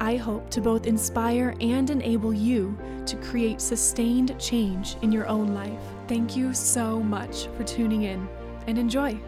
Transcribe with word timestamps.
I 0.00 0.16
hope 0.16 0.48
to 0.50 0.62
both 0.62 0.86
inspire 0.86 1.54
and 1.60 1.90
enable 1.90 2.32
you 2.32 2.76
to 3.04 3.16
create 3.16 3.60
sustained 3.60 4.38
change 4.40 4.96
in 5.02 5.12
your 5.12 5.26
own 5.26 5.54
life. 5.54 5.78
Thank 6.08 6.36
you 6.36 6.54
so 6.54 7.00
much 7.00 7.48
for 7.56 7.64
tuning 7.64 8.04
in 8.04 8.26
and 8.66 8.78
enjoy. 8.78 9.20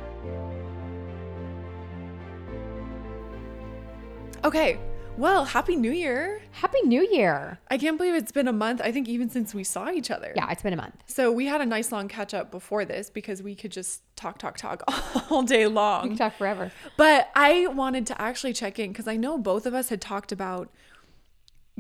Okay, 4.45 4.79
well, 5.19 5.45
Happy 5.45 5.77
New 5.77 5.93
Year. 5.93 6.41
Happy 6.53 6.81
New 6.83 7.07
Year. 7.13 7.59
I 7.71 7.77
can't 7.77 7.99
believe 7.99 8.15
it's 8.15 8.33
been 8.33 8.49
a 8.49 8.53
month. 8.53 8.81
I 8.83 8.93
think 8.93 9.09
even 9.09 9.29
since 9.29 9.55
we 9.55 9.63
saw 9.63 9.91
each 9.91 10.11
other. 10.11 10.33
Yeah, 10.35 10.51
it's 10.51 10.63
been 10.63 10.73
a 10.73 10.77
month. 10.77 10.95
So 11.07 11.31
we 11.31 11.47
had 11.47 11.61
a 11.61 11.67
nice 11.67 11.93
long 11.93 12.09
catch 12.09 12.33
up 12.33 12.51
before 12.51 12.85
this 12.85 13.11
because 13.11 13.43
we 13.43 13.55
could 13.55 13.71
just 13.71 14.03
talk, 14.17 14.39
talk, 14.39 14.57
talk 14.57 14.83
all 15.31 15.43
day 15.43 15.67
long. 15.67 16.05
We 16.05 16.09
can 16.11 16.19
talk 16.19 16.37
forever. 16.37 16.73
But 16.97 17.31
I 17.35 17.67
wanted 17.67 18.07
to 18.09 18.21
actually 18.21 18.55
check 18.55 18.79
in 18.79 18.91
because 18.91 19.07
I 19.07 19.17
know 19.17 19.37
both 19.37 19.67
of 19.67 19.75
us 19.75 19.91
had 19.91 20.01
talked 20.01 20.33
about 20.33 20.71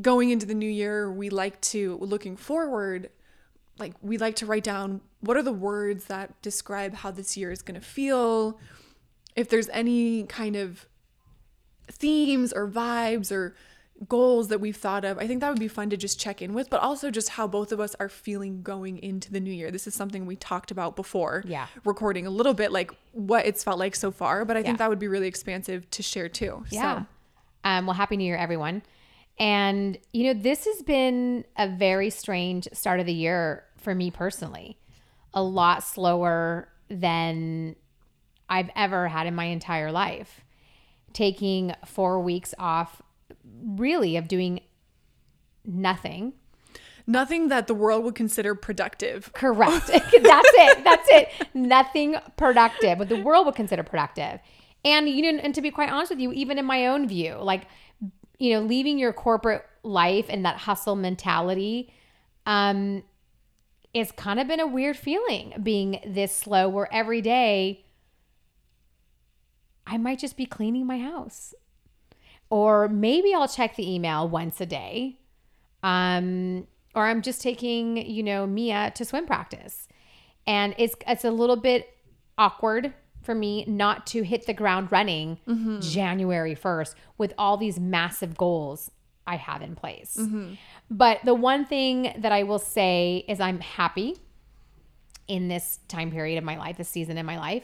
going 0.00 0.30
into 0.30 0.44
the 0.44 0.54
new 0.54 0.70
year. 0.70 1.10
We 1.10 1.30
like 1.30 1.60
to, 1.62 1.98
looking 2.00 2.36
forward, 2.36 3.08
like 3.78 3.94
we 4.02 4.18
like 4.18 4.36
to 4.36 4.46
write 4.46 4.64
down 4.64 5.00
what 5.20 5.36
are 5.36 5.42
the 5.42 5.52
words 5.52 6.04
that 6.06 6.40
describe 6.42 6.94
how 6.94 7.10
this 7.10 7.36
year 7.36 7.50
is 7.50 7.62
going 7.62 7.80
to 7.80 7.86
feel. 7.86 8.58
If 9.34 9.48
there's 9.48 9.70
any 9.70 10.24
kind 10.24 10.56
of 10.56 10.86
themes 11.92 12.52
or 12.52 12.68
vibes 12.68 13.30
or 13.30 13.54
goals 14.08 14.48
that 14.48 14.60
we've 14.60 14.76
thought 14.76 15.04
of, 15.04 15.18
I 15.18 15.26
think 15.26 15.40
that 15.40 15.50
would 15.50 15.60
be 15.60 15.68
fun 15.68 15.90
to 15.90 15.96
just 15.96 16.18
check 16.18 16.42
in 16.42 16.54
with, 16.54 16.68
but 16.70 16.80
also 16.80 17.10
just 17.10 17.30
how 17.30 17.46
both 17.46 17.70
of 17.70 17.78
us 17.78 17.94
are 18.00 18.08
feeling 18.08 18.62
going 18.62 18.98
into 18.98 19.30
the 19.30 19.38
new 19.38 19.52
year. 19.52 19.70
This 19.70 19.86
is 19.86 19.94
something 19.94 20.26
we 20.26 20.34
talked 20.36 20.70
about 20.70 20.96
before. 20.96 21.44
Yeah. 21.46 21.66
Recording 21.84 22.26
a 22.26 22.30
little 22.30 22.54
bit 22.54 22.72
like 22.72 22.90
what 23.12 23.46
it's 23.46 23.62
felt 23.62 23.78
like 23.78 23.94
so 23.94 24.10
far, 24.10 24.44
but 24.44 24.56
I 24.56 24.62
think 24.62 24.78
that 24.78 24.88
would 24.88 24.98
be 24.98 25.08
really 25.08 25.28
expansive 25.28 25.88
to 25.90 26.02
share 26.02 26.28
too. 26.28 26.64
Yeah. 26.70 27.00
So, 27.00 27.06
Um, 27.64 27.86
well, 27.86 27.94
Happy 27.94 28.16
New 28.16 28.24
Year, 28.24 28.36
everyone. 28.36 28.82
And, 29.38 29.98
you 30.12 30.24
know, 30.24 30.40
this 30.40 30.64
has 30.66 30.82
been 30.82 31.44
a 31.56 31.68
very 31.68 32.10
strange 32.10 32.68
start 32.72 32.98
of 32.98 33.06
the 33.06 33.14
year 33.14 33.64
for 33.76 33.94
me 33.94 34.10
personally. 34.10 34.78
A 35.32 35.42
lot 35.42 35.84
slower 35.84 36.68
than 36.88 37.76
I've 38.48 38.70
ever 38.76 39.08
had 39.08 39.26
in 39.26 39.34
my 39.34 39.44
entire 39.44 39.92
life. 39.92 40.42
Taking 41.12 41.74
four 41.84 42.20
weeks 42.20 42.54
off, 42.58 43.02
really, 43.64 44.16
of 44.16 44.28
doing 44.28 44.60
nothing. 45.64 46.34
nothing 47.06 47.48
that 47.48 47.66
the 47.66 47.74
world 47.74 48.04
would 48.04 48.14
consider 48.14 48.54
productive. 48.54 49.32
Correct. 49.32 49.86
That's 49.88 50.12
it. 50.14 50.84
That's 50.84 51.08
it. 51.10 51.28
Nothing 51.54 52.16
productive, 52.36 52.98
what 52.98 53.08
the 53.08 53.22
world 53.22 53.46
would 53.46 53.54
consider 53.54 53.82
productive. 53.82 54.40
And 54.84 55.08
you 55.08 55.22
know, 55.32 55.38
and 55.38 55.54
to 55.54 55.60
be 55.60 55.70
quite 55.70 55.90
honest 55.90 56.10
with 56.10 56.20
you, 56.20 56.32
even 56.32 56.58
in 56.58 56.64
my 56.64 56.86
own 56.86 57.06
view, 57.08 57.36
like 57.40 57.66
you 58.38 58.54
know, 58.54 58.60
leaving 58.60 58.98
your 58.98 59.12
corporate 59.12 59.64
life 59.84 60.26
and 60.28 60.44
that 60.44 60.56
hustle 60.56 60.96
mentality, 60.96 61.92
um, 62.46 63.04
it's 63.94 64.10
kind 64.10 64.40
of 64.40 64.48
been 64.48 64.58
a 64.58 64.66
weird 64.66 64.96
feeling 64.96 65.54
being 65.62 66.00
this 66.06 66.34
slow 66.34 66.68
where 66.68 66.92
every 66.92 67.20
day 67.20 67.84
I 69.86 69.98
might 69.98 70.18
just 70.18 70.36
be 70.36 70.46
cleaning 70.46 70.86
my 70.86 70.98
house. 70.98 71.54
Or 72.50 72.88
maybe 72.88 73.34
I'll 73.34 73.48
check 73.48 73.76
the 73.76 73.94
email 73.94 74.28
once 74.28 74.60
a 74.60 74.66
day. 74.66 75.18
Um, 75.82 76.66
or 76.94 77.06
I'm 77.06 77.22
just 77.22 77.40
taking, 77.40 77.96
you 77.96 78.22
know, 78.22 78.46
Mia 78.46 78.92
to 78.94 79.04
swim 79.04 79.26
practice. 79.26 79.88
And 80.46 80.74
it's 80.78 80.94
it's 81.06 81.24
a 81.24 81.30
little 81.30 81.56
bit 81.56 81.88
awkward 82.36 82.92
for 83.22 83.34
me 83.34 83.64
not 83.66 84.06
to 84.08 84.22
hit 84.22 84.46
the 84.46 84.52
ground 84.54 84.90
running 84.90 85.38
January 85.80 86.56
1st 86.56 86.94
with 87.18 87.32
all 87.38 87.56
these 87.56 87.78
massive 87.78 88.36
goals 88.36 88.90
I 89.26 89.36
have 89.36 89.62
in 89.62 89.76
place. 89.76 90.18
But 90.90 91.20
the 91.24 91.34
one 91.34 91.64
thing 91.64 92.12
that 92.18 92.32
I 92.32 92.42
will 92.42 92.58
say 92.58 93.24
is 93.28 93.40
I'm 93.40 93.60
happy 93.60 94.16
in 95.28 95.46
this 95.48 95.78
time 95.88 96.10
period 96.10 96.36
of 96.36 96.44
my 96.44 96.58
life, 96.58 96.76
this 96.76 96.88
season 96.88 97.16
in 97.16 97.24
my 97.24 97.38
life, 97.38 97.62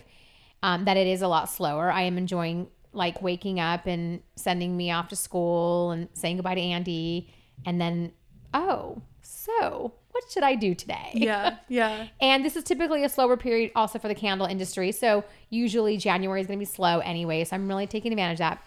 um, 0.62 0.84
that 0.84 0.96
it 0.96 1.06
is 1.06 1.22
a 1.22 1.28
lot 1.28 1.48
slower. 1.50 1.90
I 1.90 2.02
am 2.02 2.18
enjoying 2.18 2.68
like 2.92 3.22
waking 3.22 3.60
up 3.60 3.86
and 3.86 4.20
sending 4.36 4.76
me 4.76 4.90
off 4.90 5.08
to 5.08 5.16
school 5.16 5.90
and 5.90 6.08
saying 6.14 6.36
goodbye 6.36 6.54
to 6.54 6.60
Andy, 6.60 7.32
and 7.64 7.80
then, 7.80 8.12
oh, 8.54 9.02
so 9.22 9.92
what 10.10 10.24
should 10.32 10.42
I 10.42 10.54
do 10.54 10.74
today? 10.74 11.10
Yeah, 11.14 11.58
yeah. 11.68 12.08
And 12.20 12.44
this 12.44 12.56
is 12.56 12.64
typically 12.64 13.04
a 13.04 13.08
slower 13.08 13.36
period 13.36 13.70
also 13.76 13.98
for 13.98 14.08
the 14.08 14.14
candle 14.14 14.46
industry. 14.46 14.90
So 14.90 15.24
usually 15.50 15.96
January 15.96 16.40
is 16.40 16.46
going 16.46 16.58
to 16.58 16.60
be 16.60 16.70
slow 16.70 16.98
anyway. 17.00 17.44
So 17.44 17.54
I'm 17.54 17.68
really 17.68 17.86
taking 17.86 18.12
advantage 18.12 18.36
of 18.36 18.38
that. 18.38 18.64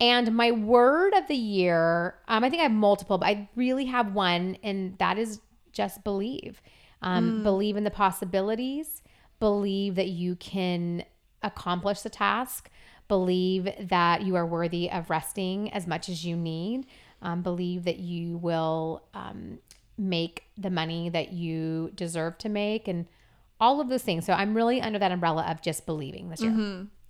And 0.00 0.34
my 0.34 0.50
word 0.50 1.12
of 1.14 1.28
the 1.28 1.34
year, 1.34 2.16
um, 2.28 2.42
I 2.42 2.50
think 2.50 2.60
I 2.60 2.64
have 2.64 2.72
multiple, 2.72 3.18
but 3.18 3.26
I 3.26 3.48
really 3.54 3.84
have 3.86 4.14
one, 4.14 4.56
and 4.62 4.96
that 4.98 5.18
is 5.18 5.40
just 5.72 6.02
believe. 6.04 6.60
Um, 7.02 7.42
Believe 7.42 7.76
in 7.76 7.84
the 7.84 7.90
possibilities. 7.90 9.02
Believe 9.40 9.96
that 9.96 10.08
you 10.08 10.36
can 10.36 11.04
accomplish 11.42 12.02
the 12.02 12.10
task. 12.10 12.70
Believe 13.08 13.68
that 13.80 14.22
you 14.22 14.36
are 14.36 14.46
worthy 14.46 14.90
of 14.90 15.10
resting 15.10 15.72
as 15.72 15.86
much 15.86 16.08
as 16.08 16.24
you 16.24 16.36
need. 16.36 16.86
Um, 17.22 17.42
believe 17.42 17.84
that 17.84 17.98
you 17.98 18.36
will 18.38 19.02
um, 19.14 19.58
make 19.98 20.44
the 20.56 20.70
money 20.70 21.08
that 21.08 21.32
you 21.32 21.90
deserve 21.94 22.38
to 22.38 22.48
make, 22.48 22.86
and 22.86 23.06
all 23.60 23.80
of 23.80 23.88
those 23.88 24.02
things. 24.02 24.24
So 24.24 24.32
I'm 24.32 24.54
really 24.54 24.80
under 24.80 24.98
that 24.98 25.12
umbrella 25.12 25.44
of 25.48 25.60
just 25.60 25.84
believing 25.86 26.30
this 26.30 26.40
year. 26.40 26.52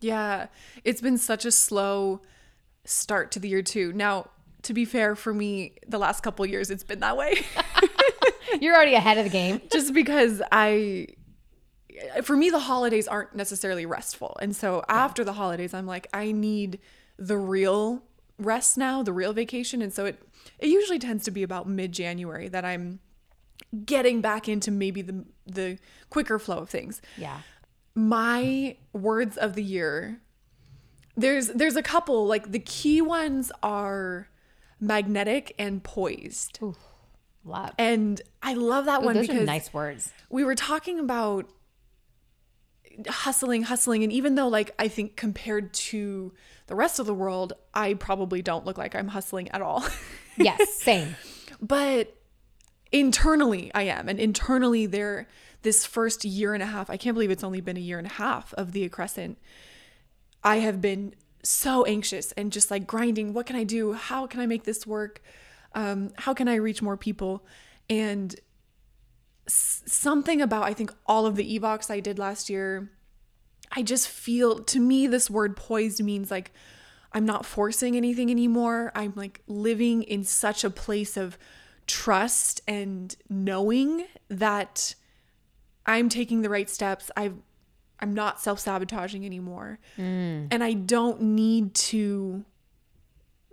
Yeah. 0.00 0.46
It's 0.84 1.00
been 1.00 1.19
such 1.19 1.44
a 1.44 1.50
slow 1.50 2.22
start 2.84 3.30
to 3.32 3.38
the 3.38 3.48
year 3.48 3.62
too. 3.62 3.92
Now, 3.92 4.30
to 4.62 4.74
be 4.74 4.84
fair 4.84 5.14
for 5.14 5.32
me, 5.32 5.74
the 5.86 5.98
last 5.98 6.22
couple 6.22 6.44
years 6.44 6.70
it's 6.70 6.84
been 6.84 7.00
that 7.00 7.16
way. 7.16 7.44
You're 8.60 8.74
already 8.74 8.94
ahead 8.94 9.19
of 9.19 9.24
the 9.24 9.30
game. 9.30 9.60
just 9.72 9.94
because 9.94 10.42
I 10.50 11.06
Uh, 12.16 12.22
for 12.22 12.37
me 12.37 12.50
the 12.50 12.61
holidays 12.61 13.09
aren't 13.09 13.34
necessarily 13.34 13.87
restful. 13.87 14.37
And 14.41 14.55
so 14.55 14.84
after 14.88 15.25
the 15.25 15.34
holidays 15.34 15.75
I'm 15.75 15.87
like 15.87 16.06
I 16.12 16.33
need 16.33 16.78
the 17.19 17.37
real 17.37 18.03
rest 18.38 18.78
now, 18.78 19.03
the 19.03 19.12
real 19.12 19.33
vacation 19.33 19.83
and 19.83 19.93
so 19.93 20.06
it 20.06 20.22
it 20.59 20.69
usually 20.69 20.99
tends 20.99 21.25
to 21.25 21.31
be 21.31 21.43
about 21.43 21.69
mid-January 21.69 22.49
that 22.49 22.65
I'm 22.65 23.00
getting 23.84 24.21
back 24.21 24.49
into 24.49 24.71
maybe 24.71 25.03
the 25.03 25.25
the 25.47 25.78
quicker 26.09 26.38
flow 26.38 26.59
of 26.59 26.71
things. 26.71 27.03
Yeah. 27.16 27.41
My 27.94 28.77
words 28.93 29.37
of 29.37 29.55
the 29.55 29.62
year 29.62 30.21
there's 31.17 31.49
there's 31.49 31.77
a 31.77 31.82
couple 31.82 32.27
like 32.27 32.50
the 32.53 32.59
key 32.59 33.00
ones 33.00 33.53
are 33.62 34.28
magnetic 34.81 35.55
and 35.59 35.82
poised. 35.82 36.59
Love. 37.44 37.72
And 37.78 38.21
I 38.43 38.55
love 38.55 38.87
that 38.87 39.03
Ooh, 39.03 39.06
one 39.06 39.17
those 39.17 39.27
because 39.27 39.43
are 39.43 39.47
nice 39.47 39.72
words. 39.72 40.12
we 40.31 40.44
were 40.44 40.55
talking 40.55 40.99
about 40.99 41.50
hustling, 43.08 43.62
hustling. 43.62 44.02
And 44.04 44.12
even 44.12 44.34
though, 44.34 44.48
like, 44.48 44.74
I 44.78 44.88
think 44.88 45.16
compared 45.16 45.72
to 45.74 46.32
the 46.66 46.74
rest 46.74 46.98
of 46.98 47.06
the 47.06 47.14
world, 47.14 47.52
I 47.74 47.94
probably 47.94 48.42
don't 48.42 48.64
look 48.64 48.78
like 48.78 48.94
I'm 48.94 49.08
hustling 49.08 49.48
at 49.50 49.62
all. 49.62 49.84
Yes, 50.36 50.72
same. 50.80 51.16
but 51.60 52.16
internally, 52.92 53.70
I 53.74 53.82
am. 53.82 54.08
And 54.08 54.18
internally, 54.18 54.86
there, 54.86 55.28
this 55.62 55.84
first 55.84 56.24
year 56.24 56.54
and 56.54 56.62
a 56.62 56.66
half, 56.66 56.88
I 56.88 56.96
can't 56.96 57.14
believe 57.14 57.30
it's 57.30 57.44
only 57.44 57.60
been 57.60 57.76
a 57.76 57.81
year 57.81 57.98
and 57.98 58.06
a 58.06 58.12
half 58.14 58.54
of 58.54 58.72
the 58.72 58.88
Accrescent. 58.88 59.36
I 60.43 60.56
have 60.58 60.81
been 60.81 61.14
so 61.43 61.84
anxious 61.84 62.32
and 62.32 62.52
just 62.52 62.70
like 62.70 62.86
grinding. 62.86 63.34
What 63.34 63.44
can 63.44 63.56
I 63.56 63.64
do? 63.64 63.93
How 63.93 64.26
can 64.26 64.40
I 64.40 64.46
make 64.46 64.64
this 64.64 64.86
work? 64.86 65.20
Um, 65.75 66.10
how 66.16 66.32
can 66.32 66.48
I 66.48 66.54
reach 66.54 66.81
more 66.81 66.96
people? 66.96 67.44
And 67.90 68.34
something 69.46 70.40
about, 70.40 70.64
I 70.64 70.75
think, 70.75 70.92
all 71.06 71.26
of 71.26 71.37
the 71.37 71.58
Evox 71.58 71.90
I 71.90 72.00
did 72.00 72.19
last 72.19 72.48
year, 72.48 72.90
I 73.72 73.82
just 73.82 74.08
feel, 74.08 74.60
to 74.60 74.81
me, 74.81 75.06
this 75.06 75.31
word 75.31 75.56
poised 75.56 76.02
means 76.02 76.31
like 76.31 76.52
I'm 77.12 77.25
not 77.25 77.44
forcing 77.44 77.96
anything 77.96 78.31
anymore. 78.31 78.92
I'm 78.94 79.12
like 79.16 79.42
living 79.46 80.02
in 80.02 80.25
such 80.25 80.64
a 80.64 80.70
place 80.70 81.16
of 81.16 81.38
trust 81.87 82.60
and 82.69 83.14
knowing 83.28 84.06
that 84.28 84.94
I'm 85.86 86.08
taking 86.08 86.43
the 86.43 86.48
right 86.48 86.70
steps. 86.70 87.10
I've 87.16 87.34
I'm 88.02 88.14
not 88.14 88.40
self-sabotaging 88.40 89.26
anymore. 89.26 89.78
Mm. 89.98 90.48
And 90.50 90.64
I 90.64 90.72
don't 90.72 91.20
need 91.20 91.75
to 91.75 92.44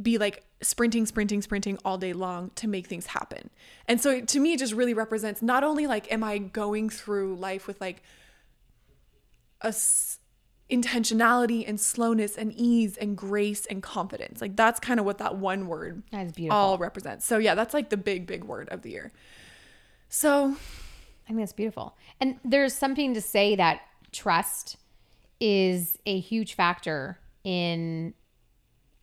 be 0.02 0.18
like 0.18 0.46
sprinting, 0.62 1.06
sprinting, 1.06 1.42
sprinting 1.42 1.78
all 1.86 1.98
day 1.98 2.14
long 2.14 2.52
to 2.56 2.68
make 2.68 2.88
things 2.88 3.08
happen. 3.08 3.50
And 3.88 4.02
so 4.02 4.22
to 4.22 4.40
me, 4.40 4.54
it 4.54 4.60
just 4.60 4.74
really 4.74 4.94
represents 4.94 5.42
not 5.42 5.64
only 5.64 5.88
like, 5.88 6.12
am 6.12 6.24
I 6.24 6.38
going 6.40 6.90
through 6.90 7.36
life 7.36 7.68
with 7.68 7.80
like 7.80 8.02
a 9.62 9.68
s- 9.68 10.20
intentionality 10.70 11.68
and 11.68 11.80
slowness 11.80 12.38
and 12.38 12.52
ease 12.54 12.98
and 12.98 13.18
grace 13.18 13.66
and 13.68 13.82
confidence. 13.82 14.42
Like 14.42 14.56
that's 14.56 14.80
kind 14.80 15.00
of 15.00 15.06
what 15.06 15.18
that 15.20 15.38
one 15.38 15.68
word 15.68 16.04
That's 16.12 16.34
beautiful. 16.34 16.58
all 16.58 16.78
represents. 16.78 17.26
So 17.26 17.38
yeah, 17.38 17.56
that's 17.56 17.74
like 17.74 17.90
the 17.90 17.98
big 17.98 18.28
big 18.28 18.44
word 18.44 18.68
of 18.70 18.82
the 18.82 18.92
year. 18.92 19.12
So 20.10 20.56
I 21.26 21.28
think 21.28 21.40
that's 21.40 21.54
beautiful. 21.54 21.96
And 22.20 22.40
there's 22.44 22.74
something 22.74 23.14
to 23.14 23.22
say 23.22 23.56
that 23.56 23.82
trust 24.12 24.78
is 25.40 25.98
a 26.06 26.20
huge 26.20 26.54
factor 26.56 27.20
in 27.44 28.14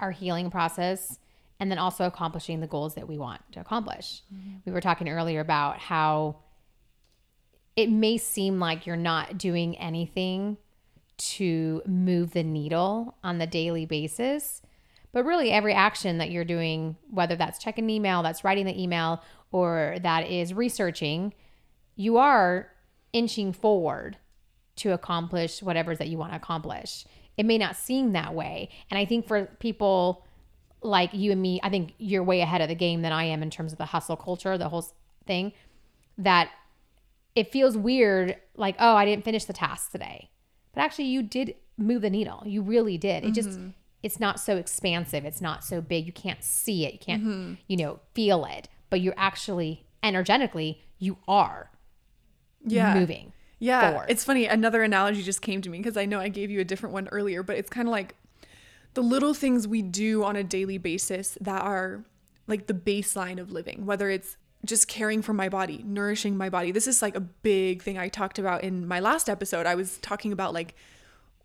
our 0.00 0.10
healing 0.10 0.50
process 0.50 1.18
and 1.60 1.70
then 1.70 1.78
also 1.78 2.04
accomplishing 2.04 2.60
the 2.60 2.66
goals 2.66 2.94
that 2.94 3.08
we 3.08 3.18
want 3.18 3.40
to 3.52 3.60
accomplish. 3.60 4.22
We 4.66 4.72
were 4.72 4.80
talking 4.80 5.08
earlier 5.08 5.40
about 5.40 5.78
how 5.78 6.36
it 7.76 7.90
may 7.90 8.18
seem 8.18 8.58
like 8.60 8.86
you're 8.86 8.96
not 8.96 9.38
doing 9.38 9.76
anything 9.78 10.56
to 11.16 11.82
move 11.86 12.32
the 12.32 12.42
needle 12.42 13.16
on 13.22 13.38
the 13.38 13.46
daily 13.46 13.86
basis. 13.86 14.62
But 15.12 15.24
really, 15.24 15.52
every 15.52 15.72
action 15.72 16.18
that 16.18 16.30
you're 16.30 16.44
doing, 16.44 16.96
whether 17.08 17.36
that's 17.36 17.58
checking 17.58 17.88
email, 17.88 18.22
that's 18.22 18.42
writing 18.42 18.66
the 18.66 18.80
email, 18.80 19.22
or 19.52 19.96
that 20.02 20.28
is 20.28 20.52
researching, 20.52 21.34
you 21.94 22.16
are 22.16 22.72
inching 23.12 23.52
forward 23.52 24.18
to 24.76 24.92
accomplish 24.92 25.62
whatever 25.62 25.94
that 25.94 26.08
you 26.08 26.18
want 26.18 26.32
to 26.32 26.36
accomplish. 26.36 27.04
It 27.36 27.46
may 27.46 27.58
not 27.58 27.76
seem 27.76 28.12
that 28.12 28.34
way. 28.34 28.70
And 28.90 28.98
I 28.98 29.04
think 29.04 29.28
for 29.28 29.46
people 29.60 30.26
like 30.84 31.14
you 31.14 31.32
and 31.32 31.40
me, 31.40 31.58
I 31.62 31.70
think 31.70 31.94
you're 31.98 32.22
way 32.22 32.42
ahead 32.42 32.60
of 32.60 32.68
the 32.68 32.74
game 32.74 33.02
than 33.02 33.10
I 33.10 33.24
am 33.24 33.42
in 33.42 33.50
terms 33.50 33.72
of 33.72 33.78
the 33.78 33.86
hustle 33.86 34.16
culture, 34.16 34.56
the 34.58 34.68
whole 34.68 34.86
thing, 35.26 35.52
that 36.18 36.50
it 37.34 37.50
feels 37.50 37.76
weird 37.76 38.36
like, 38.54 38.76
oh, 38.78 38.94
I 38.94 39.04
didn't 39.04 39.24
finish 39.24 39.46
the 39.46 39.52
task 39.54 39.90
today. 39.90 40.30
But 40.74 40.82
actually, 40.82 41.06
you 41.06 41.22
did 41.22 41.54
move 41.78 42.02
the 42.02 42.10
needle. 42.10 42.42
You 42.44 42.62
really 42.62 42.98
did. 42.98 43.24
It 43.24 43.32
just, 43.32 43.50
mm-hmm. 43.50 43.70
it's 44.02 44.20
not 44.20 44.38
so 44.38 44.56
expansive. 44.56 45.24
It's 45.24 45.40
not 45.40 45.64
so 45.64 45.80
big. 45.80 46.06
You 46.06 46.12
can't 46.12 46.44
see 46.44 46.84
it. 46.84 46.92
You 46.92 46.98
can't, 46.98 47.22
mm-hmm. 47.22 47.54
you 47.66 47.76
know, 47.78 48.00
feel 48.14 48.44
it. 48.44 48.68
But 48.90 49.00
you're 49.00 49.14
actually 49.16 49.86
energetically, 50.02 50.82
you 50.98 51.16
are 51.26 51.70
yeah. 52.64 52.94
moving. 52.94 53.32
Yeah, 53.58 53.92
forward. 53.92 54.06
it's 54.10 54.24
funny. 54.24 54.46
Another 54.46 54.82
analogy 54.82 55.22
just 55.22 55.40
came 55.40 55.62
to 55.62 55.70
me 55.70 55.78
because 55.78 55.96
I 55.96 56.04
know 56.04 56.20
I 56.20 56.28
gave 56.28 56.50
you 56.50 56.60
a 56.60 56.64
different 56.64 56.92
one 56.92 57.08
earlier, 57.08 57.42
but 57.42 57.56
it's 57.56 57.70
kind 57.70 57.88
of 57.88 57.92
like 57.92 58.14
the 58.94 59.02
little 59.02 59.34
things 59.34 59.68
we 59.68 59.82
do 59.82 60.24
on 60.24 60.36
a 60.36 60.44
daily 60.44 60.78
basis 60.78 61.36
that 61.40 61.62
are 61.62 62.04
like 62.46 62.66
the 62.66 62.74
baseline 62.74 63.40
of 63.40 63.50
living, 63.50 63.86
whether 63.86 64.10
it's 64.10 64.36
just 64.64 64.88
caring 64.88 65.20
for 65.20 65.32
my 65.32 65.48
body, 65.48 65.82
nourishing 65.84 66.36
my 66.36 66.48
body. 66.48 66.72
This 66.72 66.86
is 66.86 67.02
like 67.02 67.16
a 67.16 67.20
big 67.20 67.82
thing 67.82 67.98
I 67.98 68.08
talked 68.08 68.38
about 68.38 68.64
in 68.64 68.86
my 68.86 69.00
last 69.00 69.28
episode. 69.28 69.66
I 69.66 69.74
was 69.74 69.98
talking 69.98 70.32
about 70.32 70.54
like 70.54 70.74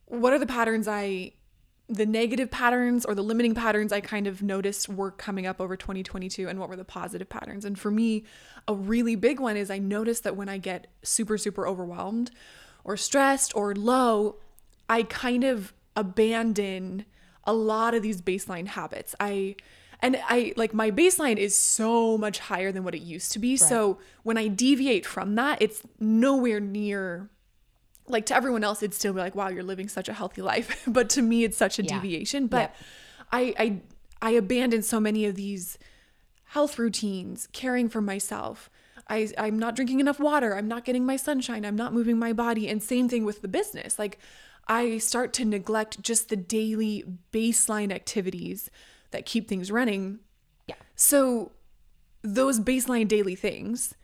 what 0.06 0.34
are 0.34 0.40
the 0.40 0.48
patterns 0.48 0.88
I 0.88 1.34
the 1.92 2.06
negative 2.06 2.51
patterns 2.51 3.04
or 3.04 3.16
the 3.16 3.24
limiting 3.24 3.56
patterns 3.56 3.92
I 3.92 4.00
kind 4.00 4.28
of 4.28 4.44
noticed 4.44 4.88
were 4.88 5.10
coming 5.10 5.48
up 5.48 5.60
over 5.60 5.75
2022 5.75 6.48
and 6.48 6.60
what 6.60 6.69
were 6.69 6.75
the 6.75 6.86
positive 6.86 7.28
patterns. 7.30 7.66
And 7.66 7.80
for 7.80 7.90
me, 7.90 8.25
a 8.68 8.75
really 8.75 9.16
big 9.16 9.40
one 9.40 9.57
is 9.57 9.72
I 9.72 9.80
noticed 9.80 10.24
that 10.24 10.36
when 10.36 10.50
I 10.50 10.60
get 10.60 10.86
super, 11.02 11.36
super 11.36 11.68
overwhelmed 11.68 12.30
or 12.84 12.95
stressed 12.95 13.56
or 13.56 13.74
low, 13.74 14.36
I 14.88 15.02
kind 15.02 15.44
of 15.44 15.74
abandon 15.95 17.06
a 17.50 17.54
lot 17.54 17.94
of 17.96 18.01
these 18.04 18.22
baseline 18.22 18.68
habits. 18.68 19.16
I 19.19 19.56
and 20.01 20.18
I 20.28 20.54
like 20.56 20.74
my 20.74 20.92
baseline 20.92 21.38
is 21.38 21.57
so 21.57 22.18
much 22.18 22.38
higher 22.40 22.72
than 22.72 22.84
what 22.84 22.94
it 22.96 23.01
used 23.01 23.31
to 23.34 23.40
be. 23.40 23.57
So 23.57 23.98
when 24.24 24.38
I 24.38 24.48
deviate 24.48 25.06
from 25.06 25.36
that, 25.36 25.62
it's 25.62 25.81
nowhere 26.00 26.60
near 26.60 27.30
like 28.07 28.25
to 28.28 28.36
everyone 28.36 28.63
else 28.63 28.81
it'd 28.81 28.94
still 28.94 29.13
be 29.13 29.19
like 29.19 29.36
wow 29.36 29.50
you're 29.50 29.62
living 29.63 29.88
such 29.90 30.07
a 30.07 30.13
healthy 30.13 30.42
life. 30.42 30.84
But 30.98 31.10
to 31.12 31.22
me 31.22 31.44
it's 31.44 31.57
such 31.57 31.80
a 31.80 31.84
Yeah. 31.84 31.96
deviation. 31.96 32.48
But 32.48 32.74
I, 33.31 33.54
I 33.63 33.81
i 34.22 34.31
abandoned 34.31 34.86
so 34.86 35.00
many 35.00 35.25
of 35.25 35.36
these 35.36 35.78
health 36.56 36.78
routines 36.80 37.48
caring 37.52 37.90
for 37.90 38.02
myself. 38.02 38.69
I, 39.12 39.30
i'm 39.40 39.57
not 39.57 39.75
drinking 39.75 40.00
enough 40.00 40.19
water. 40.19 40.56
I'm 40.56 40.68
not 40.68 40.86
getting 40.86 41.04
my 41.06 41.16
sunshine. 41.16 41.66
I'm 41.66 41.75
not 41.75 41.94
moving 41.94 42.18
my 42.19 42.31
body. 42.34 42.68
And 42.69 42.81
same 42.81 43.10
thing 43.10 43.24
with 43.25 43.42
the 43.42 43.48
business. 43.48 43.98
Like 43.98 44.19
i 44.69 44.98
start 44.98 45.33
to 45.33 45.44
neglect 45.44 46.01
just 46.01 46.30
the 46.30 46.36
daily 46.38 47.04
baseline 47.33 47.92
activities 47.92 48.69
that 49.12 49.25
keep 49.25 49.48
things 49.48 49.71
running 49.71 50.19
Yeah. 50.68 50.75
so 50.95 51.51
those 52.21 52.60
baseline 52.60 53.07
daily 53.07 53.36
things 53.36 53.95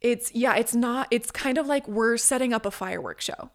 it's 0.00 0.34
yeah 0.34 0.56
it's 0.56 0.74
not 0.74 1.06
it's 1.10 1.30
kind 1.30 1.56
of 1.58 1.66
like 1.66 1.86
we're 1.86 2.16
setting 2.16 2.52
up 2.52 2.66
a 2.66 2.70
fireworks 2.70 3.24
show 3.24 3.50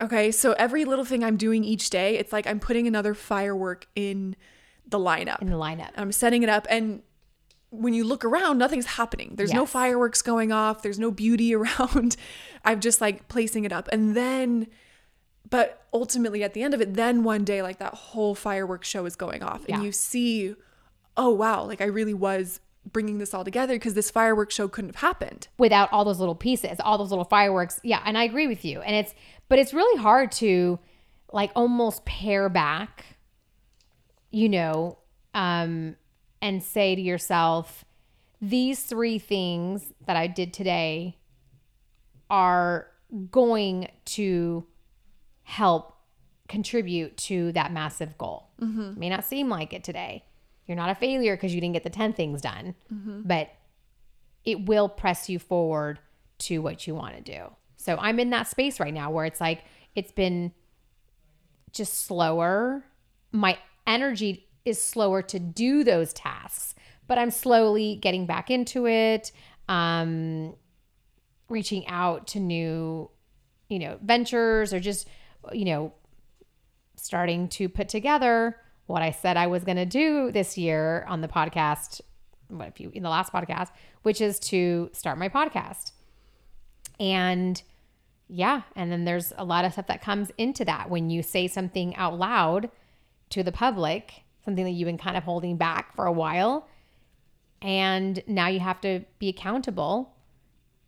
okay 0.00 0.30
so 0.30 0.52
every 0.52 0.84
little 0.84 1.04
thing 1.04 1.24
i'm 1.24 1.36
doing 1.36 1.64
each 1.64 1.90
day 1.90 2.16
it's 2.16 2.32
like 2.32 2.46
i'm 2.46 2.60
putting 2.60 2.86
another 2.86 3.14
firework 3.14 3.86
in 3.96 4.36
the 4.86 4.98
lineup 4.98 5.40
in 5.42 5.48
the 5.50 5.56
lineup. 5.56 5.90
i'm 5.96 6.12
setting 6.12 6.42
it 6.42 6.48
up 6.48 6.66
and 6.70 7.02
when 7.80 7.94
you 7.94 8.04
look 8.04 8.24
around 8.24 8.58
nothing's 8.58 8.86
happening. 8.86 9.34
There's 9.36 9.52
no 9.52 9.66
fireworks 9.66 10.22
going 10.22 10.52
off. 10.52 10.82
There's 10.82 10.98
no 10.98 11.10
beauty 11.10 11.54
around. 11.56 12.16
I'm 12.64 12.80
just 12.80 13.00
like 13.00 13.28
placing 13.28 13.64
it 13.64 13.72
up. 13.72 13.88
And 13.92 14.16
then 14.16 14.68
but 15.50 15.86
ultimately 15.92 16.42
at 16.42 16.54
the 16.54 16.62
end 16.62 16.72
of 16.72 16.80
it 16.80 16.94
then 16.94 17.22
one 17.22 17.44
day 17.44 17.60
like 17.62 17.78
that 17.78 17.94
whole 17.94 18.34
fireworks 18.34 18.88
show 18.88 19.04
is 19.04 19.14
going 19.16 19.42
off. 19.42 19.64
Yeah. 19.68 19.76
and 19.76 19.84
you 19.84 19.92
see 19.92 20.54
oh 21.16 21.30
wow 21.30 21.62
like 21.64 21.80
i 21.80 21.84
really 21.84 22.14
was 22.14 22.58
bringing 22.92 23.18
this 23.18 23.32
all 23.34 23.44
together 23.44 23.74
because 23.74 23.94
this 23.94 24.10
fireworks 24.10 24.54
show 24.54 24.68
couldn't 24.68 24.90
have 24.94 25.00
happened. 25.00 25.48
Without 25.58 25.92
all 25.92 26.04
those 26.04 26.18
little 26.18 26.34
pieces, 26.34 26.78
all 26.80 26.98
those 26.98 27.10
little 27.10 27.24
fireworks. 27.24 27.80
Yeah, 27.82 28.02
and 28.04 28.18
I 28.18 28.24
agree 28.24 28.46
with 28.46 28.64
you. 28.64 28.80
And 28.80 28.94
it's 28.96 29.14
but 29.48 29.58
it's 29.58 29.72
really 29.74 30.00
hard 30.00 30.32
to 30.32 30.78
like 31.32 31.50
almost 31.54 32.04
pare 32.04 32.48
back, 32.48 33.04
you 34.30 34.48
know, 34.48 34.98
um 35.34 35.96
and 36.44 36.62
say 36.62 36.94
to 36.94 37.00
yourself, 37.00 37.86
these 38.38 38.82
three 38.82 39.18
things 39.18 39.94
that 40.04 40.14
I 40.14 40.26
did 40.26 40.52
today 40.52 41.16
are 42.28 42.86
going 43.30 43.88
to 44.04 44.66
help 45.42 45.96
contribute 46.46 47.16
to 47.16 47.50
that 47.52 47.72
massive 47.72 48.18
goal. 48.18 48.50
It 48.90 48.98
may 48.98 49.08
not 49.08 49.24
seem 49.24 49.48
like 49.48 49.72
it 49.72 49.84
today. 49.84 50.22
You're 50.66 50.76
not 50.76 50.90
a 50.90 50.94
failure 50.94 51.34
because 51.34 51.54
you 51.54 51.62
didn't 51.62 51.72
get 51.72 51.82
the 51.82 51.88
10 51.88 52.12
things 52.12 52.42
done, 52.42 52.74
mm-hmm. 52.92 53.22
but 53.24 53.50
it 54.44 54.66
will 54.66 54.90
press 54.90 55.30
you 55.30 55.38
forward 55.38 55.98
to 56.40 56.58
what 56.58 56.86
you 56.86 56.94
want 56.94 57.16
to 57.16 57.22
do. 57.22 57.44
So 57.78 57.96
I'm 57.98 58.20
in 58.20 58.28
that 58.30 58.48
space 58.48 58.78
right 58.78 58.92
now 58.92 59.10
where 59.10 59.24
it's 59.24 59.40
like 59.40 59.64
it's 59.94 60.12
been 60.12 60.52
just 61.72 62.04
slower. 62.04 62.84
My 63.32 63.56
energy 63.86 64.46
is 64.64 64.80
slower 64.82 65.22
to 65.22 65.38
do 65.38 65.84
those 65.84 66.12
tasks, 66.12 66.74
but 67.06 67.18
I'm 67.18 67.30
slowly 67.30 67.96
getting 67.96 68.26
back 68.26 68.50
into 68.50 68.86
it. 68.86 69.32
Um 69.68 70.54
reaching 71.48 71.86
out 71.88 72.26
to 72.28 72.40
new, 72.40 73.10
you 73.68 73.78
know, 73.78 73.98
ventures 74.02 74.72
or 74.72 74.80
just 74.80 75.08
you 75.52 75.64
know, 75.64 75.92
starting 76.96 77.48
to 77.48 77.68
put 77.68 77.88
together 77.88 78.56
what 78.86 79.02
I 79.02 79.10
said 79.10 79.36
I 79.36 79.46
was 79.46 79.64
going 79.64 79.76
to 79.76 79.86
do 79.86 80.30
this 80.30 80.58
year 80.58 81.04
on 81.08 81.20
the 81.20 81.28
podcast, 81.28 82.00
what 82.48 82.68
if 82.68 82.80
you 82.80 82.90
in 82.92 83.02
the 83.02 83.08
last 83.08 83.32
podcast, 83.32 83.70
which 84.02 84.20
is 84.20 84.38
to 84.40 84.90
start 84.92 85.18
my 85.18 85.28
podcast. 85.28 85.92
And 87.00 87.60
yeah, 88.28 88.62
and 88.76 88.90
then 88.92 89.04
there's 89.04 89.32
a 89.36 89.44
lot 89.44 89.64
of 89.64 89.72
stuff 89.72 89.86
that 89.86 90.02
comes 90.02 90.30
into 90.38 90.64
that 90.64 90.90
when 90.90 91.10
you 91.10 91.22
say 91.22 91.48
something 91.48 91.94
out 91.96 92.18
loud 92.18 92.70
to 93.30 93.42
the 93.42 93.52
public, 93.52 94.23
something 94.44 94.64
that 94.64 94.72
you've 94.72 94.86
been 94.86 94.98
kind 94.98 95.16
of 95.16 95.24
holding 95.24 95.56
back 95.56 95.94
for 95.94 96.06
a 96.06 96.12
while. 96.12 96.68
And 97.62 98.22
now 98.26 98.48
you 98.48 98.60
have 98.60 98.80
to 98.82 99.04
be 99.18 99.28
accountable 99.28 100.14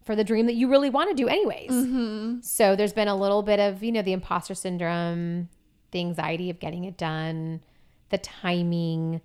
for 0.04 0.14
the 0.14 0.24
dream 0.24 0.46
that 0.46 0.54
you 0.54 0.68
really 0.68 0.90
want 0.90 1.10
to 1.10 1.14
do, 1.14 1.26
anyways. 1.26 1.70
Mm-hmm. 1.70 2.40
So 2.42 2.76
there's 2.76 2.92
been 2.92 3.08
a 3.08 3.16
little 3.16 3.42
bit 3.42 3.58
of, 3.58 3.82
you 3.82 3.90
know, 3.90 4.02
the 4.02 4.12
imposter 4.12 4.54
syndrome, 4.54 5.48
the 5.90 6.00
anxiety 6.00 6.50
of 6.50 6.60
getting 6.60 6.84
it 6.84 6.96
done, 6.96 7.62
the 8.10 8.18
timing. 8.18 9.20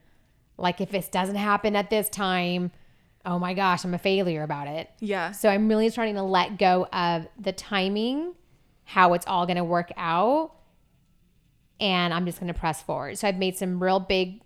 Like 0.57 0.81
if 0.81 0.89
this 0.89 1.07
doesn't 1.07 1.35
happen 1.35 1.75
at 1.75 1.89
this 1.89 2.09
time, 2.09 2.71
oh 3.25 3.37
my 3.37 3.53
gosh, 3.53 3.83
I'm 3.83 3.93
a 3.93 3.99
failure 3.99 4.43
about 4.43 4.67
it. 4.67 4.89
yeah 4.99 5.31
So 5.31 5.49
I'm 5.49 5.67
really 5.67 5.89
starting 5.89 6.15
to 6.15 6.23
let 6.23 6.57
go 6.57 6.87
of 6.91 7.27
the 7.39 7.51
timing, 7.51 8.33
how 8.85 9.13
it's 9.13 9.27
all 9.27 9.45
going 9.45 9.57
to 9.57 9.63
work 9.63 9.91
out, 9.97 10.53
and 11.81 12.13
I'm 12.13 12.25
just 12.25 12.39
going 12.39 12.53
to 12.53 12.57
press 12.57 12.81
forward. 12.81 13.17
So 13.17 13.27
I've 13.27 13.35
made 13.37 13.57
some 13.57 13.83
real 13.83 13.99
big 13.99 14.41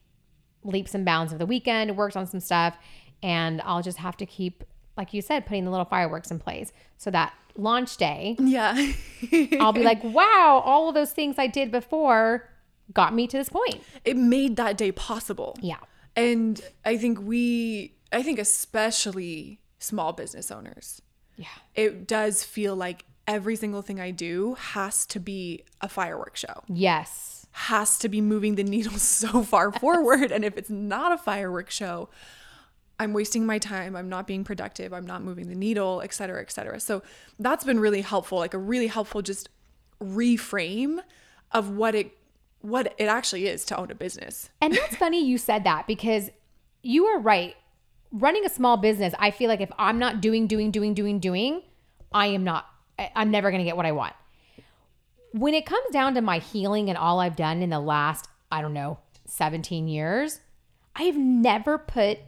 leaps 0.64 0.96
and 0.96 1.06
bounds 1.06 1.32
of 1.34 1.38
the 1.38 1.46
weekend, 1.46 1.96
worked 1.96 2.18
on 2.18 2.26
some 2.26 2.40
stuff, 2.40 2.76
and 3.22 3.62
I'll 3.64 3.84
just 3.84 4.00
have 4.00 4.18
to 4.18 4.26
keep, 4.26 4.64
like 4.98 5.14
you 5.14 5.22
said, 5.22 5.46
putting 5.46 5.66
the 5.66 5.70
little 5.72 5.86
fireworks 5.86 6.32
in 6.32 6.40
place 6.40 6.72
so 6.98 7.12
that 7.12 7.34
launch 7.58 7.98
day, 7.98 8.36
yeah 8.40 8.74
I'll 9.60 9.72
be 9.74 9.84
like, 9.84 10.04
wow, 10.04 10.62
all 10.66 10.90
of 10.90 10.96
those 10.96 11.12
things 11.12 11.36
I 11.38 11.48
did 11.48 11.72
before 11.72 12.50
got 12.94 13.14
me 13.14 13.28
to 13.28 13.38
this 13.38 13.50
point. 13.50 13.82
it 14.04 14.16
made 14.18 14.56
that 14.58 14.78
day 14.78 14.92
possible 14.92 15.56
Yeah. 15.62 15.78
and 16.16 16.62
i 16.86 16.98
think 16.98 17.20
we 17.20 17.96
i 18.12 18.22
think 18.22 18.38
especially 18.38 19.60
small 19.80 20.14
business 20.14 20.52
owners 20.52 21.02
Yeah. 21.36 21.48
it 21.74 22.08
does 22.08 22.44
feel 22.44 22.76
like 22.76 23.06
every 23.28 23.56
single 23.56 23.82
thing 23.82 24.00
I 24.00 24.12
do 24.12 24.56
has 24.56 25.06
to 25.08 25.20
be 25.20 25.64
a 25.82 25.90
fireworks 25.90 26.42
show. 26.42 26.64
Yes. 26.68 27.48
Has 27.52 27.98
to 28.00 28.10
be 28.10 28.22
moving 28.22 28.56
the 28.56 28.64
needle 28.64 28.94
so 28.98 29.44
far 29.44 29.72
forward. 29.72 30.32
And 30.32 30.46
if 30.46 30.58
it's 30.58 30.70
not 30.70 31.12
a 31.12 31.18
fireworks 31.18 31.76
show, 31.76 32.10
I'm 33.00 33.14
wasting 33.14 33.46
my 33.46 33.60
time. 33.60 33.96
I'm 33.96 34.10
not 34.10 34.26
being 34.28 34.44
productive. 34.44 34.94
I'm 34.94 35.06
not 35.06 35.24
moving 35.24 35.50
the 35.50 35.56
needle, 35.56 36.02
et 36.04 36.14
cetera, 36.14 36.42
et 36.42 36.52
cetera. 36.52 36.80
So 36.80 37.04
that's 37.40 37.64
been 37.64 37.80
really 37.80 38.02
helpful, 38.02 38.38
like 38.38 38.54
a 38.54 38.58
really 38.58 38.88
helpful 38.88 39.22
just 39.22 39.50
reframe 40.02 41.00
of 41.52 41.70
what 41.70 41.96
it 41.96 42.12
what 42.62 42.96
it 42.98 43.06
actually 43.06 43.48
is 43.48 43.64
to 43.66 43.78
own 43.78 43.92
a 43.92 43.96
business. 43.96 44.50
And 44.60 44.74
that's 44.74 44.96
funny 45.04 45.24
you 45.24 45.38
said 45.38 45.64
that 45.66 45.86
because 45.86 46.32
you 46.82 47.06
are 47.06 47.20
right. 47.20 47.56
Running 48.12 48.46
a 48.46 48.50
small 48.50 48.78
business, 48.78 49.14
I 49.20 49.30
feel 49.30 49.50
like 49.50 49.62
if 49.62 49.72
I'm 49.78 50.00
not 50.00 50.22
doing, 50.22 50.48
doing, 50.48 50.72
doing, 50.72 50.94
doing, 50.94 51.20
doing, 51.20 51.62
I 52.14 52.28
am 52.28 52.44
not, 52.44 52.66
I'm 52.98 53.32
never 53.32 53.52
going 53.52 53.60
to 53.60 53.66
get 53.66 53.78
what 53.78 53.86
I 53.86 53.92
want. 53.92 54.14
When 55.32 55.54
it 55.54 55.66
comes 55.66 55.92
down 55.92 56.16
to 56.16 56.22
my 56.22 56.40
healing 56.40 56.90
and 56.90 56.98
all 56.98 57.20
I've 57.20 57.36
done 57.36 57.62
in 57.62 57.70
the 57.70 57.80
last, 57.80 58.28
I 58.52 58.62
don't 58.62 58.74
know, 58.74 59.00
17 59.26 59.88
years, 59.88 60.40
I 60.96 61.04
have 61.04 61.18
never 61.18 61.78
put 61.78 62.20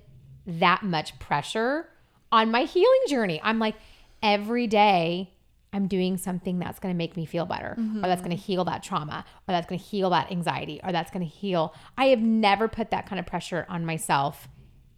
that 0.45 0.83
much 0.83 1.17
pressure 1.19 1.87
on 2.31 2.51
my 2.51 2.63
healing 2.63 3.03
journey. 3.07 3.39
I'm 3.43 3.59
like, 3.59 3.75
every 4.21 4.67
day 4.67 5.31
I'm 5.71 5.87
doing 5.87 6.17
something 6.17 6.59
that's 6.59 6.79
going 6.79 6.93
to 6.93 6.97
make 6.97 7.15
me 7.15 7.25
feel 7.25 7.45
better, 7.45 7.77
or 7.77 8.01
that's 8.01 8.21
going 8.21 8.35
to 8.35 8.41
heal 8.41 8.65
that 8.65 8.83
trauma, 8.83 9.23
or 9.47 9.51
that's 9.51 9.67
going 9.67 9.79
to 9.79 9.85
heal 9.85 10.09
that 10.09 10.31
anxiety, 10.31 10.79
or 10.83 10.91
that's 10.91 11.11
going 11.11 11.25
to 11.25 11.31
heal. 11.31 11.73
I 11.97 12.07
have 12.07 12.19
never 12.19 12.67
put 12.67 12.89
that 12.91 13.05
kind 13.05 13.19
of 13.19 13.25
pressure 13.25 13.65
on 13.69 13.85
myself 13.85 14.47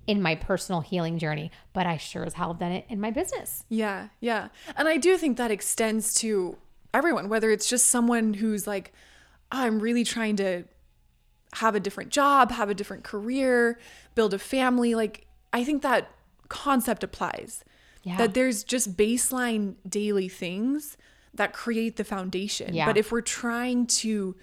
in 0.09 0.21
my 0.21 0.33
personal 0.33 0.81
healing 0.81 1.19
journey, 1.19 1.51
but 1.71 1.85
I 1.85 1.97
sure 1.97 2.23
as 2.25 2.33
hell 2.33 2.49
have 2.49 2.59
done 2.59 2.71
it 2.71 2.85
in 2.89 2.99
my 2.99 3.11
business. 3.11 3.63
Yeah, 3.69 4.07
yeah. 4.19 4.47
And 4.75 4.87
I 4.87 4.97
do 4.97 5.17
think 5.17 5.37
that 5.37 5.51
extends 5.51 6.15
to 6.15 6.57
everyone, 6.93 7.29
whether 7.29 7.51
it's 7.51 7.69
just 7.69 7.85
someone 7.87 8.33
who's 8.33 8.65
like, 8.65 8.91
"Oh, 9.51 9.61
I'm 9.61 9.79
really 9.79 10.03
trying 10.03 10.35
to 10.37 10.63
have 11.53 11.75
a 11.75 11.79
different 11.79 12.09
job, 12.11 12.51
have 12.51 12.69
a 12.69 12.73
different 12.73 13.03
career, 13.03 13.79
build 14.15 14.33
a 14.33 14.39
family. 14.39 14.95
Like, 14.95 15.25
I 15.53 15.63
think 15.63 15.81
that 15.83 16.09
concept 16.47 17.03
applies. 17.03 17.63
Yeah. 18.03 18.17
That 18.17 18.33
there's 18.33 18.63
just 18.63 18.95
baseline 18.95 19.75
daily 19.87 20.29
things 20.29 20.97
that 21.33 21.53
create 21.53 21.97
the 21.97 22.03
foundation. 22.03 22.73
Yeah. 22.73 22.85
But 22.85 22.97
if 22.97 23.11
we're 23.11 23.21
trying 23.21 23.85
to 23.87 24.35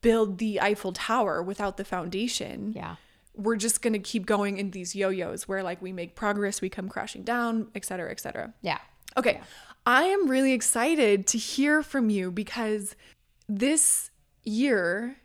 build 0.00 0.38
the 0.38 0.60
Eiffel 0.60 0.92
Tower 0.92 1.42
without 1.42 1.76
the 1.76 1.84
foundation, 1.84 2.72
Yeah. 2.74 2.96
We're 3.36 3.56
just 3.56 3.82
going 3.82 3.92
to 3.92 3.98
keep 3.98 4.26
going 4.26 4.58
in 4.58 4.70
these 4.70 4.94
yo-yos 4.94 5.48
where 5.48 5.62
like 5.62 5.82
we 5.82 5.92
make 5.92 6.14
progress, 6.14 6.60
we 6.60 6.68
come 6.68 6.88
crashing 6.88 7.22
down, 7.22 7.68
et 7.74 7.84
cetera, 7.84 8.10
et 8.10 8.20
cetera. 8.20 8.54
Yeah. 8.62 8.78
Okay. 9.16 9.40
I 9.86 10.04
am 10.04 10.28
really 10.28 10.52
excited 10.52 11.26
to 11.28 11.38
hear 11.38 11.82
from 11.82 12.10
you 12.10 12.30
because 12.30 12.96
this 13.48 14.10
year, 14.44 15.16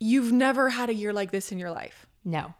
you've 0.00 0.32
never 0.32 0.70
had 0.70 0.88
a 0.88 0.94
year 0.94 1.12
like 1.12 1.30
this 1.30 1.52
in 1.52 1.58
your 1.58 1.70
life 1.70 2.06
No. 2.24 2.54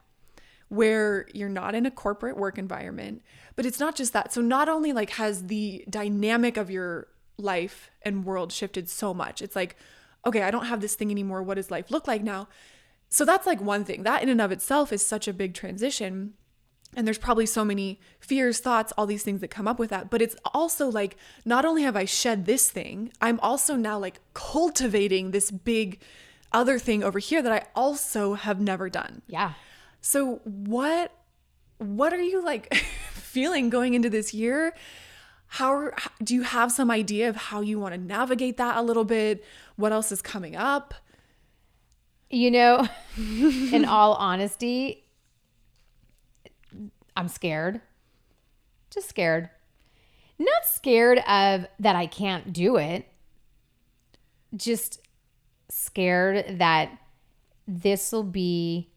where 0.69 1.27
you're 1.33 1.49
not 1.49 1.75
in 1.75 1.87
a 1.87 1.91
corporate 1.91 2.37
work 2.37 2.59
environment. 2.59 3.23
But 3.57 3.67
it's 3.67 3.81
not 3.81 3.97
just 3.97 4.13
that. 4.13 4.33
So 4.33 4.41
not 4.41 4.69
only 4.69 4.93
like 4.93 5.11
has 5.11 5.47
the 5.47 5.85
dynamic 5.89 6.57
of 6.57 6.71
your 6.71 7.09
life 7.39 7.91
and 8.03 8.25
world 8.25 8.53
shifted 8.53 8.89
so 8.89 9.15
much. 9.15 9.41
It's 9.43 9.57
like, 9.57 9.77
okay, 10.27 10.43
I 10.43 10.51
don't 10.51 10.67
have 10.67 10.81
this 10.81 10.95
thing 10.95 11.11
anymore. 11.11 11.43
What 11.43 11.55
does 11.55 11.71
life 11.71 11.91
look 11.91 12.07
like 12.07 12.23
now? 12.23 12.49
So 13.09 13.25
that's 13.25 13.47
like 13.47 13.61
one 13.61 13.85
thing. 13.85 14.03
That 14.03 14.23
in 14.23 14.29
and 14.29 14.41
of 14.41 14.53
itself 14.53 14.93
is 14.93 15.05
such 15.05 15.29
a 15.29 15.33
big 15.33 15.55
transition. 15.55 16.35
And 16.97 17.07
there's 17.07 17.19
probably 17.19 17.47
so 17.47 17.65
many 17.65 18.01
fears, 18.19 18.61
thoughts, 18.61 18.93
all 18.97 19.07
these 19.07 19.23
things 19.23 19.41
that 19.41 19.49
come 19.49 19.69
up 19.69 19.79
with 19.79 19.91
that. 19.91 20.11
But 20.11 20.23
it's 20.23 20.37
also 20.55 20.89
like, 20.89 21.17
not 21.45 21.65
only 21.65 21.83
have 21.83 21.97
I 21.97 22.07
shed 22.07 22.47
this 22.47 22.71
thing, 22.71 23.13
I'm 23.21 23.39
also 23.41 23.77
now 23.77 23.99
like 23.99 24.21
cultivating 24.35 25.31
this 25.31 25.51
big 25.51 26.01
other 26.53 26.79
thing 26.79 27.03
over 27.03 27.19
here 27.19 27.43
that 27.43 27.53
I 27.53 27.67
also 27.75 28.35
have 28.35 28.61
never 28.61 28.89
done. 28.89 29.23
Yeah. 29.27 29.53
So 30.01 30.37
what 30.45 31.13
what 31.79 32.13
are 32.13 32.23
you 32.23 32.43
like 32.43 32.75
feeling 33.13 33.71
going 33.71 33.95
into 33.95 34.11
this 34.11 34.35
year? 34.35 34.75
How 35.47 35.91
do 36.23 36.35
you 36.35 36.43
have 36.43 36.73
some 36.73 36.91
idea 36.91 37.29
of 37.29 37.37
how 37.37 37.61
you 37.61 37.79
want 37.79 37.95
to 37.95 38.01
navigate 38.01 38.57
that 38.57 38.77
a 38.77 38.83
little 38.83 39.05
bit? 39.05 39.45
What 39.77 39.93
else 39.93 40.13
is 40.13 40.21
coming 40.21 40.57
up? 40.57 40.95
You 42.31 42.51
know, 42.51 42.89
in 43.17 43.85
all 43.89 44.15
honesty, 44.15 45.05
I'm 47.17 47.29
scared. 47.29 47.81
Just 48.91 49.09
scared. 49.09 49.51
Not 50.39 50.65
scared 50.65 51.19
of 51.27 51.67
that 51.81 51.97
I 51.97 52.07
can't 52.07 52.53
do 52.53 52.77
it. 52.77 53.09
Just 54.55 55.01
scared 55.69 56.59
that 56.59 56.91
this 57.67 58.13
will 58.13 58.23
be 58.23 58.91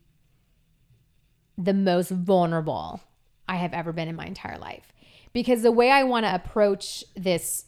the 1.58 1.74
most 1.74 2.10
vulnerable 2.10 3.02
I 3.48 3.56
have 3.56 3.74
ever 3.74 3.92
been 3.92 4.08
in 4.08 4.16
my 4.16 4.26
entire 4.26 4.58
life. 4.58 4.94
Because 5.34 5.62
the 5.62 5.72
way 5.72 5.90
I 5.90 6.04
want 6.04 6.26
to 6.26 6.34
approach 6.34 7.04
this 7.16 7.66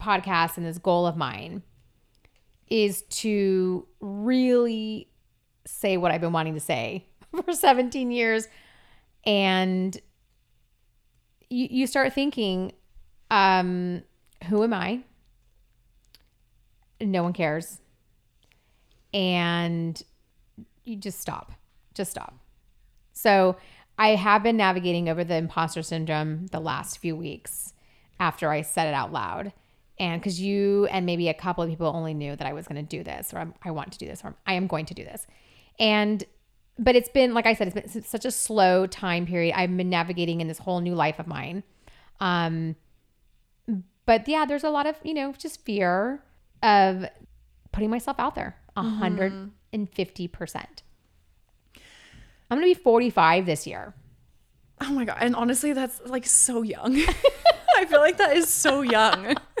podcast 0.00 0.56
and 0.56 0.66
this 0.66 0.78
goal 0.78 1.06
of 1.06 1.16
mine 1.16 1.62
is 2.70 3.02
to 3.02 3.86
really 4.00 5.08
say 5.66 5.96
what 5.96 6.10
I've 6.10 6.20
been 6.20 6.32
wanting 6.32 6.54
to 6.54 6.60
say 6.60 7.06
for 7.44 7.52
17 7.52 8.10
years. 8.10 8.48
And 9.24 9.96
you, 11.50 11.68
you 11.70 11.86
start 11.86 12.12
thinking, 12.12 12.72
um, 13.30 14.02
who 14.48 14.62
am 14.64 14.72
I? 14.72 15.00
No 17.00 17.22
one 17.22 17.32
cares. 17.32 17.80
And 19.12 20.00
you 20.84 20.96
just 20.96 21.20
stop. 21.20 21.52
Just 21.94 22.10
stop. 22.10 22.34
So 23.12 23.56
I 23.98 24.10
have 24.10 24.42
been 24.42 24.56
navigating 24.56 25.08
over 25.08 25.24
the 25.24 25.36
imposter 25.36 25.82
syndrome 25.82 26.46
the 26.46 26.60
last 26.60 26.98
few 26.98 27.16
weeks 27.16 27.72
after 28.20 28.50
I 28.50 28.62
said 28.62 28.86
it 28.86 28.94
out 28.94 29.12
loud. 29.12 29.52
And 30.00 30.20
because 30.20 30.40
you 30.40 30.86
and 30.86 31.06
maybe 31.06 31.28
a 31.28 31.34
couple 31.34 31.64
of 31.64 31.70
people 31.70 31.86
only 31.86 32.14
knew 32.14 32.36
that 32.36 32.46
I 32.46 32.52
was 32.52 32.68
going 32.68 32.84
to 32.84 32.88
do 32.88 33.02
this, 33.02 33.34
or 33.34 33.38
I'm, 33.38 33.54
I 33.62 33.70
want 33.70 33.92
to 33.92 33.98
do 33.98 34.06
this, 34.06 34.22
or 34.24 34.34
I 34.46 34.54
am 34.54 34.66
going 34.66 34.86
to 34.86 34.94
do 34.94 35.04
this. 35.04 35.26
And, 35.78 36.24
but 36.78 36.94
it's 36.94 37.08
been, 37.08 37.34
like 37.34 37.46
I 37.46 37.54
said, 37.54 37.68
it's 37.68 37.94
been 37.94 38.04
such 38.04 38.24
a 38.24 38.30
slow 38.30 38.86
time 38.86 39.26
period. 39.26 39.54
I've 39.56 39.76
been 39.76 39.90
navigating 39.90 40.40
in 40.40 40.48
this 40.48 40.58
whole 40.58 40.80
new 40.80 40.94
life 40.94 41.18
of 41.18 41.26
mine. 41.26 41.64
Um, 42.20 42.76
but 44.06 44.26
yeah, 44.28 44.46
there's 44.46 44.64
a 44.64 44.70
lot 44.70 44.86
of, 44.86 44.96
you 45.02 45.14
know, 45.14 45.32
just 45.32 45.64
fear 45.64 46.22
of 46.62 47.04
putting 47.72 47.90
myself 47.90 48.18
out 48.18 48.34
there 48.34 48.56
a 48.76 48.82
150%. 48.82 49.50
I'm 52.50 52.58
going 52.58 52.62
to 52.62 52.78
be 52.78 52.82
45 52.82 53.46
this 53.46 53.66
year. 53.66 53.94
Oh 54.80 54.92
my 54.92 55.04
god. 55.04 55.18
And 55.20 55.34
honestly, 55.34 55.72
that's 55.72 56.00
like 56.06 56.24
so 56.24 56.62
young. 56.62 56.96
I 57.76 57.84
feel 57.84 58.00
like 58.00 58.18
that 58.18 58.36
is 58.36 58.48
so 58.48 58.82
young. 58.82 59.36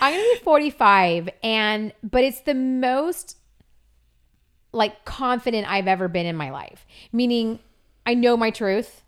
I'm 0.00 0.14
gonna 0.14 0.34
be 0.34 0.40
45, 0.40 1.28
and 1.42 1.92
but 2.02 2.24
it's 2.24 2.40
the 2.40 2.54
most 2.54 3.36
like 4.72 5.04
confident 5.04 5.70
I've 5.70 5.88
ever 5.88 6.08
been 6.08 6.26
in 6.26 6.36
my 6.36 6.50
life. 6.50 6.86
Meaning, 7.12 7.58
I 8.04 8.14
know 8.14 8.36
my 8.36 8.50
truth, 8.50 9.02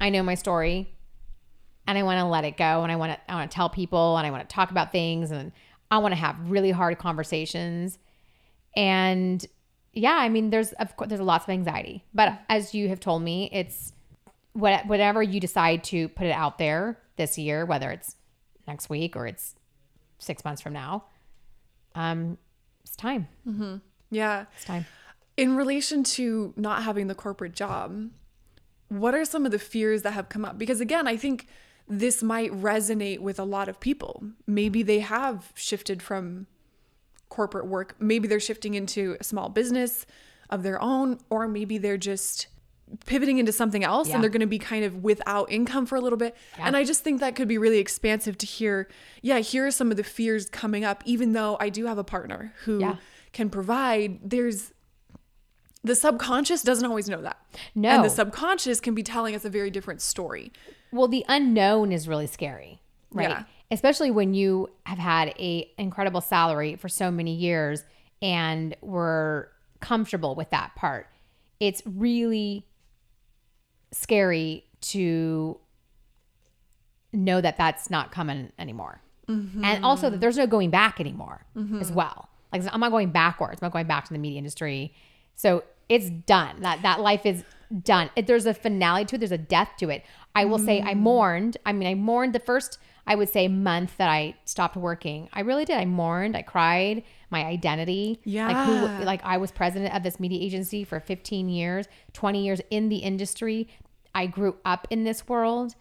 I 0.00 0.10
know 0.10 0.22
my 0.22 0.34
story, 0.34 0.94
and 1.86 1.98
I 1.98 2.02
want 2.02 2.20
to 2.20 2.26
let 2.26 2.44
it 2.44 2.56
go, 2.56 2.82
and 2.82 2.92
I 2.92 2.96
want 2.96 3.12
to 3.12 3.30
I 3.30 3.34
want 3.34 3.50
to 3.50 3.54
tell 3.54 3.68
people, 3.68 4.16
and 4.16 4.26
I 4.26 4.30
want 4.30 4.48
to 4.48 4.54
talk 4.54 4.70
about 4.70 4.92
things, 4.92 5.30
and 5.30 5.52
I 5.90 5.98
want 5.98 6.12
to 6.12 6.16
have 6.16 6.50
really 6.50 6.70
hard 6.70 6.98
conversations, 6.98 7.98
and 8.76 9.44
yeah, 9.92 10.16
I 10.16 10.28
mean, 10.28 10.50
there's 10.50 10.72
of 10.72 10.96
course 10.96 11.08
there's 11.08 11.20
lots 11.20 11.44
of 11.44 11.50
anxiety, 11.50 12.04
but 12.14 12.38
as 12.48 12.74
you 12.74 12.88
have 12.88 13.00
told 13.00 13.22
me, 13.22 13.48
it's 13.52 13.92
what 14.52 14.86
whatever 14.86 15.22
you 15.22 15.40
decide 15.40 15.84
to 15.84 16.08
put 16.08 16.26
it 16.26 16.32
out 16.32 16.58
there 16.58 16.98
this 17.16 17.38
year, 17.38 17.64
whether 17.64 17.90
it's 17.90 18.16
next 18.66 18.88
week 18.88 19.16
or 19.16 19.26
it's 19.26 19.54
six 20.18 20.44
months 20.44 20.62
from 20.62 20.72
now, 20.72 21.04
um, 21.94 22.38
it's 22.82 22.96
time. 22.96 23.28
yeah. 24.10 24.46
It's 24.54 24.64
time. 24.64 24.86
In 25.36 25.56
relation 25.56 26.02
to 26.04 26.54
not 26.56 26.82
having 26.82 27.08
the 27.08 27.14
corporate 27.14 27.54
job, 27.54 28.10
what 28.88 29.14
are 29.14 29.24
some 29.24 29.44
of 29.44 29.52
the 29.52 29.58
fears 29.58 30.02
that 30.02 30.12
have 30.12 30.28
come 30.28 30.44
up? 30.44 30.56
Because 30.58 30.80
again, 30.80 31.06
I 31.06 31.16
think 31.16 31.46
this 31.88 32.22
might 32.22 32.50
resonate 32.52 33.20
with 33.20 33.38
a 33.38 33.44
lot 33.44 33.68
of 33.68 33.80
people. 33.80 34.22
Maybe 34.46 34.82
they 34.82 35.00
have 35.00 35.52
shifted 35.54 36.02
from 36.02 36.46
corporate 37.28 37.66
work, 37.66 37.96
maybe 37.98 38.28
they're 38.28 38.40
shifting 38.40 38.74
into 38.74 39.16
a 39.20 39.24
small 39.24 39.48
business 39.48 40.06
of 40.48 40.62
their 40.62 40.80
own, 40.80 41.18
or 41.28 41.48
maybe 41.48 41.76
they're 41.76 41.98
just 41.98 42.46
pivoting 43.04 43.38
into 43.38 43.52
something 43.52 43.82
else 43.84 44.08
Yeah. 44.08 44.14
and 44.14 44.22
they're 44.22 44.30
going 44.30 44.40
to 44.40 44.46
be 44.46 44.58
kind 44.58 44.84
of 44.84 45.02
without 45.02 45.50
income 45.50 45.86
for 45.86 45.96
a 45.96 46.00
little 46.00 46.16
bit. 46.18 46.36
Yeah. 46.58 46.66
And 46.66 46.76
I 46.76 46.84
just 46.84 47.02
think 47.02 47.20
that 47.20 47.34
could 47.34 47.48
be 47.48 47.58
really 47.58 47.78
expansive 47.78 48.38
to 48.38 48.46
hear, 48.46 48.88
yeah, 49.22 49.38
here 49.40 49.66
are 49.66 49.70
some 49.70 49.90
of 49.90 49.96
the 49.96 50.04
fears 50.04 50.48
coming 50.48 50.84
up, 50.84 51.02
even 51.04 51.32
though 51.32 51.56
I 51.58 51.68
do 51.68 51.86
have 51.86 51.98
a 51.98 52.04
partner 52.04 52.52
who 52.64 52.78
Yeah. 52.80 52.96
can 53.32 53.50
provide. 53.50 54.20
There's 54.30 54.72
the 55.82 55.94
subconscious 55.94 56.62
doesn't 56.62 56.84
always 56.88 57.08
know 57.08 57.22
that. 57.22 57.38
No. 57.74 57.90
And 57.90 58.04
the 58.04 58.10
subconscious 58.10 58.80
can 58.80 58.94
be 58.94 59.04
telling 59.04 59.34
us 59.36 59.44
a 59.44 59.50
very 59.50 59.70
different 59.70 60.00
story. 60.02 60.52
Well, 60.90 61.06
the 61.06 61.24
unknown 61.28 61.92
is 61.92 62.08
really 62.08 62.26
scary, 62.26 62.80
right? 63.12 63.44
Especially 63.70 64.10
when 64.10 64.34
you 64.34 64.68
have 64.84 64.98
had 64.98 65.28
a 65.38 65.70
incredible 65.78 66.20
salary 66.20 66.74
for 66.76 66.88
so 66.88 67.10
many 67.10 67.34
years 67.34 67.84
and 68.22 68.76
were 68.80 69.50
comfortable 69.80 70.34
with 70.34 70.50
that 70.50 70.74
part. 70.76 71.06
It's 71.60 71.82
really 71.84 72.66
scary 73.92 74.64
to 74.82 75.58
know 77.12 77.40
that 77.40 77.56
that's 77.56 77.90
not 77.90 78.12
coming 78.12 78.52
anymore. 78.58 79.00
And 79.28 79.84
also 79.84 80.08
that 80.10 80.20
there's 80.20 80.36
no 80.36 80.46
going 80.46 80.70
back 80.70 81.00
anymore 81.00 81.44
as 81.80 81.90
well. 81.90 82.28
Like 82.52 82.62
I'm 82.72 82.80
not 82.80 82.90
going 82.90 83.10
backwards. 83.10 83.60
I'm 83.60 83.66
not 83.66 83.72
going 83.72 83.86
back 83.86 84.04
to 84.06 84.12
the 84.12 84.18
media 84.18 84.38
industry. 84.38 84.94
So 85.34 85.64
it's 85.88 86.10
done. 86.10 86.62
That 86.62 86.82
that 86.82 87.00
life 87.00 87.26
is 87.26 87.44
done. 87.82 88.10
If 88.14 88.26
there's 88.26 88.46
a 88.46 88.54
finale 88.54 89.04
to 89.06 89.16
it. 89.16 89.18
There's 89.18 89.32
a 89.32 89.38
death 89.38 89.70
to 89.78 89.88
it. 89.90 90.04
I 90.36 90.44
will 90.44 90.58
say 90.58 90.82
I 90.82 90.92
mm. 90.92 90.98
mourned. 90.98 91.56
I 91.64 91.72
mean, 91.72 91.88
I 91.88 91.94
mourned 91.94 92.34
the 92.34 92.38
first, 92.38 92.78
I 93.06 93.14
would 93.14 93.30
say, 93.30 93.48
month 93.48 93.96
that 93.96 94.10
I 94.10 94.34
stopped 94.44 94.76
working. 94.76 95.30
I 95.32 95.40
really 95.40 95.64
did. 95.64 95.78
I 95.78 95.86
mourned. 95.86 96.36
I 96.36 96.42
cried. 96.42 97.04
My 97.30 97.42
identity. 97.42 98.20
Like 98.26 98.26
Yeah. 98.26 98.66
who 98.98 99.04
like 99.04 99.24
I 99.24 99.38
was 99.38 99.50
president 99.50 99.94
of 99.94 100.02
this 100.02 100.20
media 100.20 100.38
agency 100.44 100.84
for 100.84 101.00
15 101.00 101.48
years, 101.48 101.86
20 102.12 102.44
years 102.44 102.60
in 102.70 102.90
the 102.90 102.98
industry. 102.98 103.66
I 104.14 104.26
grew 104.26 104.56
up 104.64 104.86
in 104.90 105.04
this 105.04 105.26
world 105.26 105.74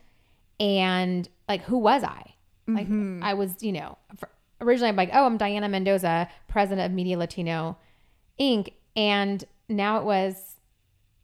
and 0.57 1.27
like 1.49 1.63
who 1.63 1.77
was 1.77 2.03
I? 2.03 2.35
Like 2.67 2.87
mm-hmm. 2.87 3.23
I 3.23 3.33
was, 3.33 3.61
you 3.61 3.73
know, 3.73 3.97
for, 4.15 4.29
originally 4.61 4.89
I'm 4.89 4.95
like, 4.95 5.11
oh, 5.13 5.25
I'm 5.25 5.37
Diana 5.37 5.67
Mendoza, 5.67 6.29
president 6.47 6.85
of 6.85 6.95
Media 6.95 7.17
Latino 7.17 7.77
Inc. 8.39 8.69
And 8.95 9.43
now 9.67 9.99
it 9.99 10.05
was 10.05 10.54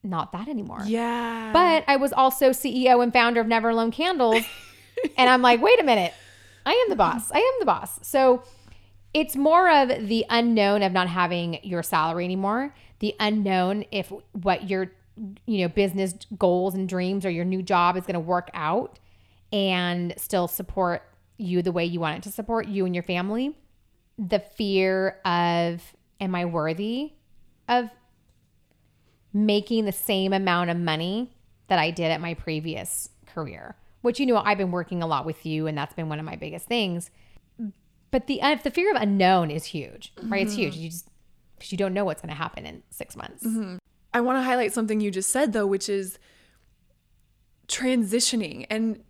not 0.03 0.31
that 0.31 0.47
anymore. 0.47 0.81
Yeah. 0.85 1.51
But 1.53 1.83
I 1.87 1.97
was 1.97 2.13
also 2.13 2.49
CEO 2.49 3.03
and 3.03 3.13
founder 3.13 3.41
of 3.41 3.47
Never 3.47 3.69
Alone 3.69 3.91
Candles. 3.91 4.43
and 5.17 5.29
I'm 5.29 5.41
like, 5.41 5.61
wait 5.61 5.79
a 5.79 5.83
minute. 5.83 6.13
I 6.65 6.71
am 6.71 6.89
the 6.89 6.95
boss. 6.95 7.31
I 7.31 7.37
am 7.37 7.59
the 7.59 7.65
boss. 7.65 7.99
So 8.01 8.43
it's 9.13 9.35
more 9.35 9.69
of 9.69 9.89
the 10.07 10.25
unknown 10.29 10.83
of 10.83 10.91
not 10.91 11.07
having 11.07 11.59
your 11.63 11.83
salary 11.83 12.25
anymore, 12.25 12.73
the 12.99 13.15
unknown 13.19 13.85
if 13.91 14.11
what 14.31 14.69
your 14.69 14.91
you 15.45 15.61
know 15.61 15.67
business 15.67 16.13
goals 16.37 16.73
and 16.73 16.87
dreams 16.87 17.25
or 17.25 17.29
your 17.29 17.45
new 17.45 17.61
job 17.61 17.97
is 17.97 18.03
going 18.03 18.13
to 18.13 18.19
work 18.19 18.49
out 18.53 18.99
and 19.51 20.13
still 20.17 20.47
support 20.47 21.03
you 21.37 21.61
the 21.61 21.71
way 21.71 21.83
you 21.83 21.99
want 21.99 22.17
it 22.17 22.23
to 22.23 22.31
support 22.31 22.67
you 22.67 22.85
and 22.85 22.95
your 22.95 23.03
family. 23.03 23.55
The 24.17 24.39
fear 24.39 25.19
of 25.25 25.81
am 26.19 26.35
I 26.35 26.45
worthy 26.45 27.13
of 27.67 27.89
making 29.33 29.85
the 29.85 29.91
same 29.91 30.33
amount 30.33 30.69
of 30.69 30.77
money 30.77 31.31
that 31.67 31.79
I 31.79 31.91
did 31.91 32.11
at 32.11 32.19
my 32.21 32.33
previous 32.33 33.09
career, 33.25 33.75
which 34.01 34.19
you 34.19 34.25
know 34.25 34.37
I've 34.37 34.57
been 34.57 34.71
working 34.71 35.01
a 35.01 35.07
lot 35.07 35.25
with 35.25 35.45
you, 35.45 35.67
and 35.67 35.77
that's 35.77 35.93
been 35.93 36.09
one 36.09 36.19
of 36.19 36.25
my 36.25 36.35
biggest 36.35 36.67
things. 36.67 37.09
But 38.11 38.27
the 38.27 38.41
uh, 38.41 38.55
the 38.55 38.71
fear 38.71 38.91
of 38.93 39.01
unknown 39.01 39.51
is 39.51 39.65
huge, 39.65 40.13
right? 40.23 40.45
It's 40.45 40.55
huge. 40.55 40.75
You 40.75 40.89
just 40.89 41.07
because 41.57 41.71
you 41.71 41.77
don't 41.77 41.93
know 41.93 42.05
what's 42.05 42.21
going 42.21 42.29
to 42.29 42.35
happen 42.35 42.65
in 42.65 42.83
six 42.89 43.15
months. 43.15 43.45
I 44.13 44.21
want 44.21 44.37
to 44.37 44.43
highlight 44.43 44.73
something 44.73 44.99
you 44.99 45.11
just 45.11 45.29
said 45.29 45.53
though, 45.53 45.67
which 45.67 45.87
is 45.87 46.19
transitioning 47.67 48.65
and 48.69 49.01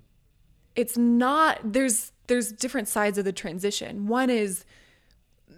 it's 0.75 0.97
not 0.97 1.59
there's 1.63 2.11
there's 2.27 2.51
different 2.51 2.87
sides 2.87 3.17
of 3.17 3.25
the 3.25 3.31
transition. 3.31 4.07
One 4.07 4.29
is 4.29 4.65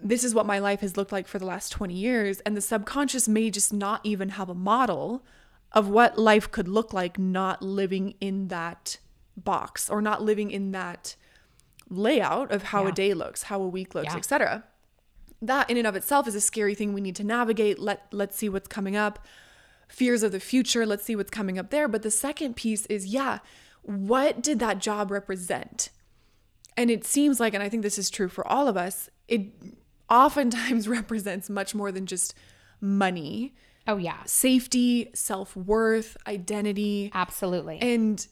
this 0.06 0.22
is 0.22 0.34
what 0.34 0.44
my 0.46 0.58
life 0.58 0.80
has 0.80 0.96
looked 0.98 1.12
like 1.12 1.26
for 1.26 1.38
the 1.38 1.46
last 1.46 1.70
20 1.72 1.94
years 1.94 2.40
and 2.40 2.54
the 2.56 2.60
subconscious 2.60 3.26
may 3.26 3.50
just 3.50 3.72
not 3.72 4.00
even 4.04 4.28
have 4.30 4.50
a 4.50 4.54
model 4.54 5.24
of 5.72 5.88
what 5.88 6.18
life 6.18 6.50
could 6.50 6.68
look 6.68 6.92
like 6.92 7.18
not 7.18 7.62
living 7.62 8.14
in 8.20 8.48
that 8.48 8.98
box 9.36 9.88
or 9.88 10.02
not 10.02 10.22
living 10.22 10.50
in 10.50 10.72
that 10.72 11.16
layout 11.88 12.52
of 12.52 12.64
how 12.64 12.82
Yeah. 12.84 12.88
a 12.90 12.92
day 12.92 13.14
looks, 13.14 13.44
how 13.44 13.60
a 13.62 13.66
week 13.68 13.94
looks, 13.94 14.12
Yeah. 14.12 14.16
etc. 14.18 14.64
That 15.42 15.68
in 15.70 15.76
and 15.76 15.86
of 15.86 15.96
itself 15.96 16.28
is 16.28 16.34
a 16.34 16.40
scary 16.40 16.74
thing 16.74 16.92
we 16.92 17.00
need 17.00 17.16
to 17.16 17.24
navigate. 17.24 17.78
Let 17.78 18.06
let's 18.12 18.36
see 18.36 18.48
what's 18.48 18.68
coming 18.68 18.94
up. 18.96 19.18
Fears 19.88 20.22
of 20.22 20.32
the 20.32 20.40
future, 20.40 20.86
let's 20.86 21.04
see 21.04 21.16
what's 21.16 21.30
coming 21.30 21.58
up 21.58 21.70
there. 21.70 21.88
But 21.88 22.02
the 22.02 22.10
second 22.10 22.56
piece 22.56 22.86
is 22.86 23.06
yeah, 23.06 23.38
what 23.82 24.42
did 24.42 24.58
that 24.60 24.78
job 24.78 25.10
represent? 25.10 25.90
And 26.76 26.90
it 26.90 27.04
seems 27.04 27.38
like, 27.40 27.54
and 27.54 27.62
I 27.62 27.68
think 27.68 27.82
this 27.82 27.98
is 27.98 28.10
true 28.10 28.28
for 28.28 28.46
all 28.46 28.66
of 28.68 28.76
us, 28.76 29.08
it 29.28 29.52
oftentimes 30.10 30.88
represents 30.98 31.48
much 31.50 31.74
more 31.74 31.90
than 31.92 32.06
just 32.06 32.34
money, 32.80 33.54
Oh 33.86 33.98
yeah, 33.98 34.18
safety, 34.24 35.10
self 35.14 35.54
worth, 35.56 36.16
identity. 36.26 37.10
absolutely. 37.14 37.78
And 37.82 38.26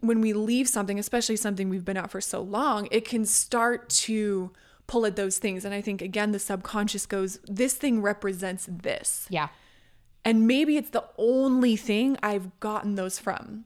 when 0.00 0.20
we 0.22 0.32
leave 0.32 0.66
something, 0.68 0.98
especially 0.98 1.36
something 1.36 1.68
we've 1.68 1.84
been 1.84 1.96
at 1.98 2.10
for 2.10 2.20
so 2.22 2.40
long, 2.40 2.88
it 2.90 3.04
can 3.06 3.24
start 3.26 3.88
to 3.90 4.50
pull 4.86 5.04
at 5.06 5.14
those 5.14 5.38
things. 5.38 5.64
And 5.66 5.74
I 5.74 5.80
think, 5.82 6.00
again, 6.02 6.32
the 6.32 6.38
subconscious 6.38 7.04
goes, 7.06 7.38
this 7.46 7.74
thing 7.74 8.00
represents 8.02 8.66
this. 8.68 9.26
yeah, 9.30 9.48
And 10.24 10.46
maybe 10.46 10.76
it's 10.76 10.90
the 10.90 11.04
only 11.18 11.76
thing 11.76 12.16
I've 12.22 12.58
gotten 12.58 12.94
those 12.96 13.18
from. 13.18 13.64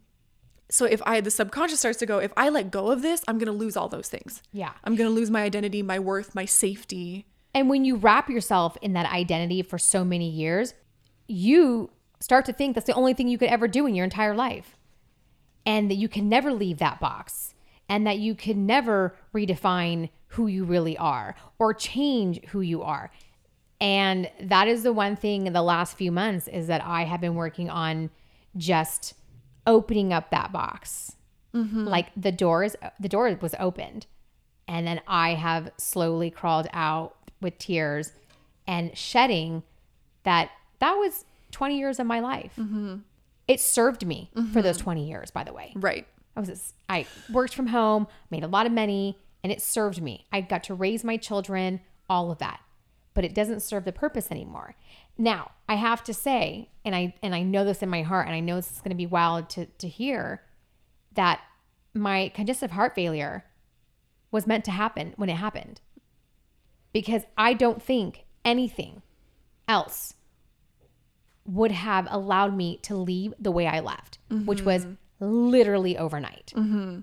So 0.69 0.85
if 0.85 1.01
I, 1.07 1.21
the 1.21 1.31
subconscious 1.31 1.79
starts 1.79 1.99
to 1.99 2.07
go, 2.07 2.19
if 2.19 2.33
I 2.37 2.49
let 2.49 2.71
go 2.71 2.91
of 2.91 3.03
this, 3.03 3.23
I'm 3.29 3.39
going 3.39 3.47
to 3.47 3.53
lose 3.53 3.77
all 3.77 3.89
those 3.89 4.09
things. 4.09 4.43
yeah. 4.53 4.73
I'm 4.85 4.97
going 4.97 5.09
to 5.09 5.15
lose 5.15 5.31
my 5.31 5.43
identity, 5.43 5.83
my 5.83 5.99
worth, 5.99 6.35
my 6.35 6.45
safety. 6.45 7.27
And 7.55 7.71
when 7.71 7.85
you 7.85 7.97
wrap 7.97 8.29
yourself 8.29 8.77
in 8.83 8.93
that 8.95 9.11
identity 9.11 9.63
for 9.63 9.79
so 9.79 10.05
many 10.05 10.29
years, 10.29 10.75
you 11.29 11.91
start 12.21 12.45
to 12.47 12.53
think 12.53 12.75
that's 12.75 12.87
the 12.87 12.95
only 12.95 13.15
thing 13.15 13.29
you 13.29 13.39
could 13.39 13.49
ever 13.49 13.69
do 13.69 13.87
in 13.87 13.95
your 13.95 14.05
entire 14.05 14.35
life. 14.35 14.77
And 15.65 15.91
that 15.91 15.97
you 15.97 16.09
can 16.09 16.29
never 16.29 16.53
leave 16.53 16.79
that 16.79 17.01
box 17.01 17.55
and 17.89 18.07
that 18.07 18.19
you 18.19 18.35
can 18.35 18.67
never 18.67 19.15
redefine 19.35 20.11
who 20.29 20.47
you 20.47 20.65
really 20.65 20.97
are 20.97 21.35
or 21.59 21.73
change 21.73 22.45
who 22.47 22.61
you 22.61 22.83
are. 22.83 23.11
And 23.81 24.31
that 24.41 24.69
is 24.69 24.83
the 24.83 24.93
one 24.93 25.17
thing 25.17 25.47
in 25.47 25.53
the 25.53 25.63
last 25.63 25.97
few 25.97 26.11
months 26.11 26.49
is 26.49 26.67
that 26.69 26.83
I 26.85 27.05
have 27.05 27.21
been 27.21 27.35
working 27.35 27.69
on 27.69 28.11
just 28.57 29.15
opening 29.67 30.13
up 30.13 30.31
that 30.31 30.53
box. 30.53 31.17
Mm-hmm. 31.55 31.85
Like 31.85 32.09
the 32.17 32.33
doors, 32.33 32.77
the 33.01 33.09
door 33.09 33.37
was 33.41 33.55
opened 33.59 34.07
and 34.69 34.87
then 34.87 35.01
I 35.07 35.35
have 35.35 35.71
slowly 35.79 36.31
crawled 36.31 36.69
out 36.73 37.17
with 37.41 37.59
tears 37.59 38.13
and 38.67 38.97
shedding 38.97 39.63
that 40.25 40.51
that 40.81 40.95
was 40.95 41.25
20 41.53 41.79
years 41.79 42.01
of 42.01 42.07
my 42.07 42.21
life. 42.21 42.53
Mm-hmm. 42.59 42.97
It 43.47 43.61
served 43.61 44.05
me 44.05 44.31
for 44.53 44.61
those 44.61 44.77
mm-hmm. 44.79 44.85
20 44.85 45.09
years, 45.09 45.31
by 45.31 45.45
the 45.45 45.53
way. 45.53 45.73
Right. 45.77 46.07
I 46.37 46.41
was 46.41 46.75
I 46.89 47.07
worked 47.33 47.55
from 47.55 47.69
home, 47.69 48.09
made 48.31 48.43
a 48.43 48.49
lot 48.49 48.67
of 48.67 48.73
money, 48.73 49.19
and 49.43 49.53
it 49.53 49.63
served 49.63 50.03
me. 50.03 50.27
I 50.33 50.41
got 50.41 50.65
to 50.65 50.75
raise 50.75 51.05
my 51.05 51.17
children, 51.17 51.81
all 52.11 52.31
of 52.31 52.39
that. 52.39 52.61
But 53.15 53.25
it 53.25 53.35
doesn't 53.35 53.61
serve 53.61 53.85
the 53.85 53.93
purpose 53.93 54.31
anymore. 54.31 54.75
Now, 55.19 55.53
I 55.69 55.75
have 55.75 56.05
to 56.05 56.15
say, 56.15 56.71
and 56.85 56.95
I 56.95 57.15
and 57.23 57.35
I 57.35 57.43
know 57.43 57.65
this 57.65 57.83
in 57.83 57.89
my 57.89 58.03
heart, 58.03 58.27
and 58.27 58.35
I 58.35 58.41
know 58.41 58.57
this 58.57 58.71
is 58.71 58.79
going 58.79 58.91
to 58.91 58.97
be 58.97 59.07
wild 59.07 59.49
to 59.51 59.67
to 59.67 59.89
hear 59.89 60.43
that 61.15 61.41
my 61.95 62.31
congestive 62.35 62.73
heart 62.73 62.95
failure 62.95 63.45
was 64.31 64.47
meant 64.47 64.65
to 64.67 64.71
happen 64.71 65.15
when 65.17 65.29
it 65.29 65.37
happened. 65.37 65.81
Because 66.93 67.23
I 67.37 67.55
don't 67.55 67.83
think 67.83 68.25
anything 68.45 69.03
else 69.69 70.15
would 71.45 71.73
have 71.73 72.07
allowed 72.11 72.57
me 72.57 72.79
to 72.83 72.97
leave 72.97 73.35
the 73.39 73.51
way 73.51 73.67
I 73.67 73.81
left, 73.81 74.19
which 74.31 74.63
was 74.63 74.85
mm-hmm. 74.85 75.51
literally 75.51 75.97
overnight. 75.97 76.53
Mm-hmm. 76.57 77.01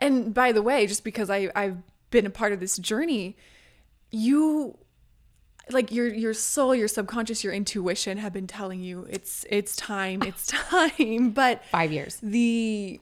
And 0.00 0.34
by 0.34 0.52
the 0.52 0.62
way, 0.62 0.86
just 0.86 1.04
because 1.04 1.30
I, 1.30 1.50
I've 1.54 1.78
been 2.10 2.26
a 2.26 2.30
part 2.30 2.52
of 2.52 2.60
this 2.60 2.76
journey, 2.76 3.36
you 4.10 4.78
like 5.70 5.90
your 5.92 6.06
your 6.12 6.34
soul, 6.34 6.74
your 6.74 6.88
subconscious, 6.88 7.42
your 7.42 7.52
intuition 7.52 8.18
have 8.18 8.32
been 8.32 8.46
telling 8.46 8.80
you 8.80 9.06
it's 9.10 9.44
it's 9.50 9.74
time, 9.76 10.22
it's 10.22 10.46
time. 10.70 11.30
But 11.30 11.64
Five 11.66 11.92
years. 11.92 12.18
the 12.22 13.00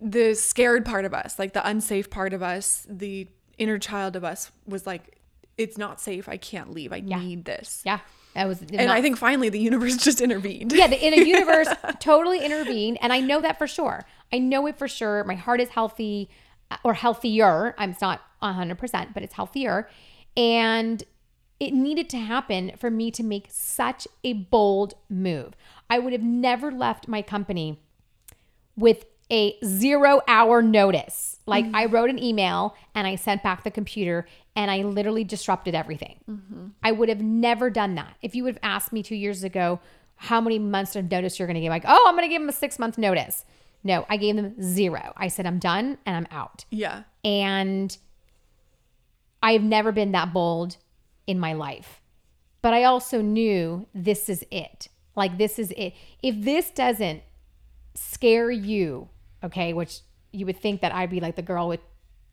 the 0.00 0.34
scared 0.34 0.84
part 0.84 1.04
of 1.04 1.14
us, 1.14 1.38
like 1.38 1.52
the 1.52 1.66
unsafe 1.66 2.10
part 2.10 2.32
of 2.32 2.42
us, 2.42 2.86
the 2.88 3.28
inner 3.58 3.78
child 3.78 4.16
of 4.16 4.24
us 4.24 4.50
was 4.66 4.86
like, 4.86 5.18
it's 5.56 5.78
not 5.78 6.00
safe. 6.00 6.28
I 6.28 6.36
can't 6.36 6.72
leave. 6.72 6.92
I 6.92 7.00
need 7.00 7.44
this. 7.44 7.82
Yeah. 7.84 8.00
That 8.34 8.48
was 8.48 8.60
And 8.62 8.90
I 8.90 9.00
think 9.00 9.16
finally 9.16 9.48
the 9.48 9.60
universe 9.60 9.96
just 10.04 10.20
intervened. 10.20 10.72
yeah, 10.72 10.88
the 10.88 11.00
inner 11.00 11.22
universe 11.22 11.68
totally 12.00 12.44
intervened. 12.44 12.98
And 13.00 13.12
I 13.12 13.20
know 13.20 13.40
that 13.40 13.58
for 13.58 13.68
sure. 13.68 14.04
I 14.32 14.38
know 14.38 14.66
it 14.66 14.76
for 14.76 14.88
sure. 14.88 15.22
My 15.24 15.36
heart 15.36 15.60
is 15.60 15.68
healthy 15.70 16.28
uh, 16.70 16.76
or 16.82 16.94
healthier. 16.94 17.74
I'm 17.78 17.90
it's 17.90 18.00
not 18.00 18.20
100%, 18.42 19.14
but 19.14 19.22
it's 19.22 19.34
healthier. 19.34 19.88
And 20.36 21.02
it 21.60 21.72
needed 21.72 22.08
to 22.10 22.18
happen 22.18 22.72
for 22.76 22.90
me 22.90 23.10
to 23.12 23.22
make 23.22 23.46
such 23.50 24.08
a 24.22 24.32
bold 24.32 24.94
move. 25.08 25.54
I 25.88 25.98
would 25.98 26.12
have 26.12 26.22
never 26.22 26.70
left 26.70 27.08
my 27.08 27.22
company 27.22 27.80
with 28.76 29.06
a 29.30 29.56
zero 29.64 30.20
hour 30.28 30.60
notice. 30.62 31.38
Like 31.46 31.66
I 31.72 31.86
wrote 31.86 32.10
an 32.10 32.22
email 32.22 32.74
and 32.94 33.06
I 33.06 33.16
sent 33.16 33.42
back 33.42 33.64
the 33.64 33.70
computer 33.70 34.26
and 34.56 34.70
I 34.70 34.82
literally 34.82 35.24
disrupted 35.24 35.74
everything. 35.74 36.20
I 36.82 36.92
would 36.92 37.08
have 37.08 37.20
never 37.20 37.70
done 37.70 37.94
that. 37.94 38.16
If 38.22 38.34
you 38.34 38.44
would 38.44 38.54
have 38.54 38.62
asked 38.62 38.92
me 38.92 39.02
two 39.02 39.16
years 39.16 39.44
ago 39.44 39.80
how 40.16 40.40
many 40.40 40.58
months 40.58 40.94
of 40.96 41.10
notice 41.10 41.38
you're 41.38 41.48
going 41.48 41.56
to 41.56 41.60
give, 41.60 41.70
like, 41.70 41.84
oh, 41.86 42.04
I'm 42.06 42.14
going 42.14 42.28
to 42.28 42.32
give 42.32 42.40
them 42.40 42.48
a 42.48 42.52
six 42.52 42.78
month 42.78 42.98
notice. 42.98 43.44
No, 43.82 44.06
I 44.08 44.16
gave 44.16 44.36
them 44.36 44.60
zero. 44.62 45.12
I 45.16 45.28
said, 45.28 45.46
I'm 45.46 45.58
done 45.58 45.98
and 46.06 46.16
I'm 46.16 46.26
out. 46.30 46.64
Yeah. 46.70 47.02
And 47.24 47.96
I've 49.42 49.62
never 49.62 49.92
been 49.92 50.12
that 50.12 50.32
bold 50.32 50.78
in 51.26 51.38
my 51.38 51.52
life. 51.52 52.00
But 52.62 52.74
I 52.74 52.84
also 52.84 53.20
knew 53.20 53.86
this 53.94 54.28
is 54.28 54.44
it. 54.50 54.88
Like, 55.16 55.38
this 55.38 55.58
is 55.58 55.72
it. 55.76 55.94
If 56.22 56.42
this 56.42 56.70
doesn't 56.70 57.22
scare 57.94 58.50
you, 58.50 59.08
okay, 59.42 59.72
which 59.72 60.00
you 60.32 60.46
would 60.46 60.58
think 60.58 60.80
that 60.80 60.92
I'd 60.94 61.10
be 61.10 61.20
like 61.20 61.36
the 61.36 61.42
girl 61.42 61.68
with 61.68 61.80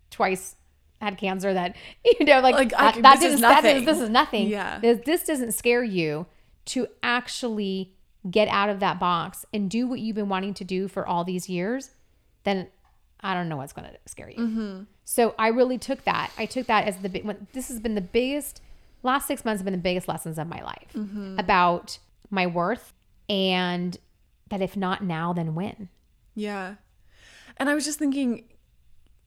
twice 0.10 0.56
had 1.02 1.18
cancer 1.18 1.54
that, 1.54 1.76
you 2.06 2.26
know, 2.26 2.40
like, 2.40 2.56
Like, 2.56 2.74
I- 2.76 2.92
that, 2.94 3.02
that 3.04 3.20
this 3.20 3.34
is 3.36 3.42
that 3.42 3.60
is- 3.60 3.64
nothing. 3.66 3.86
this 3.86 4.00
is 4.00 4.10
nothing. 4.10 4.48
Yeah. 4.48 4.80
This, 4.80 5.00
this 5.06 5.24
doesn't 5.24 5.52
scare 5.54 5.84
you 5.84 6.26
to 6.66 6.88
actually 7.04 7.94
get 8.30 8.48
out 8.50 8.70
of 8.70 8.80
that 8.80 9.00
box 9.00 9.46
and 9.54 9.70
do 9.70 9.88
what 9.88 10.00
you've 10.00 10.16
been 10.16 10.30
wanting 10.30 10.54
to 10.54 10.64
do 10.64 10.88
for 10.88 11.06
all 11.08 11.24
these 11.24 11.50
years, 11.50 11.92
then 12.44 12.68
I 13.20 13.34
don't 13.34 13.50
know 13.50 13.58
what's 13.58 13.74
going 13.74 13.90
to 13.90 13.98
scare 14.06 14.30
you. 14.30 14.38
Mm-hmm. 14.38 14.84
So 15.04 15.34
I 15.40 15.48
really 15.50 15.78
took 15.80 16.04
that. 16.06 16.32
I 16.38 16.46
took 16.46 16.68
that 16.68 16.88
as 16.88 16.98
the 16.98 17.10
big 17.10 17.28
this 17.54 17.68
has 17.70 17.80
been 17.80 17.96
the 17.96 18.02
biggest 18.02 18.62
last 19.04 19.28
6 19.28 19.46
months 19.46 19.60
have 19.60 19.66
been 19.66 19.74
the 19.74 19.80
biggest 19.80 20.08
lessons 20.08 20.38
of 20.38 20.48
my 20.48 20.62
life 20.62 20.92
mm-hmm. 20.96 21.38
about 21.40 22.00
my 22.30 22.48
worth 22.48 22.94
and 23.30 23.98
that 24.50 24.62
if 24.62 24.76
not 24.76 25.04
now 25.04 25.34
then 25.34 25.56
when. 25.56 25.90
Yeah. 26.36 26.76
And 27.58 27.70
I 27.70 27.76
was 27.76 27.86
just 27.86 28.00
thinking, 28.00 28.46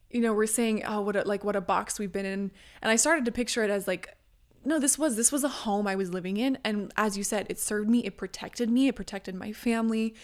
you 0.09 0.21
know, 0.21 0.33
we're 0.33 0.47
saying, 0.47 0.83
oh, 0.85 1.01
what 1.01 1.15
a, 1.15 1.23
like 1.23 1.43
what 1.43 1.55
a 1.55 1.61
box 1.61 1.99
we've 1.99 2.11
been 2.11 2.25
in. 2.25 2.51
And 2.81 2.91
I 2.91 2.95
started 2.95 3.25
to 3.25 3.31
picture 3.31 3.63
it 3.63 3.69
as 3.69 3.87
like, 3.87 4.15
no, 4.63 4.79
this 4.79 4.97
was 4.97 5.15
this 5.15 5.31
was 5.31 5.43
a 5.43 5.49
home 5.49 5.87
I 5.87 5.95
was 5.95 6.11
living 6.11 6.37
in. 6.37 6.57
And 6.63 6.91
as 6.97 7.17
you 7.17 7.23
said, 7.23 7.45
it 7.49 7.59
served 7.59 7.89
me, 7.89 7.99
it 8.05 8.17
protected 8.17 8.69
me, 8.69 8.87
it 8.87 8.95
protected 8.95 9.35
my 9.35 9.51
family. 9.51 10.15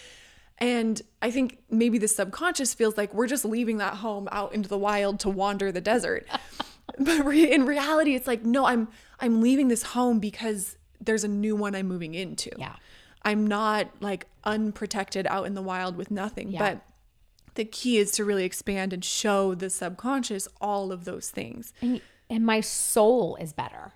And 0.58 1.02
I 1.22 1.32
think 1.32 1.60
maybe 1.70 1.98
the 1.98 2.08
subconscious 2.08 2.74
feels 2.74 2.96
like 2.96 3.14
we're 3.14 3.28
just 3.28 3.46
leaving 3.46 3.78
that 3.78 3.96
home 3.96 4.28
out 4.32 4.54
into 4.54 4.70
the 4.70 4.78
wild 4.78 5.20
to 5.22 5.30
wander 5.30 5.72
the 5.72 5.82
desert. 5.82 6.28
but 7.00 7.26
re- 7.26 7.52
in 7.52 7.66
reality, 7.66 8.14
it's 8.16 8.28
like, 8.28 8.46
no, 8.46 8.66
I'm 8.66 8.88
I'm 9.22 9.42
leaving 9.42 9.68
this 9.68 9.84
home 9.84 10.20
because 10.20 10.78
there's 11.00 11.24
a 11.24 11.28
new 11.28 11.56
one 11.56 11.76
I'm 11.76 11.88
moving 11.88 12.14
into. 12.14 12.50
Yeah. 12.58 12.76
I'm 13.24 13.46
not 13.46 13.90
like 14.02 14.28
unprotected 14.44 15.28
out 15.28 15.46
in 15.46 15.54
the 15.54 15.62
wild 15.62 15.96
with 15.96 16.12
nothing. 16.12 16.50
Yeah. 16.52 16.60
But 16.60 16.82
the 17.56 17.66
key 17.66 17.98
is 17.98 18.12
to 18.12 18.26
really 18.26 18.46
expand 18.46 18.94
and 18.94 19.04
show 19.04 19.54
the 19.54 19.70
subconscious 19.70 20.48
all 20.60 20.92
of 20.92 21.06
those 21.06 21.30
things. 21.30 21.74
and, 21.82 22.02
and 22.30 22.46
my 22.46 22.62
soul 22.62 23.36
is 23.40 23.54
better. 23.54 23.94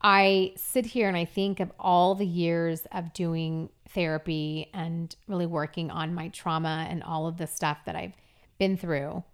I 0.00 0.52
sit 0.56 0.86
here 0.86 1.08
and 1.08 1.16
I 1.16 1.24
think 1.24 1.60
of 1.60 1.72
all 1.78 2.14
the 2.14 2.26
years 2.26 2.86
of 2.92 3.12
doing 3.12 3.70
therapy 3.88 4.70
and 4.74 5.14
really 5.26 5.46
working 5.46 5.90
on 5.90 6.14
my 6.14 6.28
trauma 6.28 6.86
and 6.88 7.02
all 7.02 7.26
of 7.26 7.38
the 7.38 7.46
stuff 7.46 7.78
that 7.86 7.96
I've 7.96 8.14
been 8.58 8.76
through, 8.76 9.24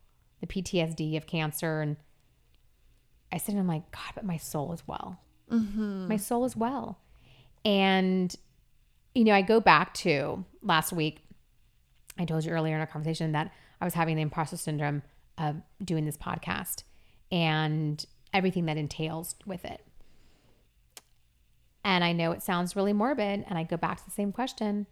the 0.41 0.47
PTSD 0.47 1.17
of 1.17 1.27
cancer. 1.27 1.81
And 1.81 1.97
I 3.33 3.39
sit 3.39 3.53
and 3.53 3.61
I'm 3.61 3.67
like, 3.67 3.91
God, 3.91 4.13
but 4.15 4.25
my 4.25 4.37
soul 4.37 4.73
is 4.73 4.83
well. 4.87 5.19
My 6.09 6.17
soul 6.17 6.45
is 6.45 6.57
well. 6.57 6.99
And, 7.65 8.35
you 9.15 9.25
know, 9.25 9.35
I 9.35 9.43
go 9.43 9.61
back 9.61 9.95
to 9.95 10.45
last 10.63 10.93
week. 10.93 11.21
I 12.19 12.25
told 12.25 12.45
you 12.45 12.53
earlier 12.53 12.75
in 12.75 12.81
our 12.81 12.87
conversation 12.87 13.33
that 13.33 13.53
I 13.81 13.85
was 13.85 13.95
having 13.95 14.17
the 14.17 14.23
imposter 14.23 14.57
syndrome 14.57 15.03
of 15.39 15.57
doing 15.83 16.05
this 16.05 16.17
podcast 16.17 16.83
and 17.31 18.05
everything 18.33 18.67
that 18.67 18.77
entails 18.77 19.35
with 19.47 19.65
it. 19.65 19.85
And 21.85 22.05
I 22.05 22.13
know 22.13 22.33
it 22.33 22.43
sounds 22.43 22.77
really 22.77 22.93
morbid, 22.93 23.45
and 23.49 23.59
I 23.59 23.65
go 23.65 23.77
back 23.77 23.99
to 23.99 24.05
the 24.05 24.11
same 24.13 24.31
question. 24.31 24.87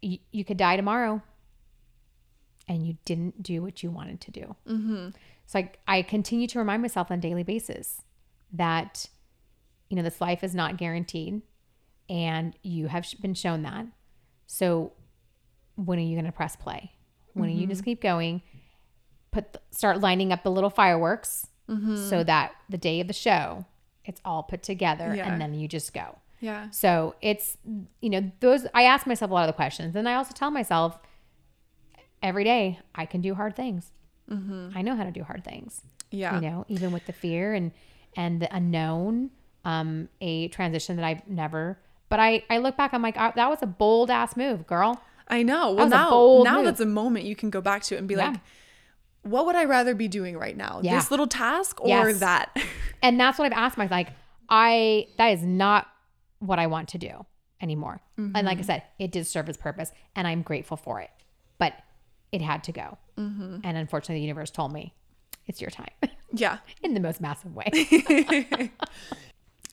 You, 0.00 0.18
you 0.32 0.44
could 0.44 0.56
die 0.56 0.76
tomorrow, 0.76 1.22
and 2.66 2.86
you 2.86 2.96
didn't 3.04 3.42
do 3.42 3.62
what 3.62 3.82
you 3.82 3.90
wanted 3.90 4.20
to 4.22 4.30
do. 4.30 4.56
Mm-hmm. 4.66 5.08
So 5.50 5.58
I, 5.58 5.72
I 5.88 6.02
continue 6.02 6.46
to 6.46 6.60
remind 6.60 6.80
myself 6.80 7.10
on 7.10 7.18
a 7.18 7.20
daily 7.20 7.42
basis 7.42 8.02
that, 8.52 9.08
you 9.88 9.96
know, 9.96 10.02
this 10.04 10.20
life 10.20 10.44
is 10.44 10.54
not 10.54 10.76
guaranteed, 10.76 11.42
and 12.08 12.56
you 12.62 12.86
have 12.86 13.04
been 13.20 13.34
shown 13.34 13.62
that. 13.62 13.86
So 14.46 14.92
when 15.74 15.98
are 15.98 16.02
you 16.02 16.14
going 16.14 16.26
to 16.26 16.30
press 16.30 16.54
play? 16.54 16.92
When 17.32 17.48
are 17.48 17.52
you 17.52 17.66
just 17.66 17.80
mm-hmm. 17.80 17.90
keep 17.90 18.00
going? 18.00 18.42
Put 19.32 19.54
the, 19.54 19.60
start 19.72 20.00
lining 20.00 20.32
up 20.32 20.44
the 20.44 20.52
little 20.52 20.70
fireworks 20.70 21.48
mm-hmm. 21.68 21.96
so 21.96 22.22
that 22.22 22.52
the 22.68 22.78
day 22.78 23.00
of 23.00 23.08
the 23.08 23.12
show, 23.12 23.66
it's 24.04 24.20
all 24.24 24.44
put 24.44 24.62
together, 24.62 25.12
Yeah. 25.16 25.32
and 25.32 25.40
then 25.40 25.54
you 25.54 25.66
just 25.66 25.92
go. 25.92 26.18
Yeah. 26.38 26.70
So 26.70 27.16
it's, 27.20 27.58
you 28.00 28.10
know, 28.10 28.30
those, 28.38 28.68
I 28.72 28.84
ask 28.84 29.04
myself 29.04 29.32
a 29.32 29.34
lot 29.34 29.48
of 29.48 29.48
the 29.48 29.56
questions. 29.56 29.96
And 29.96 30.08
I 30.08 30.14
also 30.14 30.32
tell 30.32 30.52
myself 30.52 31.00
every 32.22 32.44
day, 32.44 32.78
I 32.94 33.04
can 33.04 33.20
do 33.20 33.34
hard 33.34 33.56
things. 33.56 33.90
I 34.30 34.82
know 34.82 34.94
how 34.94 35.04
to 35.04 35.10
do 35.10 35.22
hard 35.24 35.44
things, 35.44 35.82
Yeah. 36.10 36.36
you 36.36 36.40
know, 36.42 36.64
even 36.68 36.92
with 36.92 37.04
the 37.06 37.12
fear 37.12 37.52
and, 37.52 37.72
and 38.16 38.40
the 38.40 38.54
unknown, 38.54 39.30
um, 39.64 40.08
a 40.20 40.48
transition 40.48 40.96
that 40.96 41.04
I've 41.04 41.26
never, 41.28 41.78
but 42.08 42.20
I, 42.20 42.44
I 42.48 42.58
look 42.58 42.76
back, 42.76 42.94
I'm 42.94 43.02
like, 43.02 43.16
"Ah, 43.18 43.32
that 43.34 43.48
was 43.50 43.58
a 43.62 43.66
bold 43.66 44.10
ass 44.10 44.36
move, 44.36 44.66
girl. 44.66 45.00
I 45.28 45.42
know. 45.42 45.72
Well, 45.72 45.86
a 45.86 45.90
now 45.90 46.42
now 46.44 46.56
move. 46.56 46.64
that's 46.66 46.80
a 46.80 46.86
moment 46.86 47.24
you 47.24 47.34
can 47.36 47.50
go 47.50 47.60
back 47.60 47.82
to 47.84 47.94
it 47.94 47.98
and 47.98 48.06
be 48.08 48.14
Yeah. 48.14 48.30
like, 48.30 48.40
what 49.22 49.46
would 49.46 49.54
I 49.56 49.64
rather 49.64 49.94
be 49.94 50.08
doing 50.08 50.36
right 50.38 50.56
now? 50.56 50.80
Yeah. 50.82 50.94
This 50.96 51.10
little 51.10 51.26
task 51.26 51.80
or 51.80 51.88
Yes. 51.88 52.20
that? 52.20 52.56
And 53.02 53.18
that's 53.18 53.38
what 53.38 53.46
I've 53.46 53.58
asked 53.58 53.78
myself. 53.78 53.90
Like, 53.92 54.08
I, 54.48 55.06
that 55.18 55.28
is 55.28 55.42
not 55.42 55.86
what 56.40 56.58
I 56.58 56.66
want 56.66 56.88
to 56.90 56.98
do 56.98 57.24
anymore. 57.62 58.00
And 58.16 58.44
like 58.44 58.58
I 58.58 58.62
said, 58.62 58.82
it 58.98 59.10
did 59.10 59.26
serve 59.26 59.48
its 59.48 59.56
purpose 59.58 59.90
and 60.14 60.26
I'm 60.28 60.42
grateful 60.42 60.76
for 60.76 61.00
it, 61.00 61.10
but 61.58 61.72
it 62.32 62.40
had 62.42 62.64
to 62.64 62.72
go. 62.72 62.98
Mm-hmm. 63.18 63.58
And 63.64 63.76
unfortunately, 63.76 64.16
the 64.16 64.26
universe 64.26 64.50
told 64.50 64.72
me 64.72 64.94
it's 65.46 65.60
your 65.60 65.70
time 65.70 65.90
yeah. 66.32 66.58
in 66.82 66.94
the 66.94 67.00
most 67.00 67.20
massive 67.20 67.54
way. 67.54 68.70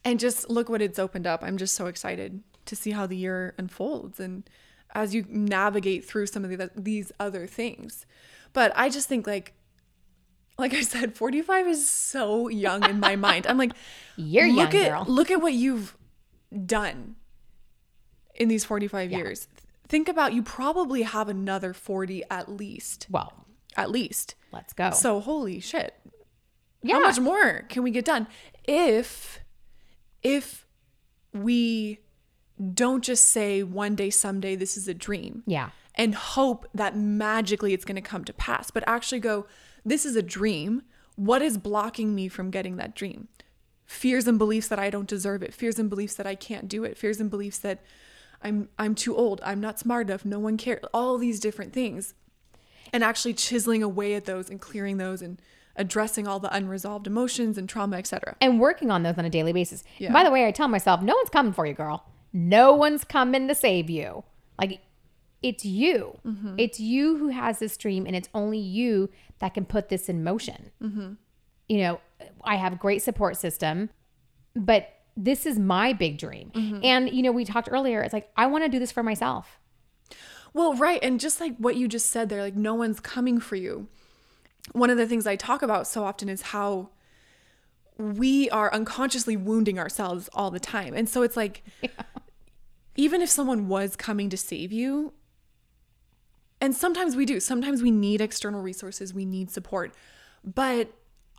And 0.08 0.22
just 0.22 0.50
look 0.50 0.70
what 0.70 0.82
it's 0.82 1.00
opened 1.00 1.28
up. 1.28 1.44
I'm 1.44 1.58
just 1.58 1.76
so 1.76 1.88
excited 1.88 2.42
to 2.64 2.78
see 2.78 2.92
how 2.92 3.08
the 3.08 3.18
year 3.18 3.54
unfolds 3.58 4.22
and 4.22 4.50
as 4.96 5.14
you 5.14 5.26
navigate 5.28 6.06
through 6.06 6.28
some 6.28 6.46
of 6.46 6.50
the, 6.50 6.72
these 6.78 7.12
other 7.20 7.46
things. 7.46 8.06
But 8.54 8.72
I 8.74 8.88
just 8.88 9.10
think 9.10 9.28
like 9.28 9.54
like 10.58 10.74
I 10.74 10.82
said 10.82 11.18
45 11.18 11.68
is 11.68 11.90
so 11.90 12.48
young 12.48 12.90
in 12.90 13.02
my 13.02 13.18
mind. 13.18 13.48
I'm 13.48 13.58
like 13.58 13.74
You're 14.16 14.48
look 14.48 14.72
young, 14.72 14.84
at 14.84 14.90
girl. 14.92 15.06
look 15.14 15.30
at 15.30 15.42
what 15.42 15.52
you've 15.52 15.98
done 16.66 17.18
in 18.36 18.48
these 18.48 18.64
45 18.64 19.12
years. 19.12 19.50
Think 19.90 20.08
about 20.10 20.34
you 20.34 20.44
probably 20.44 21.04
have 21.04 21.30
another 21.30 21.74
40 21.74 22.24
at 22.30 22.50
least. 22.52 23.08
Well, 23.10 23.46
At 23.76 23.90
least. 23.92 24.36
let's 24.52 24.74
go. 24.74 24.92
So 24.92 25.20
holy 25.20 25.60
shit. 25.60 25.94
yeah. 26.84 26.96
How 26.96 27.02
much 27.02 27.20
more 27.20 27.66
can 27.70 27.84
we 27.84 27.92
get 27.92 28.06
done 28.06 28.28
if 28.66 29.40
if 30.24 30.66
we 31.34 32.00
don't 32.74 33.04
just 33.04 33.26
say 33.26 33.62
one 33.64 33.96
day 33.96 34.10
someday 34.10 34.56
this 34.56 34.76
is 34.78 34.88
a 34.88 34.94
dream 34.94 35.44
Yeah. 35.46 35.70
and 35.96 36.16
hope 36.16 36.66
that 36.74 36.98
magically 36.98 37.74
it's 37.74 37.86
going 37.86 37.96
to 37.96 38.02
come 38.02 38.24
to 38.26 38.34
pass, 38.34 38.72
but 38.72 38.84
actually 38.88 39.20
go 39.20 39.46
this 39.86 40.06
is 40.06 40.16
a 40.16 40.22
dream. 40.24 40.82
What 41.16 41.42
is 41.42 41.58
blocking 41.58 42.14
me 42.14 42.28
from 42.28 42.52
getting 42.52 42.76
that 42.78 42.94
dream? 42.96 43.28
Fears 43.86 44.28
and 44.28 44.38
beliefs 44.38 44.68
that 44.68 44.80
I 44.80 44.90
don't 44.90 45.08
deserve 45.08 45.42
it, 45.44 45.54
fears 45.54 45.80
and 45.80 45.90
beliefs 45.90 46.16
that 46.16 46.28
I 46.28 46.36
can't 46.36 46.68
do 46.68 46.84
it, 46.84 46.98
fears 46.98 47.20
and 47.22 47.30
beliefs 47.30 47.58
that 47.60 47.80
I'm 48.44 48.70
I'm 48.78 48.96
too 48.96 49.16
old, 49.16 49.42
I'm 49.44 49.60
not 49.60 49.80
smart 49.80 50.10
enough, 50.10 50.26
no 50.26 50.40
one 50.40 50.58
cares. 50.58 50.84
All 50.94 51.18
these 51.18 51.40
different 51.40 51.74
things. 51.74 52.14
And 52.94 53.04
actually 53.04 53.34
chiseling 53.34 53.84
away 53.84 54.16
at 54.16 54.26
those 54.26 54.50
and 54.50 54.62
clearing 54.62 54.98
those 54.98 55.22
and 55.22 55.42
addressing 55.76 56.28
all 56.28 56.40
the 56.40 56.54
unresolved 56.56 57.06
emotions 57.06 57.58
and 57.58 57.68
trauma, 57.68 57.98
etc. 57.98 58.36
And 58.42 58.60
working 58.60 58.92
on 58.92 59.04
those 59.04 59.18
on 59.18 59.26
a 59.26 59.30
daily 59.30 59.54
basis. 59.54 59.84
Yeah. 59.98 60.12
By 60.12 60.24
the 60.24 60.32
way, 60.32 60.48
I 60.48 60.52
tell 60.52 60.68
myself, 60.68 61.02
no 61.02 61.16
one's 61.16 61.30
coming 61.30 61.54
for 61.54 61.66
you, 61.66 61.74
girl. 61.74 62.06
No 62.34 62.74
one's 62.74 63.04
coming 63.04 63.48
to 63.48 63.56
save 63.56 63.90
you. 63.90 64.24
Like, 64.60 64.82
it's 65.44 65.64
you. 65.66 66.18
Mm-hmm. 66.26 66.56
It's 66.58 66.80
you 66.80 67.18
who 67.18 67.28
has 67.30 67.60
this 67.60 67.78
dream, 67.78 68.06
and 68.06 68.16
it's 68.16 68.30
only 68.34 68.58
you 68.58 69.10
that 69.40 69.54
can 69.54 69.66
put 69.66 69.90
this 69.90 70.10
in 70.10 70.24
motion. 70.24 70.72
Mm-hmm. 70.82 71.14
You 71.70 71.78
know, 71.78 72.00
I 72.44 72.56
have 72.56 72.74
a 72.74 72.78
great 72.78 73.02
support 73.02 73.38
system, 73.38 73.90
but 74.56 74.90
this 75.18 75.48
is 75.48 75.58
my 75.58 75.94
big 75.94 76.18
dream. 76.20 76.52
Mm-hmm. 76.54 76.80
And, 76.84 77.10
you 77.10 77.24
know, 77.24 77.32
we 77.32 77.44
talked 77.44 77.68
earlier, 77.72 78.02
it's 78.02 78.14
like, 78.14 78.30
I 78.38 78.46
want 78.46 78.64
to 78.64 78.70
do 78.70 78.78
this 78.78 78.92
for 78.92 79.02
myself. 79.02 79.60
Well, 80.54 80.76
right. 80.76 81.00
And 81.04 81.20
just 81.20 81.42
like 81.42 81.58
what 81.58 81.76
you 81.76 81.88
just 81.88 82.12
said 82.12 82.30
there, 82.30 82.42
like 82.42 82.56
no 82.56 82.76
one's 82.76 83.00
coming 83.00 83.40
for 83.40 83.56
you. 83.56 83.88
One 84.72 84.90
of 84.90 84.98
the 84.98 85.08
things 85.08 85.26
I 85.26 85.36
talk 85.36 85.62
about 85.62 85.88
so 85.88 86.04
often 86.04 86.30
is 86.30 86.42
how 86.42 86.90
we 87.98 88.50
are 88.52 88.72
unconsciously 88.74 89.36
wounding 89.36 89.80
ourselves 89.80 90.30
all 90.34 90.52
the 90.52 90.60
time. 90.60 90.94
And 90.94 91.10
so 91.10 91.24
it's 91.24 91.36
like, 91.36 91.64
even 92.96 93.22
if 93.22 93.30
someone 93.30 93.68
was 93.68 93.96
coming 93.96 94.30
to 94.30 94.38
save 94.38 94.72
you, 94.72 95.14
and 96.62 96.76
sometimes 96.76 97.16
we 97.16 97.26
do, 97.26 97.40
sometimes 97.40 97.82
we 97.82 97.92
need 97.92 98.22
external 98.22 98.62
resources, 98.62 99.14
we 99.14 99.26
need 99.26 99.52
support, 99.52 99.94
but 100.44 100.92